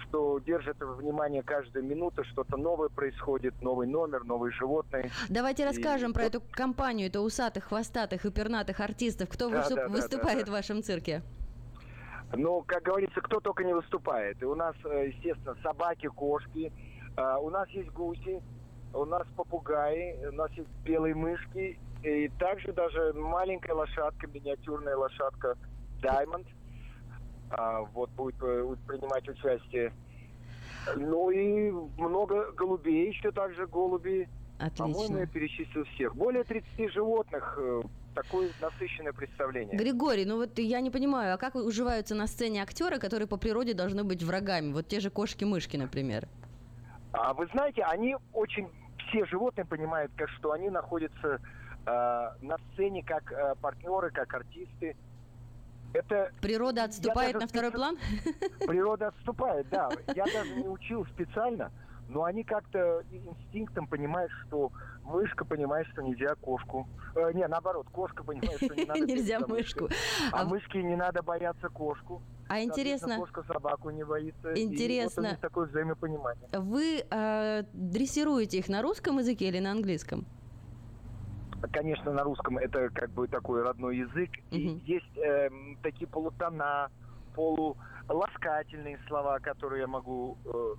что 0.07 0.39
держит 0.39 0.77
внимание 0.81 1.43
каждую 1.43 1.85
минуту, 1.85 2.25
что-то 2.25 2.57
новое 2.57 2.89
происходит, 2.89 3.61
новый 3.61 3.87
номер, 3.89 4.25
новые 4.25 4.53
животные. 4.53 5.11
Давайте 5.29 5.65
И 5.65 5.67
расскажем 5.67 6.13
про 6.13 6.25
эту 6.25 6.41
компанию, 6.53 7.09
это 7.09 7.21
усатых, 7.21 7.65
хвостатых 7.65 8.25
и 8.25 8.31
пернатых 8.31 8.81
артистов. 8.81 9.29
Кто 9.29 9.51
Да, 9.51 9.57
выступ- 9.59 9.77
да, 9.77 9.83
да, 9.89 9.89
выступает 9.89 10.45
да, 10.47 10.51
в 10.53 10.55
вашем 10.55 10.83
цирке? 10.83 11.23
Ну, 12.36 12.62
как 12.66 12.82
говорится, 12.82 13.20
кто 13.20 13.40
только 13.40 13.65
не 13.65 13.73
выступает. 13.73 14.40
И 14.43 14.44
у 14.44 14.55
нас, 14.55 14.74
э, 14.85 15.09
естественно, 15.09 15.56
собаки, 15.62 16.09
кошки, 16.09 16.73
а, 17.16 17.39
у 17.39 17.51
нас 17.51 17.69
есть 17.70 17.90
гуси, 17.90 18.43
у 18.93 19.05
нас 19.05 19.27
попугаи, 19.36 20.27
у 20.27 20.32
нас 20.32 20.51
есть 20.52 20.69
белые 20.85 21.15
мышки, 21.15 21.78
и 22.02 22.28
также 22.39 22.73
даже 22.73 23.12
маленькая 23.15 23.74
лошадка, 23.74 24.27
миниатюрная 24.27 24.97
лошадка 24.97 25.56
Diamond, 26.02 26.47
а, 27.51 27.82
вот 27.82 28.11
будет 28.11 28.36
э, 28.43 28.77
принимать 28.86 29.28
участие. 29.28 29.93
Ну 30.97 31.31
и 31.31 31.70
много 31.98 32.52
голубей, 32.52 33.09
еще 33.09 33.31
также 33.31 33.66
голуби. 33.66 34.28
По-моему, 34.77 34.98
Отлично. 35.01 35.19
я 35.19 35.27
перечислил 35.27 35.85
всех. 35.85 36.15
Более 36.15 36.44
30 36.44 36.93
животных. 36.93 37.59
Такое 38.15 38.51
насыщенное 38.61 39.12
представление. 39.12 39.77
Григорий, 39.77 40.24
ну 40.24 40.36
вот 40.36 40.59
я 40.59 40.81
не 40.81 40.91
понимаю, 40.91 41.35
а 41.35 41.36
как 41.36 41.57
уживаются 41.57 42.15
на 42.15 42.27
сцене 42.28 42.62
актеры, 42.62 42.99
которые 42.99 43.27
по 43.27 43.36
природе 43.36 43.74
должны 43.74 44.05
быть 44.05 44.23
врагами? 44.23 44.73
Вот 44.73 44.86
те 44.86 45.01
же 45.01 45.11
кошки-мышки, 45.11 45.77
например. 45.77 46.28
А 47.12 47.35
вы 47.35 47.47
знаете, 47.53 47.82
они 47.82 48.16
очень 48.32 48.69
все 49.09 49.24
животные 49.27 49.65
понимают, 49.65 50.12
как 50.16 50.28
что 50.31 50.53
они 50.53 50.70
находятся 50.70 51.41
э, 51.86 51.91
на 52.41 52.57
сцене 52.73 53.03
как 53.05 53.31
э, 53.32 53.55
партнеры, 53.61 54.11
как 54.11 54.32
артисты. 54.32 54.97
Это 55.93 56.31
Природа 56.41 56.85
отступает 56.85 57.35
даже 57.35 57.47
на 57.47 57.49
второй 57.49 57.70
план? 57.73 57.99
природа 58.66 59.09
отступает, 59.09 59.69
да. 59.70 59.89
Я 60.15 60.24
даже 60.24 60.55
не 60.57 60.69
учил 60.69 61.07
специально, 61.07 61.70
но 62.09 62.25
они 62.25 62.45
как-то 62.45 63.03
инстинктом 63.11 63.87
понимают, 63.87 64.31
что 64.47 64.71
мышка 65.03 65.45
понимает, 65.45 65.87
что 65.89 66.03
нельзя 66.03 66.35
кошку. 66.37 66.89
Э, 67.15 67.33
не, 67.33 67.47
наоборот, 67.47 67.87
кошка 67.91 68.23
понимает, 68.25 68.57
что 68.57 68.75
не 68.75 68.85
надо 68.87 69.01
Нельзя 69.01 69.41
мышку. 69.41 69.89
А, 70.33 70.43
А 70.43 70.45
мышке 70.45 70.83
не 70.83 70.97
надо 70.97 71.23
бояться 71.23 71.69
кошку. 71.69 72.23
А 72.47 72.61
интересно, 72.61 73.17
Кошка 73.17 73.43
собаку 73.45 73.89
не 73.91 74.05
боится. 74.05 74.53
И 74.53 74.65
Интересно. 74.65 75.23
вот 75.23 75.29
у 75.29 75.31
них 75.33 75.41
такое 75.41 75.67
взаимопонимание. 75.67 76.47
вы 76.53 77.03
э, 77.11 77.63
дрессируете 77.73 78.59
их 78.59 78.69
на 78.69 78.83
русском 78.83 79.19
языке 79.19 79.49
или 79.49 79.61
на 79.61 79.71
английском? 79.73 80.27
Конечно, 81.73 82.13
на 82.13 82.23
русском 82.23 82.59
это 82.59 82.91
как 82.91 83.11
бы 83.11 83.27
такой 83.29 83.63
родной 83.63 83.97
язык. 83.97 84.31
И 84.51 84.83
есть 84.85 85.17
эм, 85.17 85.79
такие 85.83 86.07
полутона, 86.07 86.91
полуласкательные 87.35 88.99
слова, 89.09 89.39
которые 89.39 89.81
я 89.81 89.87
могу 89.87 90.37
э, 90.45 90.75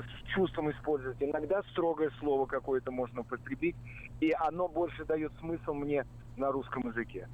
с 0.00 0.34
чувством 0.34 0.70
использовать. 0.70 1.16
Иногда 1.20 1.62
строгое 1.72 2.10
слово 2.18 2.46
какое-то 2.46 2.90
можно 2.90 3.20
употребить, 3.20 3.76
и 4.20 4.32
оно 4.32 4.68
больше 4.68 5.04
дает 5.04 5.32
смысл 5.40 5.74
мне 5.74 6.04
на 6.36 6.50
русском 6.50 6.88
языке. 6.88 7.28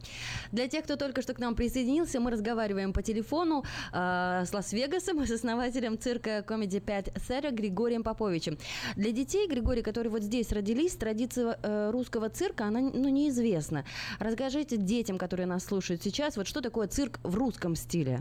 Для 0.52 0.68
тех, 0.68 0.85
кто 0.85 0.97
только 0.97 1.22
что 1.22 1.35
к 1.35 1.39
нам 1.39 1.55
присоединился, 1.55 2.20
мы 2.20 2.30
разговариваем 2.30 2.93
по 2.93 3.02
телефону 3.02 3.62
э, 3.93 4.44
с 4.44 4.52
Лас-Вегасом 4.52 5.24
с 5.24 5.30
основателем 5.30 5.98
цирка 5.98 6.40
Comedy 6.40 6.80
5 6.80 7.12
Сэра 7.16 7.51
Григорием 7.51 8.02
Поповичем. 8.02 8.59
Для 8.97 9.12
детей, 9.12 9.48
Григорий, 9.48 9.82
которые 9.82 10.10
вот 10.10 10.22
здесь 10.22 10.52
родились, 10.52 10.97
традиция 10.97 11.59
э, 11.62 11.90
русского 11.90 12.28
цирка, 12.28 12.64
она 12.64 12.80
ну, 12.80 13.09
неизвестна. 13.09 13.85
Расскажите 14.18 14.76
детям, 14.76 15.18
которые 15.18 15.47
нас 15.47 15.64
слушают 15.64 16.02
сейчас, 16.02 16.36
вот 16.36 16.47
что 16.48 16.60
такое 16.60 16.89
цирк 16.89 17.20
в 17.22 17.36
русском 17.36 17.76
стиле? 17.76 18.20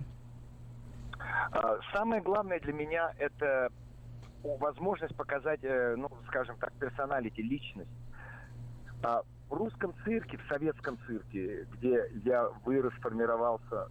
А, 1.51 1.79
Самое 1.93 2.21
главное 2.21 2.59
для 2.59 2.73
меня 2.73 3.13
это 3.17 3.69
возможность 4.55 5.15
показать, 5.15 5.59
э, 5.63 5.95
ну, 5.97 6.09
скажем 6.27 6.55
так, 6.57 6.71
персоналити, 6.73 7.41
личность. 7.41 7.91
А 9.03 9.21
В 9.49 9.53
русском 9.53 9.93
цирке, 10.03 10.37
в 10.37 10.47
советском 10.49 10.97
цирке, 11.07 11.65
где 11.73 12.11
я 12.25 12.49
вырос, 12.65 12.93
формировался, 13.01 13.89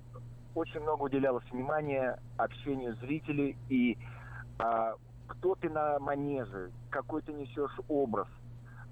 очень 0.55 0.81
много 0.81 1.05
уделялось 1.05 1.45
внимания 1.51 2.19
общению 2.37 2.95
зрителей 2.97 3.57
и 3.71 3.97
а, 4.59 4.95
кто 5.27 5.55
ты 5.55 5.69
на 5.71 5.99
манеже, 5.99 6.71
какой 6.91 7.23
ты 7.23 7.33
несешь 7.33 7.79
образ. 7.89 8.29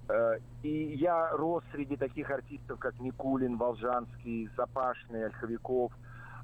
Э, 0.09 0.39
И 0.63 0.95
я 0.97 1.31
рос 1.33 1.63
среди 1.73 1.97
таких 1.97 2.31
артистов, 2.31 2.79
как 2.79 2.99
Никулин, 3.01 3.57
Волжанский, 3.57 4.49
Запашный, 4.57 5.27
Ольховиков. 5.27 5.93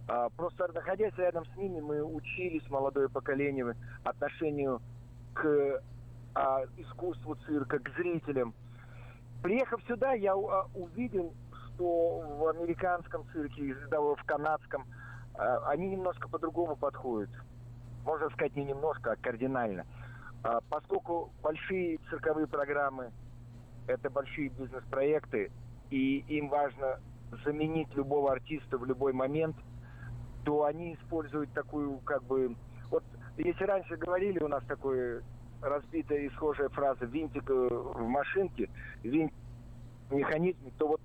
А, 0.08 0.28
Просто 0.30 0.68
находясь 0.72 1.16
рядом 1.16 1.44
с 1.46 1.56
ними, 1.56 1.80
мы 1.80 2.02
учились, 2.02 2.68
молодое 2.70 3.08
поколение, 3.08 3.74
отношению 4.04 4.80
к 5.34 5.82
а, 6.34 6.62
искусству 6.76 7.36
цирка, 7.46 7.78
к 7.78 7.90
зрителям. 7.96 8.54
Приехав 9.42 9.82
сюда, 9.88 10.12
я 10.12 10.32
а, 10.32 10.66
увидел, 10.74 11.34
что 11.52 12.20
в 12.20 12.48
американском 12.48 13.24
цирке, 13.32 13.76
да, 13.90 14.00
в 14.00 14.22
канадском, 14.24 14.84
а, 15.34 15.68
они 15.70 15.88
немножко 15.88 16.28
по-другому 16.28 16.76
подходят. 16.76 17.30
Можно 18.04 18.30
сказать, 18.30 18.56
не 18.56 18.64
немножко, 18.64 19.12
а 19.12 19.16
кардинально. 19.16 19.84
А, 20.42 20.60
Поскольку 20.68 21.32
большие 21.42 21.98
цирковые 22.10 22.46
программы– 22.46 23.12
это 23.86 24.10
большие 24.10 24.48
бизнес-проекты, 24.50 25.50
и 25.90 26.18
им 26.28 26.48
важно 26.48 27.00
заменить 27.44 27.92
любого 27.94 28.32
артиста 28.32 28.78
в 28.78 28.84
любой 28.84 29.12
момент, 29.12 29.56
то 30.44 30.64
они 30.64 30.94
используют 30.94 31.52
такую, 31.52 31.98
как 31.98 32.22
бы... 32.24 32.56
Если 33.44 33.64
раньше 33.64 33.96
говорили, 33.96 34.38
у 34.42 34.48
нас 34.48 34.62
такое 34.66 35.22
разбитая 35.62 36.20
и 36.20 36.30
схожая 36.30 36.68
фраза 36.70 37.04
«винтик 37.06 37.48
э, 37.48 37.54
в 37.54 38.06
машинке», 38.06 38.68
«винтик 39.02 39.34
в 40.08 40.14
механизме», 40.14 40.70
то 40.76 40.88
вот 40.88 41.00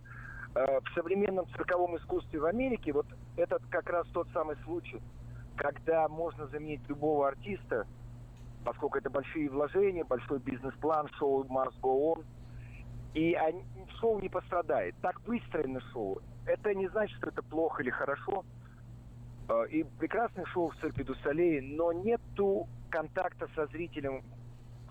э, 0.56 0.80
в 0.80 0.94
современном 0.94 1.48
цирковом 1.56 1.96
искусстве 1.98 2.40
в 2.40 2.46
Америке 2.46 2.92
вот 2.92 3.08
этот 3.38 3.62
как 3.70 3.90
раз 3.90 4.06
тот 4.12 4.28
самый 4.34 4.58
случай, 4.64 5.00
когда 5.56 6.08
можно 6.10 6.48
заменить 6.48 6.82
любого 6.90 7.28
артиста, 7.28 7.86
поскольку 8.64 8.98
это 8.98 9.10
большие 9.10 9.50
вложения, 9.50 10.04
большой 10.04 10.40
бизнес-план, 10.40 11.08
шоу 11.18 11.46
must 11.46 11.76
go 11.82 12.16
on, 12.16 12.24
и 13.14 13.34
они- 13.34 13.66
шоу 14.00 14.20
не 14.20 14.30
пострадает. 14.30 14.94
Так 15.02 15.16
выстроено 15.26 15.80
шоу. 15.94 16.20
Это 16.46 16.74
не 16.74 16.90
значит, 16.90 17.16
что 17.18 17.30
это 17.30 17.42
плохо 17.44 17.82
или 17.82 17.92
хорошо. 17.92 18.44
Э, 19.50 19.66
И 19.70 19.84
прекрасное 20.00 20.46
шоу 20.46 20.70
в 20.70 20.76
цирке 20.78 21.04
Дусалей, 21.04 21.62
но 21.62 21.92
нету 21.92 22.68
контакта 22.90 23.48
со 23.56 23.66
зрителем, 23.68 24.24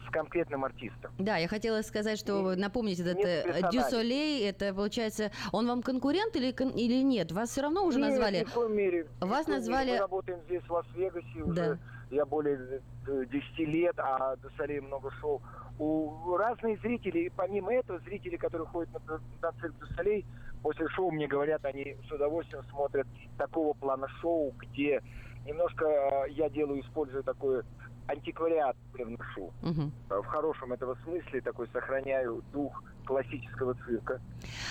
с 0.07 0.11
конкретным 0.11 0.65
артистом. 0.65 1.13
Да, 1.19 1.39
я 1.39 1.49
хотела 1.49 1.81
сказать, 1.83 2.19
что 2.19 2.55
напомнить 2.55 3.01
этот 3.01 3.19
э. 3.25 3.63
Дюсолей, 3.73 4.47
это 4.49 4.75
получается, 4.75 5.31
он 5.53 5.67
вам 5.67 5.83
конкурент 5.83 6.37
или, 6.37 6.51
или 6.53 7.03
нет? 7.03 7.33
Вас 7.33 7.51
все 7.51 7.63
равно 7.63 7.85
уже 7.85 7.99
Нет, 7.99 8.11
назвали? 8.11 8.41
ни 8.41 8.45
в 8.45 8.53
коем 8.53 8.77
мере. 8.77 9.07
Вас 9.21 9.47
коем 9.47 9.49
мере. 9.49 9.59
назвали- 9.59 9.91
Мы 9.93 9.99
работаем 9.99 10.41
здесь, 10.47 10.63
в 10.63 10.71
Лас-Вегасе, 10.73 11.27
Да. 11.47 11.51
уже 11.51 11.79
я 12.15 12.25
более 12.25 12.81
э, 13.07 13.25
10 13.31 13.59
лет, 13.59 13.99
а 13.99 14.37
до 14.37 14.49
Солей 14.57 14.81
много 14.81 15.11
шоу. 15.21 15.43
У 15.79 16.37
разные 16.37 16.77
зрители, 16.79 17.19
и 17.21 17.29
помимо 17.31 17.75
этого, 17.75 17.99
зрители, 18.01 18.37
которые 18.37 18.67
ходят 18.69 18.91
на, 19.07 19.21
на 19.43 19.53
цирк 19.61 19.75
до 19.79 19.87
Солей, 19.95 20.25
после 20.63 20.89
шоу 20.91 21.11
мне 21.11 21.27
говорят, 21.27 21.65
они 21.65 21.97
с 22.09 22.13
удовольствием 22.13 22.63
смотрят 22.71 23.07
такого 23.37 23.75
плана 23.75 24.07
шоу, 24.21 24.53
где 24.59 25.03
немножко 25.45 25.85
э, 25.85 26.31
я 26.31 26.49
делаю, 26.49 26.81
использую 26.81 27.25
такой 27.25 27.63
антиквариат 28.07 28.77
привношу. 28.93 29.53
Мгм. 29.63 29.93
Э, 30.11 30.19
В 30.21 30.27
хорошем 30.27 30.73
этого 30.73 30.97
смысле 31.03 31.41
такой 31.41 31.69
сохраняю 31.73 32.43
дух 32.53 32.83
классического 33.05 33.75
цирка. 33.85 34.21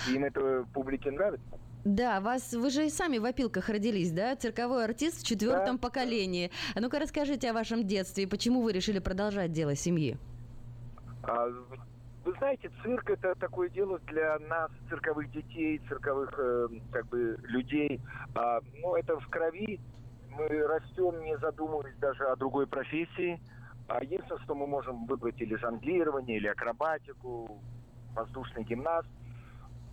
Им 0.08 0.24
это 0.24 0.66
публике 0.72 1.10
нравится. 1.10 1.58
Да, 1.84 2.20
вас 2.20 2.54
вы 2.54 2.70
же 2.70 2.86
и 2.86 2.90
сами 2.90 3.18
в 3.18 3.26
опилках 3.26 3.68
родились, 3.68 4.10
да? 4.10 4.34
Цирковой 4.36 4.84
артист 4.84 5.20
в 5.20 5.26
четвертом 5.26 5.78
поколении. 5.78 6.50
А 6.74 6.80
ну-ка 6.80 6.98
расскажите 6.98 7.50
о 7.50 7.52
вашем 7.52 7.86
детстве 7.86 8.24
и 8.24 8.26
почему 8.26 8.62
вы 8.62 8.72
решили 8.72 9.00
продолжать 9.00 9.52
дело 9.52 9.74
семьи? 9.74 10.16
А, 11.22 11.46
Вы 12.24 12.32
знаете, 12.38 12.70
цирк 12.82 13.10
это 13.10 13.34
такое 13.34 13.68
дело 13.68 13.98
для 14.06 14.38
нас, 14.48 14.70
цирковых 14.88 15.30
детей, 15.30 15.78
цирковых 15.86 16.32
э, 16.38 16.68
как 16.90 17.06
бы 17.08 17.38
людей. 17.42 18.00
А, 18.34 18.60
ну, 18.80 18.96
это 18.96 19.20
в 19.20 19.28
крови. 19.28 19.78
Мы 20.30 20.48
растем, 20.66 21.22
не 21.22 21.36
задумываясь 21.38 21.96
даже 21.98 22.24
о 22.24 22.36
другой 22.36 22.66
профессии. 22.66 23.38
А 23.88 24.02
единственное, 24.02 24.42
что 24.42 24.54
мы 24.54 24.66
можем 24.66 25.04
выбрать 25.04 25.38
или 25.38 25.54
жонглирование, 25.56 26.38
или 26.38 26.46
акробатику, 26.46 27.60
воздушный 28.14 28.64
гимнаст. 28.64 29.08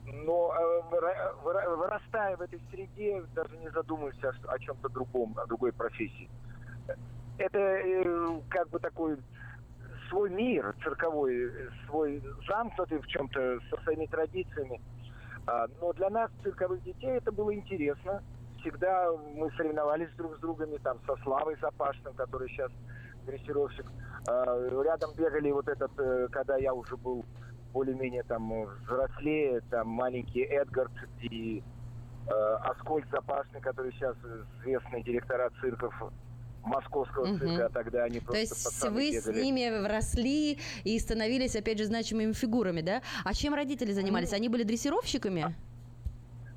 Но 0.05 0.53
э, 0.53 0.81
выра- 0.89 1.35
выра- 1.43 1.75
вырастая 1.75 2.35
в 2.37 2.41
этой 2.41 2.61
среде, 2.71 3.23
даже 3.35 3.55
не 3.57 3.69
задумываешься 3.69 4.33
о, 4.47 4.59
чем-то 4.59 4.89
другом, 4.89 5.35
о 5.37 5.45
другой 5.45 5.71
профессии. 5.71 6.29
Это 7.37 7.57
э, 7.59 8.41
как 8.49 8.69
бы 8.69 8.79
такой 8.79 9.17
свой 10.09 10.29
мир 10.29 10.75
цирковой, 10.83 11.51
свой 11.87 12.21
замкнутый 12.47 12.99
в 12.99 13.07
чем-то 13.07 13.59
со 13.69 13.81
своими 13.83 14.05
традициями. 14.07 14.81
А, 15.47 15.67
Но 15.79 15.93
для 15.93 16.09
нас, 16.09 16.29
цирковых 16.43 16.83
детей, 16.83 17.17
это 17.17 17.31
было 17.31 17.53
интересно. 17.55 18.21
Всегда 18.59 19.11
мы 19.35 19.49
соревновались 19.51 20.09
друг 20.17 20.35
с 20.37 20.39
другом, 20.39 20.77
там, 20.83 20.99
со 21.07 21.15
Славой 21.23 21.57
Запашным, 21.61 22.13
который 22.13 22.47
сейчас 22.49 22.71
дрессировщик. 23.25 23.85
А, 24.27 24.67
Рядом 24.83 25.13
бегали 25.15 25.51
вот 25.51 25.67
этот, 25.67 25.91
э, 25.97 26.27
когда 26.31 26.57
я 26.57 26.73
уже 26.73 26.95
был 26.97 27.25
более-менее 27.81 28.23
там 28.23 28.51
э, 28.53 28.67
взрослее, 28.85 29.61
там 29.69 29.87
маленький 29.87 30.41
Эдгард 30.43 30.91
и 31.21 31.63
э, 32.27 32.31
Аскольд 32.63 33.05
Запашный, 33.11 33.61
который 33.61 33.91
сейчас 33.93 34.15
известный 34.61 35.03
директора 35.03 35.49
цирков 35.61 35.93
московского 36.63 37.25
Мгм. 37.25 37.39
цирка, 37.39 37.65
а 37.65 37.69
тогда 37.69 38.03
они 38.03 38.19
То 38.19 38.25
просто 38.25 38.39
есть 38.41 38.63
пацаны 38.63 38.93
вы 38.93 39.11
с 39.19 39.25
бегали. 39.25 39.43
ними 39.43 39.87
росли 39.87 40.59
и 40.83 40.99
становились, 40.99 41.55
опять 41.55 41.79
же, 41.79 41.85
значимыми 41.85 42.33
фигурами, 42.33 42.81
да? 42.81 43.01
А 43.25 43.33
чем 43.33 43.55
родители 43.55 43.91
занимались? 43.93 44.33
Они 44.33 44.47
были 44.47 44.63
дрессировщиками? 44.63 45.55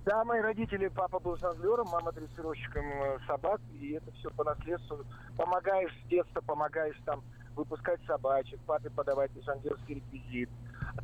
Да, 0.05 0.23
мои 0.25 0.41
родители, 0.43 0.89
папа 0.89 1.19
был 1.19 1.39
жонглером, 1.39 1.87
мама 1.91 2.13
дрессировщиком 2.13 2.85
э, 2.85 3.19
собак, 3.27 3.59
и 3.73 3.93
это 3.93 4.13
все 4.13 4.29
по 4.31 4.45
наследству. 4.45 4.99
Помогаешь 5.39 5.93
с 6.05 6.09
детства, 6.11 6.43
помогаешь 6.43 7.01
там 7.07 7.23
выпускать 7.57 8.01
собачек, 8.07 8.61
папе 8.67 8.91
подавать 8.91 9.31
жонглерский 9.45 9.97
реквизит. 9.97 10.51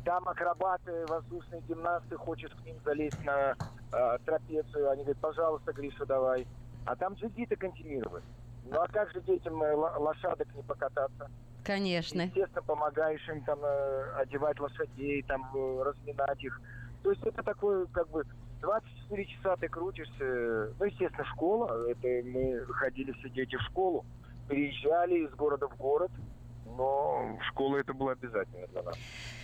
Там 0.05 0.27
акробаты, 0.27 1.05
воздушные 1.07 1.61
гимнасты, 1.67 2.17
хочешь 2.17 2.51
к 2.51 2.65
ним 2.65 2.75
залезть 2.85 3.23
на 3.23 3.55
э, 3.93 4.17
трапецию, 4.25 4.89
они 4.89 5.03
говорят, 5.03 5.21
пожалуйста, 5.21 5.73
Гриша, 5.73 6.05
давай. 6.05 6.47
А 6.85 6.95
там 6.95 7.13
джигиты 7.13 7.55
континировать. 7.55 8.23
Ну 8.65 8.79
а 8.79 8.87
как 8.87 9.11
же 9.11 9.21
детям 9.21 9.61
э, 9.63 9.73
ло- 9.73 9.97
лошадок 9.97 10.47
не 10.55 10.63
покататься? 10.63 11.29
Конечно. 11.63 12.21
Естественно, 12.23 12.63
помогаешь 12.63 13.27
им 13.29 13.43
там 13.43 13.59
э, 13.63 14.13
одевать 14.17 14.59
лошадей, 14.59 15.23
там 15.23 15.49
э, 15.55 15.83
разминать 15.83 16.43
их. 16.43 16.59
То 17.03 17.11
есть 17.11 17.23
это 17.25 17.43
такое, 17.43 17.85
как 17.87 18.09
бы, 18.09 18.23
24 18.61 19.25
часа 19.25 19.55
ты 19.57 19.67
крутишься. 19.67 20.73
Ну, 20.79 20.85
естественно, 20.85 21.25
школа. 21.25 21.87
Это 21.89 22.27
мы 22.27 22.59
ходили 22.73 23.11
все 23.13 23.29
дети 23.29 23.55
в 23.55 23.61
школу, 23.61 24.05
переезжали 24.47 25.25
из 25.25 25.31
города 25.31 25.67
в 25.67 25.75
город. 25.77 26.11
Но 26.81 27.37
школа 27.47 27.77
это 27.77 27.93
было 27.93 28.13
обязательно 28.13 28.67
для 28.67 28.81
нас. 28.81 28.95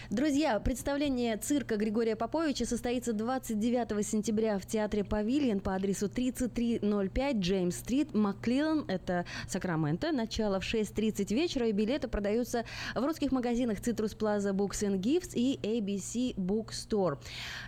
Друзья, 0.09 0.57
представление 0.61 1.35
цирка 1.35 1.75
Григория 1.75 2.15
Поповича 2.15 2.65
состоится 2.65 3.11
29 3.11 4.07
сентября 4.07 4.57
в 4.57 4.65
театре 4.65 5.03
«Павильон» 5.03 5.59
по 5.59 5.75
адресу 5.75 6.07
3305 6.07 7.35
Джеймс-стрит, 7.35 8.13
Маклилан, 8.13 8.85
это 8.87 9.25
Сакраменто. 9.49 10.13
Начало 10.13 10.61
в 10.61 10.63
6.30 10.63 11.33
вечера, 11.35 11.67
и 11.67 11.73
билеты 11.73 12.07
продаются 12.07 12.63
в 12.95 13.03
русских 13.03 13.33
магазинах 13.33 13.79
Citrus 13.79 14.17
Plaza 14.17 14.53
Books 14.53 14.87
and 14.87 15.01
Gifts 15.01 15.33
и 15.33 15.59
ABC 15.61 16.35
Bookstore. 16.37 17.19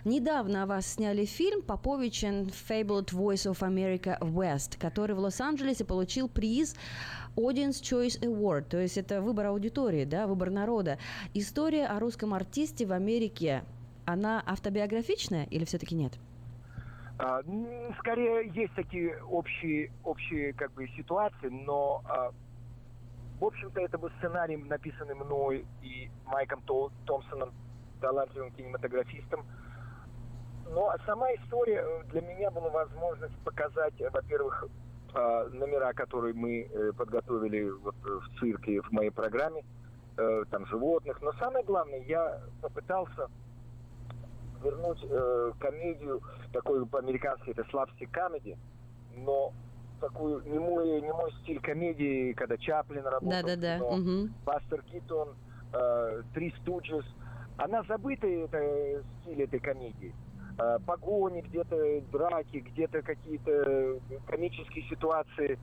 Недавно 0.06 0.62
о 0.62 0.66
вас 0.66 0.86
сняли 0.94 1.26
фильм 1.26 1.60
«Попович 1.60 2.24
and 2.24 2.54
Fabled 2.68 3.10
Voice 3.12 3.52
of 3.52 3.58
America 3.58 4.18
West», 4.20 4.78
который 4.80 5.14
в 5.14 5.18
Лос-Анджелесе 5.18 5.84
получил 5.84 6.26
приз 6.26 6.74
Audience 7.36 7.82
Choice 7.82 8.20
Award, 8.22 8.62
то 8.62 8.78
есть 8.78 8.96
это 8.98 9.20
выбор 9.20 9.46
аудитории, 9.46 10.04
да, 10.04 10.26
выбор 10.26 10.50
народа. 10.50 10.98
История 11.34 11.86
о 11.86 11.98
русском 11.98 12.34
артисте 12.34 12.86
в 12.86 12.92
Америке, 12.92 13.64
она 14.04 14.42
автобиографичная 14.46 15.44
или 15.50 15.64
все-таки 15.64 15.94
нет? 15.94 16.18
А, 17.18 17.40
скорее, 17.98 18.50
есть 18.54 18.74
такие 18.74 19.16
общие, 19.24 19.90
общие 20.04 20.52
как 20.54 20.72
бы 20.72 20.88
ситуации, 20.96 21.48
но 21.48 22.02
а, 22.04 22.30
в 23.40 23.44
общем-то 23.44 23.80
это 23.80 23.98
был 23.98 24.10
сценарий, 24.18 24.56
написанный 24.56 25.14
мной 25.14 25.66
и 25.82 26.10
Майком 26.26 26.62
Тол- 26.66 26.92
Томпсоном, 27.06 27.52
талантливым 28.00 28.50
кинематографистом. 28.52 29.44
Но 30.66 30.90
а 30.90 30.96
сама 31.04 31.26
история 31.34 31.82
э, 31.82 32.04
для 32.10 32.20
меня 32.20 32.50
была 32.50 32.70
возможность 32.70 33.36
показать, 33.44 33.94
во-первых, 34.12 34.64
а, 35.14 35.48
номера, 35.50 35.92
которые 35.92 36.34
мы 36.34 36.62
э, 36.62 36.92
подготовили 36.96 37.70
вот, 37.70 37.94
э, 38.04 38.08
в 38.08 38.38
цирке, 38.38 38.80
в 38.82 38.90
моей 38.92 39.10
программе, 39.10 39.64
э, 40.16 40.44
там 40.50 40.66
животных. 40.66 41.20
Но 41.22 41.32
самое 41.34 41.64
главное, 41.64 42.00
я 42.04 42.40
попытался 42.60 43.28
вернуть 44.62 44.98
э, 45.02 45.52
комедию, 45.58 46.20
такой 46.52 46.86
по-американски 46.86 47.50
это 47.50 47.64
слабстик 47.70 48.10
комедии, 48.10 48.58
но 49.16 49.52
такую 50.00 50.42
немой, 50.44 51.00
немой 51.00 51.32
стиль 51.42 51.60
комедии, 51.60 52.32
когда 52.32 52.56
Чаплин 52.56 53.04
работал 53.04 53.28
в 53.28 53.42
Да-да-да. 53.42 53.76
кино, 53.78 53.96
мгм. 53.96 54.34
Бастер 54.44 54.82
Китон, 54.82 55.30
э, 55.72 56.22
Три 56.34 56.54
Студжес. 56.60 57.04
Она 57.56 57.82
забыта, 57.82 58.26
это 58.26 59.02
стиль 59.22 59.42
этой 59.42 59.60
комедии. 59.60 60.14
Э, 60.60 60.78
погони, 60.84 61.40
где-то 61.40 62.02
драки, 62.12 62.58
где-то 62.58 63.00
какие-то 63.02 63.98
комические 64.26 64.84
ситуации. 64.90 65.58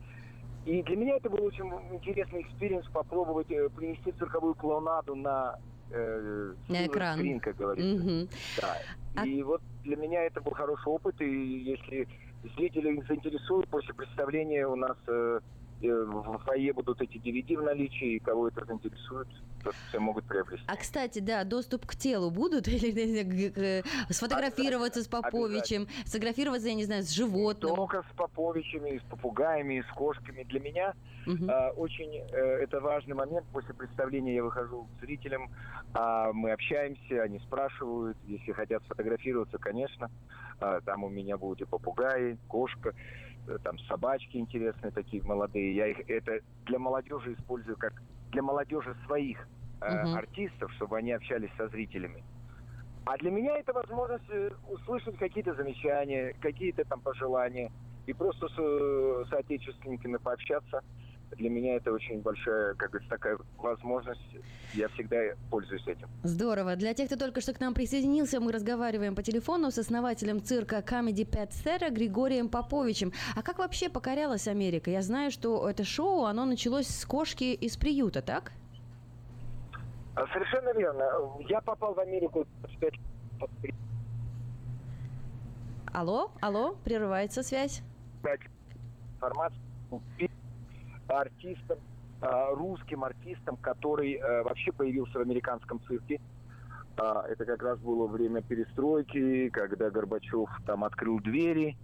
И 0.64 0.82
для 0.82 0.96
меня 0.96 1.16
это 1.16 1.30
был 1.30 1.44
очень 1.44 1.66
интересный 1.92 2.42
experience 2.42 2.86
попробовать 2.88 3.50
э, 3.50 3.68
принести 3.68 4.10
цирковую 4.12 4.54
клоунаду 4.56 5.14
на, 5.14 5.56
э, 5.90 6.54
На 6.68 6.86
экран. 6.86 7.20
screen, 7.20 7.38
как 7.40 7.56
говорится. 7.56 8.02
Мгм. 8.04 8.28
Да. 8.60 9.24
И 9.24 9.42
вот 9.42 9.62
для 9.84 9.96
меня 9.96 10.24
это 10.24 10.40
был 10.40 10.52
хороший 10.52 10.88
опыт, 10.88 11.20
и 11.20 11.58
если 11.60 12.08
зрители 12.56 13.00
заинтересуют 13.06 13.68
после 13.68 13.94
представления 13.94 14.66
у 14.66 14.74
нас 14.76 14.96
э, 15.06 15.12
э, 15.12 15.40
в 15.80 16.38
фойе 16.44 16.72
будут 16.72 17.00
эти 17.00 17.18
DVD 17.18 17.56
в 17.56 17.62
наличии, 17.62 18.16
и 18.16 18.18
кого 18.18 18.48
это 18.48 18.64
заинтересует, 18.64 19.28
то 19.62 19.70
все 19.88 19.98
могут 19.98 20.24
приобрести. 20.24 20.64
А, 20.66 20.76
кстати, 20.76 21.20
да, 21.20 21.44
доступ 21.44 21.86
к 21.86 21.94
телу 21.94 22.30
будут? 22.30 22.66
Или 22.68 23.22
г- 23.22 23.84
сфотографироваться 24.10 25.02
с 25.02 25.08
Поповичем, 25.08 25.86
сфотографироваться, 26.04 26.68
я 26.68 26.74
не 26.74 26.84
знаю, 26.84 27.02
с 27.02 27.10
животным? 27.10 27.74
Только 27.76 28.02
с 28.02 28.16
Поповичами, 28.16 28.98
с 28.98 29.02
попугаями, 29.10 29.84
с 29.88 29.94
кошками. 29.94 30.42
Для 30.44 30.60
меня 30.60 30.94
э, 31.26 31.70
очень 31.76 32.12
э, 32.32 32.36
это 32.62 32.80
важный 32.80 33.14
момент. 33.14 33.46
После 33.52 33.74
представления 33.74 34.34
я 34.36 34.42
выхожу 34.44 34.86
к 34.96 35.00
зрителям, 35.04 35.50
а 35.94 36.32
мы 36.32 36.52
общаемся, 36.52 37.22
они 37.22 37.38
спрашивают, 37.40 38.16
если 38.26 38.52
хотят 38.52 38.82
сфотографироваться, 38.84 39.58
конечно. 39.58 40.10
А, 40.60 40.80
там 40.80 41.04
у 41.04 41.08
меня 41.08 41.36
будут 41.36 41.60
и 41.60 41.64
попугаи, 41.64 42.36
кошка, 42.48 42.90
э, 42.90 42.92
там 43.62 43.78
собачки 43.80 44.36
интересные 44.36 44.90
такие 44.92 45.22
молодые. 45.22 45.74
Я 45.74 45.86
их 45.88 45.98
это 46.08 46.40
для 46.66 46.78
молодежи 46.78 47.34
использую 47.34 47.76
как 47.76 47.92
для 48.32 48.42
молодежи 48.42 48.94
своих 49.06 49.38
э, 49.80 49.86
Мгм. 49.86 50.14
артистов, 50.14 50.72
чтобы 50.74 50.98
они 50.98 51.12
общались 51.12 51.50
со 51.56 51.68
зрителями. 51.68 52.22
А 53.04 53.16
для 53.16 53.30
меня 53.30 53.56
это 53.56 53.72
возможность 53.72 54.28
э, 54.28 54.50
услышать 54.68 55.16
какие-то 55.16 55.54
замечания, 55.54 56.34
какие-то 56.40 56.84
там 56.84 57.00
пожелания 57.00 57.70
и 58.06 58.12
просто 58.12 58.48
с 58.48 58.58
э, 58.58 59.24
соотечественниками 59.30 60.18
пообщаться. 60.18 60.82
Для 61.36 61.50
меня 61.50 61.76
это 61.76 61.92
очень 61.92 62.20
большая, 62.20 62.74
как 62.74 62.90
говорится, 62.90 63.10
такая 63.16 63.38
возможность. 63.58 64.20
Я 64.74 64.88
всегда 64.88 65.16
пользуюсь 65.50 65.86
этим. 65.86 66.08
Здорово. 66.22 66.74
Для 66.76 66.94
тех, 66.94 67.06
кто 67.06 67.16
только 67.16 67.40
что 67.40 67.52
к 67.52 67.60
нам 67.60 67.74
присоединился, 67.74 68.40
мы 68.40 68.50
разговариваем 68.50 69.14
по 69.14 69.22
телефону 69.22 69.70
с 69.70 69.78
основателем 69.78 70.42
цирка 70.42 70.78
Comedy 70.78 71.28
Pet 71.28 71.50
Thera 71.50 71.90
Григорием 71.90 72.48
Поповичем. 72.48 73.12
А 73.36 73.42
как 73.42 73.58
вообще 73.58 73.88
покорялась 73.88 74.48
Америка? 74.48 74.90
Я 74.90 75.02
знаю, 75.02 75.30
что 75.30 75.68
это 75.68 75.84
шоу, 75.84 76.24
оно 76.24 76.44
началось 76.44 76.86
с 76.88 77.04
кошки 77.04 77.44
из 77.54 77.76
приюта, 77.76 78.22
так? 78.22 78.52
А, 80.14 80.26
Совершенно 80.32 80.72
верно. 80.76 81.04
Я 81.48 81.60
попал 81.60 81.94
в 81.94 82.00
Америку 82.00 82.46
25 82.62 82.92
лет 83.62 83.74
Алло, 85.92 86.32
алло, 86.40 86.76
прерывается 86.84 87.42
связь. 87.42 87.82
дать 88.22 88.40
артистам, 91.10 91.78
а, 92.20 92.54
русским 92.54 93.04
артистам, 93.04 93.56
который 93.56 94.14
э, 94.14 94.42
вообще 94.42 94.72
появился 94.72 95.18
в 95.18 95.22
американском 95.22 95.80
цирке. 95.86 96.20
А, 96.96 97.24
Это 97.28 97.44
как 97.44 97.62
раз 97.62 97.78
было 97.78 98.06
время 98.06 98.42
перестройки, 98.42 99.48
когда 99.50 99.90
Горбачев 99.90 100.50
там 100.66 100.84
открыл 100.84 101.20
двери, 101.20 101.76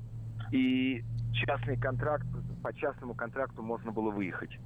и 0.50 1.04
частный 1.34 1.76
контракт, 1.76 2.26
по 2.62 2.72
частному 2.72 3.14
контракту 3.14 3.62
можно 3.62 3.92
было 3.92 4.10
выехать. 4.10 4.58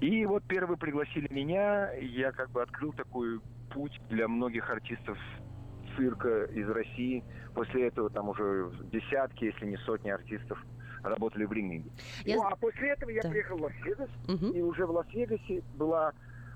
И 0.00 0.26
вот 0.26 0.44
первые 0.44 0.76
пригласили 0.78 1.32
меня, 1.32 1.92
я 1.92 2.32
как 2.32 2.50
бы 2.50 2.62
открыл 2.62 2.92
такой 2.92 3.40
путь 3.70 3.98
для 4.10 4.28
многих 4.28 4.68
артистов 4.70 5.18
цирка 5.96 6.44
из 6.44 6.68
России. 6.68 7.24
После 7.54 7.88
этого 7.88 8.10
там 8.10 8.28
уже 8.28 8.70
десятки, 8.92 9.44
если 9.44 9.66
не 9.66 9.76
сотни 9.78 10.10
артистов 10.10 10.62
работали 11.06 11.44
в 11.44 11.52
рингинге. 11.52 11.90
Я 12.24 12.36
Ну, 12.36 12.42
а 12.42 12.56
после 12.56 12.90
этого 12.90 13.10
я 13.10 13.22
Да. 13.22 13.30
приехал 13.30 13.56
в 13.58 13.62
Лас-Вегас, 13.62 14.10
Мгм. 14.28 14.50
и 14.52 14.62
уже 14.62 14.86
в 14.86 14.90
Лас-Вегасе 14.90 15.62
была 15.74 16.12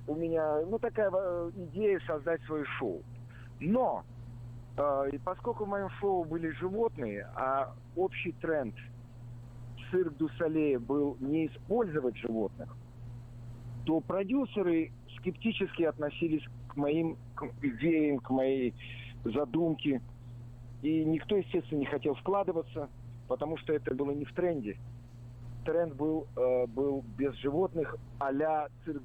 у 0.07 0.15
меня, 0.15 0.61
ну, 0.67 0.79
такая 0.79 1.11
э, 1.13 1.51
идея 1.55 2.01
создать 2.07 2.43
свое 2.43 2.65
шоу. 2.79 3.03
Но, 3.61 4.05
э, 4.77 5.11
и 5.13 5.19
поскольку 5.19 5.65
в 5.65 5.69
моем 5.69 5.91
шоу 6.01 6.25
были 6.25 6.51
животные, 6.51 7.27
а 7.35 7.73
общий 7.95 8.33
тренд 8.33 8.75
цирк 9.91 10.17
Дусалея 10.17 10.79
был 10.79 11.17
не 11.21 11.47
использовать 11.47 12.17
животных, 12.17 12.77
то 13.85 14.01
продюсеры 14.01 14.93
скептически 15.19 15.83
относились 15.83 16.43
к 16.69 16.77
моим 16.77 17.17
к 17.35 17.45
идеям, 17.63 18.19
к 18.21 18.31
моей 18.31 18.75
задумке. 19.25 20.01
И 20.83 21.05
никто, 21.05 21.37
естественно, 21.37 21.81
не 21.81 21.87
хотел 21.87 22.15
вкладываться, 22.15 22.89
потому 23.31 23.57
что 23.59 23.73
это 23.73 23.95
было 23.95 24.11
не 24.11 24.25
в 24.25 24.33
тренде. 24.35 24.77
Тренд 25.65 25.95
был, 25.95 26.27
э, 26.37 26.67
был 26.67 27.05
без 27.17 27.33
животных 27.37 27.95
а-ля 28.19 28.67
цирк 28.85 29.03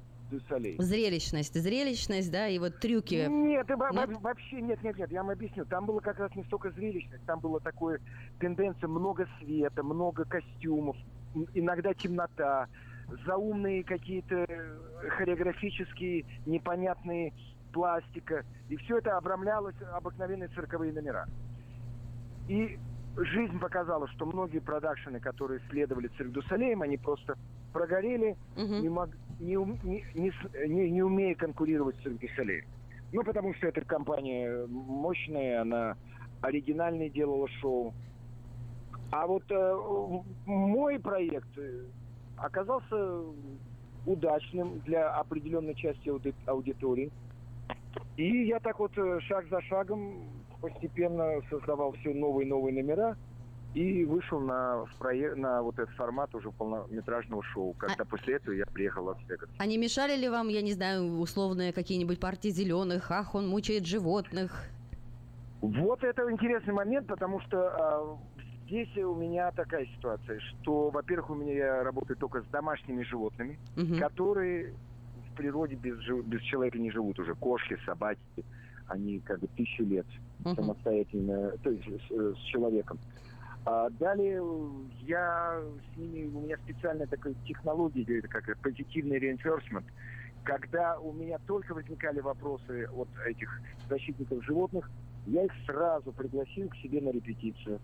Солей. 0.48 0.74
Зрелищность, 0.80 1.54
зрелищность, 1.54 2.32
да, 2.32 2.48
и 2.48 2.58
вот 2.58 2.80
трюки. 2.80 3.28
Нет, 3.28 3.68
Нет? 3.68 3.78
во- 3.78 4.18
вообще 4.18 4.60
нет, 4.60 4.82
нет, 4.82 4.98
нет, 4.98 5.12
я 5.12 5.22
вам 5.22 5.30
объясню. 5.30 5.64
Там 5.66 5.86
было 5.86 6.00
как 6.00 6.18
раз 6.18 6.34
не 6.34 6.42
столько 6.42 6.72
зрелищность, 6.72 7.24
там 7.26 7.38
было 7.38 7.60
такое 7.60 8.00
тенденция, 8.40 8.88
много 8.88 9.28
света, 9.38 9.84
много 9.84 10.24
костюмов, 10.24 10.96
иногда 11.54 11.94
темнота, 11.94 12.66
заумные 13.24 13.84
какие-то 13.84 14.44
э, 14.48 14.76
хореографические 15.10 16.24
непонятные 16.46 17.32
пластика. 17.72 18.44
И 18.68 18.76
все 18.76 18.98
это 18.98 19.16
обрамлялось 19.16 19.76
обыкновенные 19.94 20.48
цирковые 20.48 20.92
номера. 20.92 21.26
И 22.48 22.76
жизнь 23.16 23.58
показала, 23.58 24.06
что 24.08 24.26
многие 24.26 24.58
продакшены, 24.60 25.20
которые 25.20 25.60
следовали 25.70 26.08
цирк 26.16 26.32
дю 26.32 26.42
Солеем, 26.42 26.82
они 26.82 26.96
просто 26.98 27.34
прогорели, 27.72 28.36
не, 28.82 28.88
мог- 28.88 29.14
не, 29.38 29.54
не- 29.82 30.04
не 30.14 30.32
не- 30.66 30.90
не 30.90 31.02
умея 31.02 31.34
конкурировать 31.34 31.96
с 31.96 32.02
цирк 32.02 32.18
дю 32.18 32.28
Солеем. 32.36 32.64
Ну, 33.12 33.22
потому 33.24 33.54
что 33.54 33.68
эта 33.68 33.84
компания 33.84 34.66
мощная, 34.66 35.62
она 35.62 35.96
оригинальное 36.40 37.08
делала 37.08 37.48
шоу. 37.60 37.94
А 39.12 39.26
вот 39.26 39.44
э, 39.50 39.76
мой 40.44 40.98
проект 40.98 41.56
э, 41.56 41.84
оказался 42.36 43.24
удачным 44.04 44.80
для 44.80 45.10
определенной 45.10 45.74
части 45.74 46.08
ауди- 46.08 46.34
аудитории. 46.46 47.10
И 48.16 48.46
я 48.46 48.58
так 48.60 48.78
вот 48.78 48.96
э, 48.98 49.20
шаг 49.20 49.46
за 49.48 49.60
шагом 49.62 50.35
постепенно 50.60 51.40
создавал 51.50 51.92
все 51.94 52.12
новые 52.12 52.46
новые 52.48 52.74
номера 52.74 53.16
и 53.74 54.04
вышел 54.04 54.40
на, 54.40 54.84
на 55.36 55.62
вот 55.62 55.78
этот 55.78 55.94
формат 55.96 56.34
уже 56.34 56.50
полнометражного 56.50 57.42
шоу, 57.42 57.74
когда 57.74 58.04
после 58.04 58.36
этого 58.36 58.54
я 58.54 58.64
приехал 58.72 59.02
в 59.02 59.06
Лас-Вегас. 59.08 59.48
А 59.58 59.66
не 59.66 59.76
мешали 59.76 60.16
ли 60.16 60.28
вам, 60.28 60.48
я 60.48 60.62
не 60.62 60.72
знаю, 60.72 61.18
условные 61.18 61.72
какие-нибудь 61.74 62.18
партии 62.18 62.48
зеленых? 62.48 63.10
Ах, 63.10 63.34
он 63.34 63.46
мучает 63.48 63.84
животных. 63.86 64.64
Вот 65.60 66.04
это 66.04 66.30
интересный 66.30 66.72
момент, 66.74 67.06
потому 67.06 67.40
что 67.40 67.58
а, 67.68 68.18
здесь 68.66 68.94
у 68.96 69.14
меня 69.14 69.50
такая 69.52 69.86
ситуация, 69.96 70.38
что, 70.40 70.90
во-первых, 70.90 71.30
у 71.30 71.34
меня 71.34 71.54
я 71.54 71.82
работаю 71.82 72.16
только 72.16 72.42
с 72.42 72.48
домашними 72.48 73.02
животными, 73.02 73.58
Мгм. 73.74 73.98
которые 73.98 74.74
в 75.14 75.34
природе 75.34 75.74
без, 75.74 75.96
без 76.24 76.40
человека 76.42 76.78
не 76.78 76.90
живут 76.90 77.18
уже. 77.18 77.34
Кошки, 77.34 77.76
собаки, 77.84 78.20
они 78.86 79.20
как 79.20 79.40
бы 79.40 79.48
тысячу 79.48 79.84
лет 79.84 80.06
Мгм. 80.44 80.54
самостоятельно, 80.54 81.52
то 81.62 81.70
есть 81.70 81.86
с, 81.86 82.34
с 82.34 82.38
человеком. 82.44 82.98
А 83.64 83.90
далее 83.90 84.40
э, 84.40 84.88
я 85.00 85.60
с 85.92 85.96
ними, 85.96 86.26
у 86.26 86.40
меня 86.40 86.56
специальная 86.58 87.06
такая 87.06 87.34
технология, 87.44 88.18
это 88.18 88.28
как 88.28 88.44
позитивный 88.60 89.18
reinforcement, 89.18 89.84
когда 90.44 90.98
у 91.00 91.12
меня 91.12 91.38
только 91.46 91.74
возникали 91.74 92.20
вопросы 92.20 92.86
от 92.92 93.08
этих 93.26 93.48
защитников 93.88 94.44
животных, 94.44 94.88
я 95.24 95.44
их 95.44 95.52
сразу 95.64 96.12
пригласил 96.12 96.68
к 96.68 96.76
себе 96.76 97.00
на 97.00 97.10
репетицию. 97.10 97.80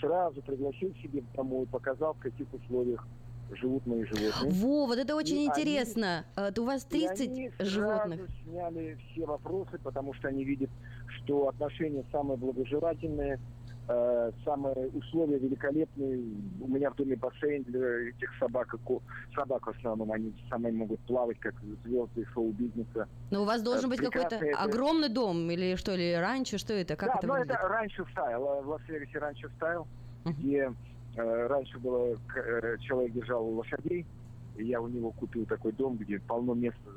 Сразу 0.00 0.42
пригласил 0.42 0.92
к 0.92 0.98
себе 0.98 1.22
домой, 1.34 1.66
показал, 1.70 2.14
в 2.14 2.18
каких 2.18 2.52
условиях 2.52 3.06
живут 3.56 3.86
мои 3.86 4.04
животные. 4.04 4.52
Во, 4.52 4.86
вот 4.86 4.98
это 4.98 5.14
очень 5.16 5.36
И 5.36 5.38
они- 5.38 5.46
интересно. 5.48 6.24
Э, 6.36 6.50
У 6.58 6.64
вас 6.64 6.84
и 6.84 6.88
30 6.88 7.28
они 7.28 7.50
животных. 7.58 8.20
сразу 8.20 8.32
сняли 8.44 8.98
все 9.12 9.26
вопросы, 9.26 9.78
потому 9.82 10.14
что 10.14 10.28
они 10.28 10.44
видят, 10.44 10.70
что 11.08 11.48
отношения 11.48 12.04
самые 12.12 12.36
благожелательные, 12.36 13.38
э, 13.88 14.30
самые 14.44 14.88
условия 14.90 15.38
великолепные. 15.38 16.22
У 16.60 16.68
меня 16.68 16.90
в 16.90 16.94
доме 16.96 17.16
бассейн 17.16 17.64
для 17.64 18.10
этих 18.10 18.30
собак, 18.38 18.72
и 18.74 18.78
собак 19.34 19.66
в 19.66 19.70
основном, 19.70 20.12
они 20.12 20.32
самые 20.48 20.72
могут 20.72 21.00
плавать, 21.00 21.38
как 21.40 21.54
звезды 21.84 22.24
шоу-бизнеса. 22.32 23.08
Но 23.30 23.42
у 23.42 23.44
вас 23.44 23.62
должен 23.62 23.86
Э, 23.86 23.88
быть 23.88 24.00
какой-то 24.00 24.36
это- 24.36 24.58
огромный 24.62 25.08
дом 25.08 25.50
или 25.50 25.74
что, 25.74 25.94
или 25.94 26.14
ranch, 26.14 26.58
что 26.58 26.72
это? 26.72 26.94
Как 26.94 27.08
да, 27.08 27.14
это 27.18 27.26
выглядит? 27.26 27.50
это 27.56 27.68
ranch 27.68 28.04
style, 28.12 28.44
э, 28.46 28.62
в 28.62 28.68
Лас-Вегасе 28.68 29.18
ranch 29.18 29.50
style, 29.56 29.88
где 30.24 30.56
э, 30.58 30.72
раньше 31.16 31.78
было, 31.78 32.16
э, 32.36 32.76
человек 32.80 33.12
держал 33.12 33.46
лошадей, 33.48 34.06
и 34.56 34.64
я 34.64 34.80
у 34.80 34.88
него 34.88 35.12
купил 35.12 35.46
такой 35.46 35.72
дом, 35.72 35.96
где 35.96 36.18
полно 36.20 36.54
места. 36.54 36.90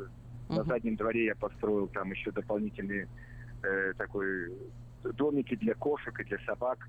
На 0.49 0.59
Мгм. 0.61 0.65
заднем 0.67 0.95
дворе 0.95 1.25
я 1.25 1.35
построил 1.35 1.87
там 1.87 2.11
еще 2.11 2.31
дополнительные 2.31 3.07
э, 3.63 3.93
такой 3.97 4.51
домики 5.03 5.55
для 5.55 5.73
кошек 5.73 6.19
и 6.19 6.23
для 6.25 6.37
собак. 6.45 6.79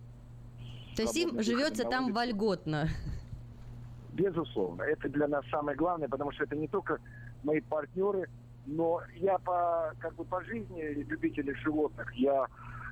То 0.96 1.02
есть 1.02 1.16
им 1.16 1.40
живется 1.40 1.84
на 1.84 1.90
там 1.90 2.12
вольготно. 2.12 2.88
Безусловно, 4.12 4.82
это 4.82 5.08
для 5.08 5.26
нас 5.28 5.44
самое 5.50 5.76
главное, 5.76 6.08
потому 6.08 6.32
что 6.32 6.44
это 6.44 6.56
не 6.56 6.68
только 6.68 6.98
мои 7.42 7.60
партнеры, 7.60 8.28
но 8.66 9.00
я 9.14 9.38
по 9.38 9.92
как 9.98 10.14
бы 10.14 10.24
по 10.24 10.42
жизни 10.44 10.82
любитель 11.04 11.54
животных. 11.62 12.12
Я 12.14 12.46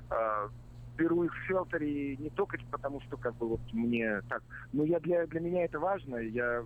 э, 0.09 0.49
беру 0.97 1.23
их 1.23 1.33
в 1.33 1.45
шелтере 1.45 2.15
не 2.17 2.29
только 2.29 2.57
потому, 2.69 3.01
что 3.01 3.17
как 3.17 3.35
бы 3.37 3.47
вот 3.47 3.61
мне 3.71 4.21
так, 4.27 4.41
но 4.71 4.83
я 4.83 4.99
для 4.99 5.25
для 5.27 5.39
меня 5.39 5.65
это 5.65 5.79
важно. 5.79 6.17
Я 6.17 6.63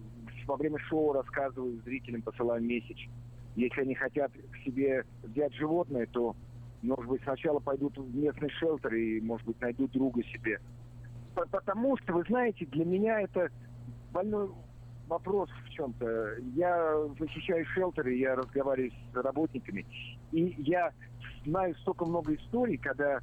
во 0.48 0.56
время 0.58 0.78
шоу 0.80 1.14
рассказываю 1.14 1.82
зрителям, 1.84 2.22
посылаю 2.22 2.62
месяч. 2.64 3.10
Если 3.56 3.82
они 3.82 3.96
хотят 3.96 4.32
к 4.34 4.58
себе 4.64 5.04
взять 5.24 5.54
животное, 5.56 6.08
то 6.12 6.36
может 6.82 7.08
быть 7.08 7.24
сначала 7.24 7.60
пойдут 7.60 7.98
в 7.98 8.16
местный 8.16 8.50
шелтер 8.50 8.94
и 8.94 9.22
может 9.22 9.46
быть 9.48 9.60
найдут 9.62 9.92
друга 9.92 10.24
себе. 10.26 10.60
По- 11.34 11.48
Потому 11.50 11.98
что, 11.98 12.14
вы 12.14 12.24
знаете, 12.28 12.66
для 12.66 12.86
меня 12.86 13.22
это 13.22 13.50
больной 14.12 14.50
вопрос 15.08 15.50
в 15.66 15.70
чем-то. 15.70 16.36
Я 16.54 17.08
защищаю 17.20 17.66
шелтеры, 17.74 18.16
я 18.16 18.36
разговариваю 18.36 18.92
с 18.92 19.16
работниками, 19.16 19.86
и 20.32 20.56
я 20.62 20.92
знаю 21.48 21.76
столько 21.82 22.06
много 22.06 22.36
историй, 22.36 22.78
когда 22.78 23.20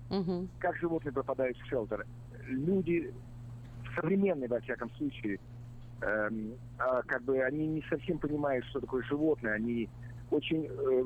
как 0.59 0.77
животные 0.79 1.13
попадают 1.13 1.57
в 1.59 1.67
шелтер. 1.67 2.05
Люди 2.47 3.13
современные, 3.95 4.49
во 4.49 4.61
всяком 4.61 4.91
случае, 4.97 5.39
эм, 6.01 6.55
а, 6.79 7.03
как 7.03 7.23
бы 7.23 7.41
они 7.43 7.67
не 7.67 7.83
совсем 7.89 8.19
понимают, 8.19 8.65
что 8.67 8.81
такое 8.81 9.03
животное. 9.05 9.55
Они 9.55 9.89
очень 10.31 10.67
э, 10.67 11.05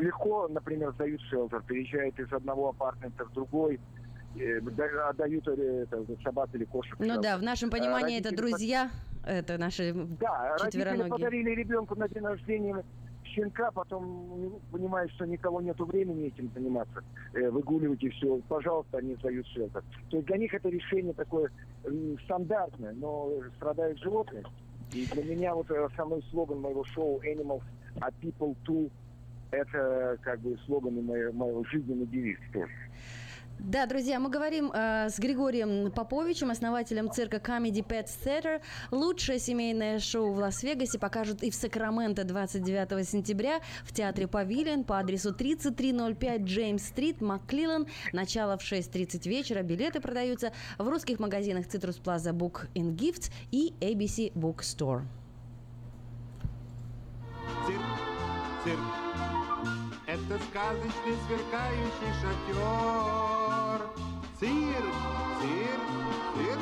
легко, 0.00 0.48
например, 0.48 0.92
сдают 0.92 1.20
шелтер, 1.22 1.62
переезжают 1.62 2.18
из 2.18 2.30
одного 2.32 2.68
апартамента 2.70 3.24
в 3.24 3.32
другой, 3.32 3.80
э, 4.36 4.60
да- 4.60 5.08
отдают 5.08 5.48
э, 5.48 5.86
это, 5.90 6.04
собак 6.22 6.50
или 6.52 6.64
кошек. 6.64 6.94
Ну 6.98 7.20
да, 7.20 7.38
в 7.38 7.42
нашем 7.42 7.68
А 7.70 7.72
понимании 7.72 8.18
это 8.18 8.30
родители 8.30 8.50
друзья, 8.50 8.90
это 9.24 9.58
наши 9.58 9.92
да, 9.94 10.56
родители 10.58 10.70
четвероногие. 10.70 11.10
подарили 11.10 11.50
ребенку 11.50 11.94
на 11.98 12.08
день 12.08 12.24
рождения 12.24 12.84
щенка, 13.36 13.70
потом 13.70 14.60
понимают, 14.72 15.12
что 15.12 15.26
никого 15.26 15.60
нету 15.60 15.84
времени 15.84 16.28
этим 16.28 16.50
заниматься, 16.54 17.04
э, 17.34 17.50
выгуливать 17.50 18.02
и 18.02 18.08
все, 18.08 18.40
пожалуйста, 18.48 18.98
они 18.98 19.14
сдают 19.16 19.46
шелтер. 19.48 19.84
То 20.10 20.16
есть 20.16 20.26
для 20.26 20.38
них 20.38 20.54
это 20.54 20.68
решение 20.68 21.12
такое 21.12 21.50
стандартное, 22.24 22.92
но 22.94 23.30
страдают 23.56 23.98
животные. 23.98 24.44
И 24.92 25.06
для 25.06 25.24
меня 25.24 25.54
вот 25.54 25.70
э, 25.70 25.84
основной 25.84 26.22
слоган 26.30 26.60
моего 26.60 26.84
шоу 26.84 27.20
Animals 27.22 27.62
a 28.00 28.08
People 28.22 28.56
Too 28.66 28.90
это 29.50 30.18
как 30.22 30.40
бы 30.40 30.56
слоган 30.66 30.98
и 30.98 31.02
мой, 31.02 31.32
мой 31.32 31.64
жизненный 31.70 32.06
девиз 32.06 32.38
тоже. 32.52 32.72
Да, 33.58 33.86
друзья, 33.86 34.20
мы 34.20 34.28
говорим 34.28 34.70
э, 34.72 35.08
с 35.08 35.18
Григорием 35.18 35.90
Поповичем, 35.90 36.50
основателем 36.50 37.10
цирка 37.10 37.38
Comedy 37.38 37.84
Pet 37.84 38.06
Theater. 38.06 38.60
Лучшее 38.90 39.38
семейное 39.38 39.98
шоу 39.98 40.32
в 40.32 40.38
Лас-Вегасе 40.38 40.98
покажут 40.98 41.42
и 41.42 41.50
в 41.50 41.54
Сакраменто 41.54 42.24
29 42.24 43.08
сентября 43.08 43.60
в 43.84 43.92
театре 43.94 44.28
Павилион 44.28 44.84
по 44.84 44.98
адресу 44.98 45.34
3305 45.34 46.42
Джеймс-стрит, 46.42 47.22
Макклилан. 47.22 47.86
Начало 48.12 48.58
в 48.58 48.60
6.30 48.60 49.26
вечера. 49.26 49.62
Билеты 49.62 50.00
продаются 50.00 50.52
в 50.76 50.86
русских 50.86 51.18
магазинах 51.18 51.66
Citrus 51.66 52.00
Plaza 52.00 52.32
Book 52.32 52.68
and 52.74 52.94
Gifts 52.94 53.32
и 53.50 53.72
ABC 53.80 54.32
Bookstore. 54.34 55.02
Цирк, 57.66 57.80
цирк, 58.64 59.05
это 60.28 60.42
сказочный 60.44 61.16
сверкающий 61.26 62.12
шатер. 62.20 63.86
Цирк, 64.38 64.94
цирк, 65.40 65.86
цирк, 66.34 66.60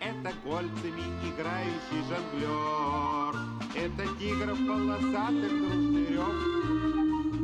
это 0.00 0.32
кольцами 0.42 1.04
играющий 1.28 2.02
жонглер. 2.08 3.36
Это 3.76 4.18
тигров 4.18 4.58
полосатых 4.66 5.50
дружный 5.50 6.06
рев. 6.06 6.56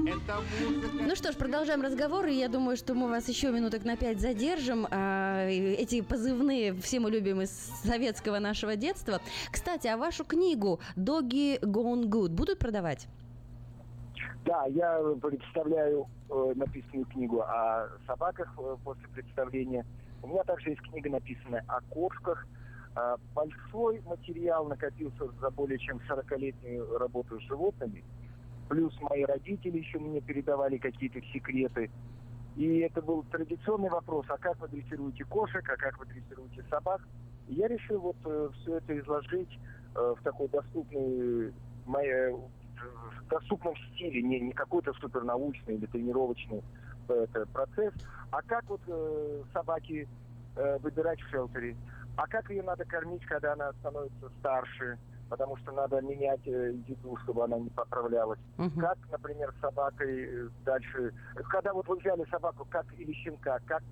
Это 0.08 0.40
музыка... 0.60 1.04
Ну 1.06 1.14
что 1.14 1.32
ж, 1.32 1.36
продолжаем 1.36 1.82
разговор, 1.82 2.26
и 2.26 2.34
я 2.34 2.48
думаю, 2.48 2.76
что 2.76 2.94
мы 2.94 3.08
вас 3.08 3.28
еще 3.28 3.50
минуток 3.50 3.84
на 3.84 3.96
пять 3.96 4.18
задержим. 4.18 4.86
А, 4.90 5.46
эти 5.46 6.00
позывные 6.00 6.74
все 6.74 7.00
мы 7.00 7.10
любим 7.10 7.42
из 7.42 7.50
советского 7.84 8.38
нашего 8.38 8.76
детства. 8.76 9.20
Кстати, 9.52 9.86
а 9.88 9.96
вашу 9.96 10.24
книгу 10.24 10.80
«Doggy 10.96 11.60
Gone 11.60 12.04
Good» 12.04 12.30
будут 12.30 12.58
продавать? 12.58 13.06
Да, 14.44 14.64
я 14.66 15.00
представляю 15.20 16.08
э, 16.28 16.52
написанную 16.56 17.06
книгу 17.06 17.42
о 17.42 17.88
собаках 18.06 18.52
э, 18.58 18.76
после 18.82 19.06
представления. 19.08 19.86
У 20.20 20.26
меня 20.26 20.42
также 20.42 20.70
есть 20.70 20.82
книга, 20.82 21.10
написанная 21.10 21.64
о 21.68 21.80
кошках. 21.82 22.44
Э, 22.96 23.16
большой 23.34 24.00
материал 24.00 24.66
накопился 24.66 25.28
за 25.40 25.50
более 25.50 25.78
чем 25.78 26.00
40-летнюю 26.08 26.98
работу 26.98 27.38
с 27.38 27.42
животными. 27.44 28.02
Плюс 28.68 28.92
мои 29.02 29.24
родители 29.24 29.78
еще 29.78 30.00
мне 30.00 30.20
передавали 30.20 30.76
какие-то 30.78 31.20
секреты. 31.32 31.88
И 32.56 32.78
это 32.78 33.00
был 33.00 33.22
традиционный 33.30 33.90
вопрос, 33.90 34.26
а 34.28 34.38
как 34.38 34.58
вы 34.58 34.68
дрессируете 34.68 35.24
кошек, 35.24 35.62
а 35.68 35.76
как 35.76 35.98
вы 36.00 36.06
дрессируете 36.06 36.64
собак. 36.68 37.00
И 37.46 37.54
я 37.54 37.68
решил 37.68 38.00
вот 38.00 38.16
э, 38.24 38.48
все 38.60 38.78
это 38.78 38.98
изложить 38.98 39.56
э, 39.94 40.14
в 40.18 40.22
такой 40.24 40.48
доступный 40.48 41.54
моей 41.86 42.34
в 42.82 43.28
доступном 43.28 43.74
стиле, 43.92 44.22
не, 44.22 44.40
не 44.40 44.52
какой-то 44.52 44.92
супернаучный 44.94 45.74
или 45.76 45.86
тренировочный 45.86 46.62
э, 47.08 47.26
это, 47.32 47.46
процесс, 47.46 47.92
а 48.30 48.42
как 48.42 48.68
вот 48.68 48.80
э, 48.86 49.42
собаки 49.52 50.08
э, 50.56 50.78
выбирать 50.78 51.20
в 51.20 51.28
шелтере, 51.30 51.76
а 52.16 52.26
как 52.26 52.50
ее 52.50 52.62
надо 52.62 52.84
кормить, 52.84 53.24
когда 53.26 53.52
она 53.54 53.72
становится 53.80 54.28
старше, 54.38 54.98
потому 55.28 55.56
что 55.56 55.72
надо 55.72 56.00
менять 56.02 56.46
э, 56.46 56.72
еду, 56.86 57.16
чтобы 57.24 57.44
она 57.44 57.58
не 57.58 57.70
поправлялась. 57.70 58.38
Мгм. 58.58 58.80
Как, 58.80 58.98
например, 59.10 59.52
с 59.56 59.60
собакой 59.60 60.24
э, 60.24 60.48
дальше, 60.64 61.12
когда 61.48 61.72
вот 61.72 61.88
вы 61.88 61.96
взяли 61.96 62.24
собаку, 62.30 62.66
как 62.68 62.86
или 62.98 63.12
щенка, 63.12 63.58
как 63.64 63.82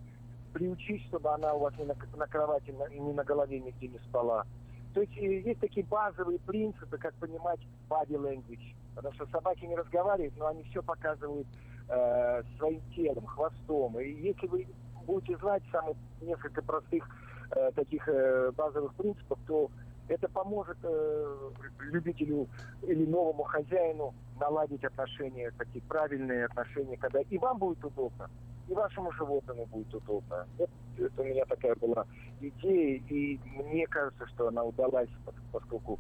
приучить, 0.53 1.03
чтобы 1.07 1.33
она 1.33 1.55
у 1.55 1.61
вас 1.61 1.73
не 1.79 1.85
на, 1.85 1.95
на 2.17 2.27
кровати, 2.27 2.71
на- 2.73 2.89
не 2.89 3.13
на 3.13 3.25
голове 3.25 3.61
нигде 3.61 3.89
не 3.89 3.99
спала. 4.01 4.45
То 4.93 5.01
есть 5.01 5.17
э, 5.17 5.41
есть 5.41 5.61
такие 5.61 5.87
базовые 5.87 6.39
принципы, 6.41 6.99
как 6.99 7.15
понимать 7.15 7.61
body 7.89 8.17
language. 8.17 8.75
Потому 9.01 9.15
что 9.15 9.27
собаки 9.33 9.65
не 9.65 9.75
разговаривают, 9.77 10.37
но 10.37 10.49
они 10.49 10.63
все 10.65 10.83
показывают 10.83 11.49
э, 11.89 12.43
своим 12.59 12.83
телом, 12.95 13.25
хвостом. 13.25 13.99
И 13.99 14.11
если 14.11 14.47
вы 14.47 14.67
будете 15.07 15.39
знать 15.39 15.63
самых 15.73 15.97
несколько 16.21 16.61
простых 16.61 17.09
э, 17.57 17.71
таких 17.75 18.07
э, 18.07 18.53
базовых 18.55 18.93
принципов, 18.97 19.39
то 19.47 19.71
это 20.07 20.29
поможет 20.29 20.77
э, 20.83 21.51
любителю 21.79 22.47
или 22.83 23.07
новому 23.07 23.45
хозяину 23.45 24.15
наладить 24.39 24.85
отношения, 24.85 25.51
такие 25.57 25.83
правильные 25.89 26.45
отношения, 26.45 26.99
когда 26.99 27.21
и 27.23 27.39
вам 27.39 27.57
будет 27.57 27.83
удобно, 27.83 28.29
и 28.69 28.75
вашему 28.75 29.13
животному 29.13 29.65
будет 29.73 29.95
удобно. 29.95 30.47
Это, 30.59 30.73
это 30.99 31.23
у 31.23 31.25
меня 31.25 31.47
такая 31.47 31.75
была 31.77 32.05
идея, 32.41 32.99
и 33.09 33.41
мне 33.57 33.87
кажется, 33.87 34.27
что 34.27 34.49
она 34.49 34.63
удалась, 34.63 35.09
пос- 35.25 35.43
поскольку 35.53 35.99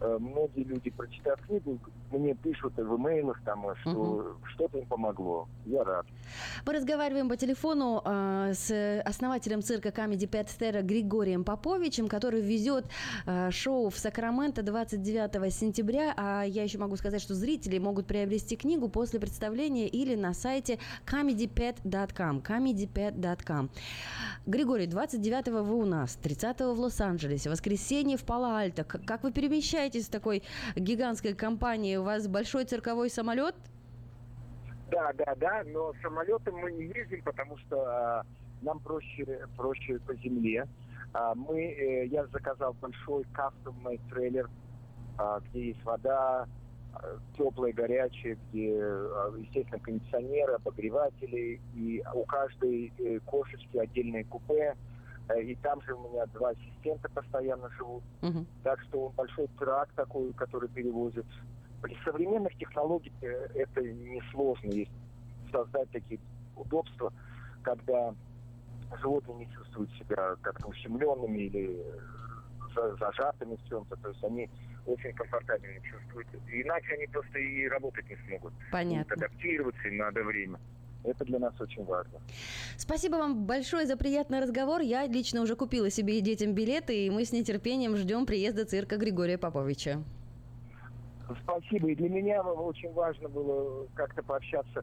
многие 0.00 0.64
люди, 0.64 0.90
прочитав 0.90 1.40
книгу, 1.46 1.78
мне 2.10 2.34
пишут 2.34 2.74
в 2.76 2.96
имейлах, 2.96 3.40
там, 3.44 3.68
э, 3.68 3.74
что 3.80 4.36
что-то 4.54 4.78
им 4.78 4.86
помогло. 4.86 5.48
Я 5.66 5.84
рад. 5.84 6.06
Мы 6.66 6.72
разговариваем 6.72 7.28
по 7.28 7.36
телефону 7.36 8.02
э, 8.04 8.52
с 8.54 9.02
основателем 9.04 9.62
цирка 9.62 9.90
Comedy 9.90 10.28
Pet 10.28 10.48
Terror 10.58 10.82
Григорием 10.82 11.44
Поповичем, 11.44 12.08
который 12.08 12.40
везет 12.40 12.86
э, 13.26 13.50
шоу 13.50 13.90
в 13.90 13.98
Сакраменто 13.98 14.62
29 14.62 15.52
сентября. 15.54 16.14
А 16.16 16.44
я 16.44 16.62
еще 16.62 16.78
могу 16.78 16.96
сказать, 16.96 17.20
что 17.20 17.34
зрители 17.34 17.78
могут 17.78 18.06
приобрести 18.06 18.56
книгу 18.56 18.88
после 18.88 19.20
представления 19.20 19.88
или 19.88 20.14
на 20.14 20.32
сайте 20.32 20.78
comedypet.com. 21.06 22.40
comedypet.com. 22.40 23.70
Григорий, 24.46 24.86
29 24.86 25.48
вы 25.48 25.74
у 25.74 25.84
нас, 25.84 26.16
30 26.16 26.60
в 26.60 26.80
Лос-Анджелесе, 26.80 27.50
воскресенье 27.50 28.16
в 28.16 28.24
Пало-Альто. 28.24 28.84
Как 28.84 29.22
вы 29.22 29.32
перемещаетесь 29.32 29.87
в 29.96 30.10
такой 30.10 30.42
гигантской 30.76 31.34
компании? 31.34 31.96
У 31.96 32.02
вас 32.02 32.28
большой 32.28 32.64
цирковой 32.64 33.10
самолет? 33.10 33.54
Да, 34.90 35.12
да, 35.14 35.34
да, 35.36 35.62
но 35.66 35.92
самолетом 36.02 36.56
мы 36.56 36.72
не 36.72 36.84
ездим, 36.86 37.22
потому 37.22 37.58
что 37.58 37.76
а, 37.86 38.26
нам 38.62 38.80
проще, 38.80 39.46
проще 39.56 39.98
по 40.00 40.14
земле. 40.14 40.66
А, 41.12 41.34
мы, 41.34 41.60
э, 41.60 42.06
я 42.06 42.26
заказал 42.26 42.72
большой 42.74 43.24
кастомный 43.32 44.00
трейлер, 44.10 44.48
а, 45.18 45.40
где 45.40 45.68
есть 45.68 45.84
вода, 45.84 46.46
теплая, 47.36 47.72
горячая, 47.72 48.36
где, 48.50 48.70
естественно, 49.38 49.78
кондиционеры, 49.78 50.54
обогреватели, 50.54 51.60
и 51.74 52.02
у 52.14 52.24
каждой 52.24 52.92
э, 52.98 53.20
кошечки 53.20 53.76
отдельное 53.76 54.24
купе. 54.24 54.74
Э, 55.28 55.42
И 55.42 55.54
там 55.56 55.80
же 55.82 55.94
у 55.94 56.08
меня 56.10 56.26
два 56.26 56.50
ассистента 56.50 57.08
постоянно 57.10 57.68
живут. 57.78 58.02
Так 58.62 58.80
что 58.82 59.12
большой 59.16 59.48
трак 59.58 59.92
такой, 59.94 60.32
который 60.34 60.68
перевозит. 60.68 61.26
При 61.82 61.96
современных 62.04 62.54
технологиях 62.56 63.14
э, 63.22 63.48
это 63.54 63.82
несложно 63.82 64.68
есть 64.70 64.90
создать 65.52 65.90
такие 65.90 66.20
удобства, 66.56 67.12
когда 67.62 68.14
животные 69.00 69.38
не 69.38 69.48
чувствуют 69.50 69.90
себя 69.94 70.34
как-то 70.42 70.68
ущемленными 70.68 71.38
или 71.38 71.78
э, 71.78 72.00
за- 72.74 72.96
зажатыми 72.96 73.56
в 73.56 73.68
чем-то. 73.68 73.96
То 73.96 74.08
есть 74.08 74.24
они 74.24 74.50
очень 74.86 75.12
комфортабельно 75.12 75.80
чувствуют. 75.82 76.26
Иначе 76.48 76.94
они 76.94 77.06
просто 77.06 77.38
и 77.38 77.68
работать 77.68 78.08
не 78.08 78.16
смогут. 78.26 78.52
Понятно. 78.72 79.14
Будут 79.14 79.22
адаптироваться, 79.30 79.88
им 79.88 79.96
надо 79.98 80.24
время. 80.24 80.58
Это 81.08 81.24
для 81.24 81.38
нас 81.38 81.54
очень 81.60 81.84
важно. 81.84 82.20
Спасибо 82.76 83.16
вам 83.16 83.44
большое 83.46 83.86
за 83.86 83.96
приятный 83.96 84.40
разговор. 84.40 84.80
Я 84.80 85.06
лично 85.06 85.42
уже 85.42 85.56
купила 85.56 85.90
себе 85.90 86.18
и 86.18 86.20
детям 86.20 86.54
билеты, 86.54 87.06
и 87.06 87.10
мы 87.10 87.24
с 87.24 87.32
нетерпением 87.32 87.96
ждем 87.96 88.26
приезда 88.26 88.64
цирка 88.64 88.96
Григория 88.96 89.38
Поповича. 89.38 90.02
Спасибо. 91.42 91.90
И 91.90 91.94
для 91.94 92.08
меня 92.08 92.42
очень 92.42 92.92
важно 92.92 93.28
было 93.28 93.86
как-то 93.94 94.22
пообщаться 94.22 94.82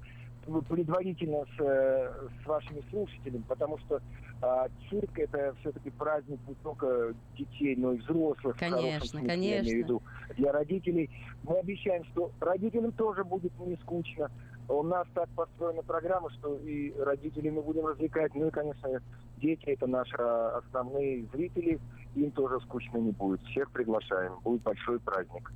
предварительно 0.69 1.43
с, 1.57 1.59
э, 1.59 2.27
с 2.43 2.45
вашими 2.45 2.83
слушателями, 2.91 3.43
потому 3.47 3.79
что 3.79 3.99
а, 4.41 4.67
цирк 4.89 5.17
это 5.17 5.55
все-таки 5.61 5.89
праздник 5.89 6.39
не 6.47 6.55
только 6.55 7.13
детей, 7.37 7.75
но 7.75 7.93
и 7.93 7.97
взрослых. 7.97 8.55
Конечно, 8.57 9.07
смысле, 9.07 9.21
Я 9.21 9.27
конечно. 9.27 9.69
имею 9.69 9.75
в 9.75 9.87
виду 9.87 10.03
для 10.37 10.51
родителей. 10.51 11.09
Мы 11.43 11.59
обещаем, 11.59 12.03
что 12.05 12.31
родителям 12.39 12.91
тоже 12.91 13.23
будет 13.23 13.57
не 13.59 13.75
скучно. 13.77 14.29
У 14.67 14.83
нас 14.83 15.07
так 15.13 15.29
построена 15.35 15.83
программа, 15.83 16.29
что 16.31 16.57
и 16.57 16.93
родителей 16.99 17.51
мы 17.51 17.61
будем 17.61 17.85
развлекать. 17.85 18.33
Ну 18.33 18.47
и, 18.47 18.51
конечно, 18.51 18.89
дети 19.37 19.65
это 19.65 19.85
наши 19.85 20.15
основные 20.15 21.25
зрители. 21.33 21.79
Им 22.15 22.31
тоже 22.31 22.59
скучно 22.61 22.97
не 22.97 23.11
будет. 23.11 23.41
Всех 23.43 23.69
приглашаем. 23.71 24.39
Будет 24.43 24.61
большой 24.61 24.99
праздник. 24.99 25.51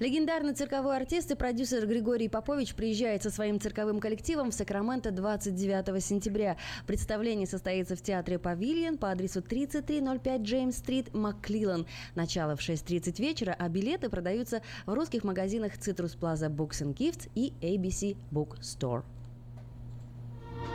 Легендарный 0.00 0.52
цирковой 0.52 0.96
артист 0.96 1.30
и 1.30 1.36
продюсер 1.36 1.86
Григорий 1.86 2.28
Попович 2.28 2.74
приезжает 2.74 3.22
со 3.22 3.30
своим 3.30 3.60
цирковым 3.60 4.00
коллективом 4.00 4.50
в 4.50 4.54
Сакраменто 4.54 5.12
29 5.12 6.02
сентября. 6.02 6.56
Представление 6.86 7.46
состоится 7.46 7.94
в 7.94 8.02
театре 8.02 8.38
«Павильон» 8.38 8.98
по 8.98 9.10
адресу 9.10 9.42
3305 9.42 10.40
Джеймс-стрит, 10.40 11.14
Макклилан. 11.14 11.86
Начало 12.16 12.56
в 12.56 12.60
6.30 12.60 13.20
вечера, 13.20 13.54
а 13.56 13.68
билеты 13.68 14.08
продаются 14.08 14.62
в 14.86 14.94
русских 14.94 15.22
магазинах 15.22 15.74
Citrus 15.78 16.18
Plaza 16.18 16.48
Books 16.48 16.82
and 16.82 16.94
Gifts 16.94 17.30
и 17.34 17.52
ABC 17.60 18.16
Bookstore. 18.32 19.04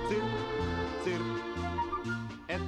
Цирк, 0.07 0.23
цирк, 0.23 0.76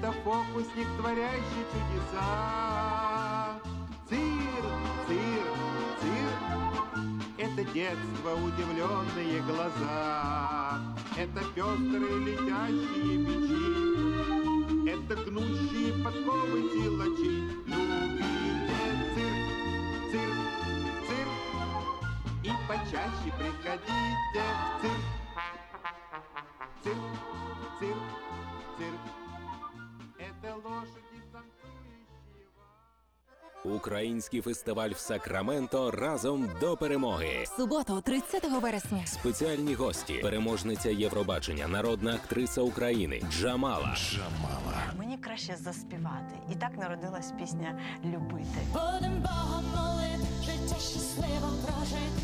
это 0.10 0.18
фокусник, 0.24 0.88
творящий 0.98 1.66
чудеса. 1.72 3.60
Цирк, 4.08 4.66
цирк, 5.08 5.58
цирк, 6.00 6.42
это 7.38 7.64
детство, 7.74 8.32
удивленные 8.36 9.42
глаза. 9.42 10.80
Это 11.16 11.42
пестрые 11.54 12.20
летящие 12.26 13.26
печи, 13.26 13.66
это 14.90 15.16
гнущие 15.16 15.92
подковы 16.04 16.60
силачи. 16.72 17.34
Любите 17.68 18.98
цирк, 19.14 19.48
цирк, 20.12 20.40
цирк, 21.08 21.34
и 22.44 22.52
почаще 22.68 23.30
приходите 23.38 24.44
в. 24.80 24.84
Цирк, 26.82 26.96
цирк, 27.00 27.04
цирк, 27.80 28.29
это 30.60 30.70
лошади. 30.70 31.00
Український 33.66 34.42
фестиваль 34.42 34.90
в 34.90 34.98
Сакраменто 34.98 35.92
разом 35.92 36.50
до 36.60 36.78
перемоги. 36.78 37.46
Суботу, 37.58 38.02
30 38.02 38.44
вересня. 38.62 39.06
Спеціальні 39.06 39.74
гості, 39.74 40.14
переможниця 40.14 40.90
Євробачення, 40.90 41.68
народна 41.68 42.16
актриса 42.16 42.62
України 42.62 43.22
Джамала. 43.32 43.96
Джамала. 43.98 44.94
Мені 44.98 45.18
краще 45.18 45.56
заспівати. 45.56 46.36
І 46.52 46.56
так 46.56 46.78
народилась 46.78 47.32
пісня 47.40 47.80
Любити. 48.06 48.60
Будем 48.74 49.22
Богом 49.22 49.66
молити, 49.76 50.28
життя 50.46 50.76
щасливо 50.80 51.50
прожити. 51.66 52.22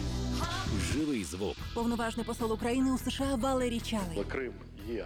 Живий 0.94 1.24
звук. 1.24 1.56
Повноважний 1.74 2.26
посол 2.26 2.53
України 2.53 2.91
у 2.91 2.98
США 2.98 3.36
Валерій 3.36 3.80
Чалий. 3.80 4.24
Крим 4.32 4.53
є 4.88 5.06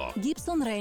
Гібсон 0.17 0.63
Рейн. 0.63 0.79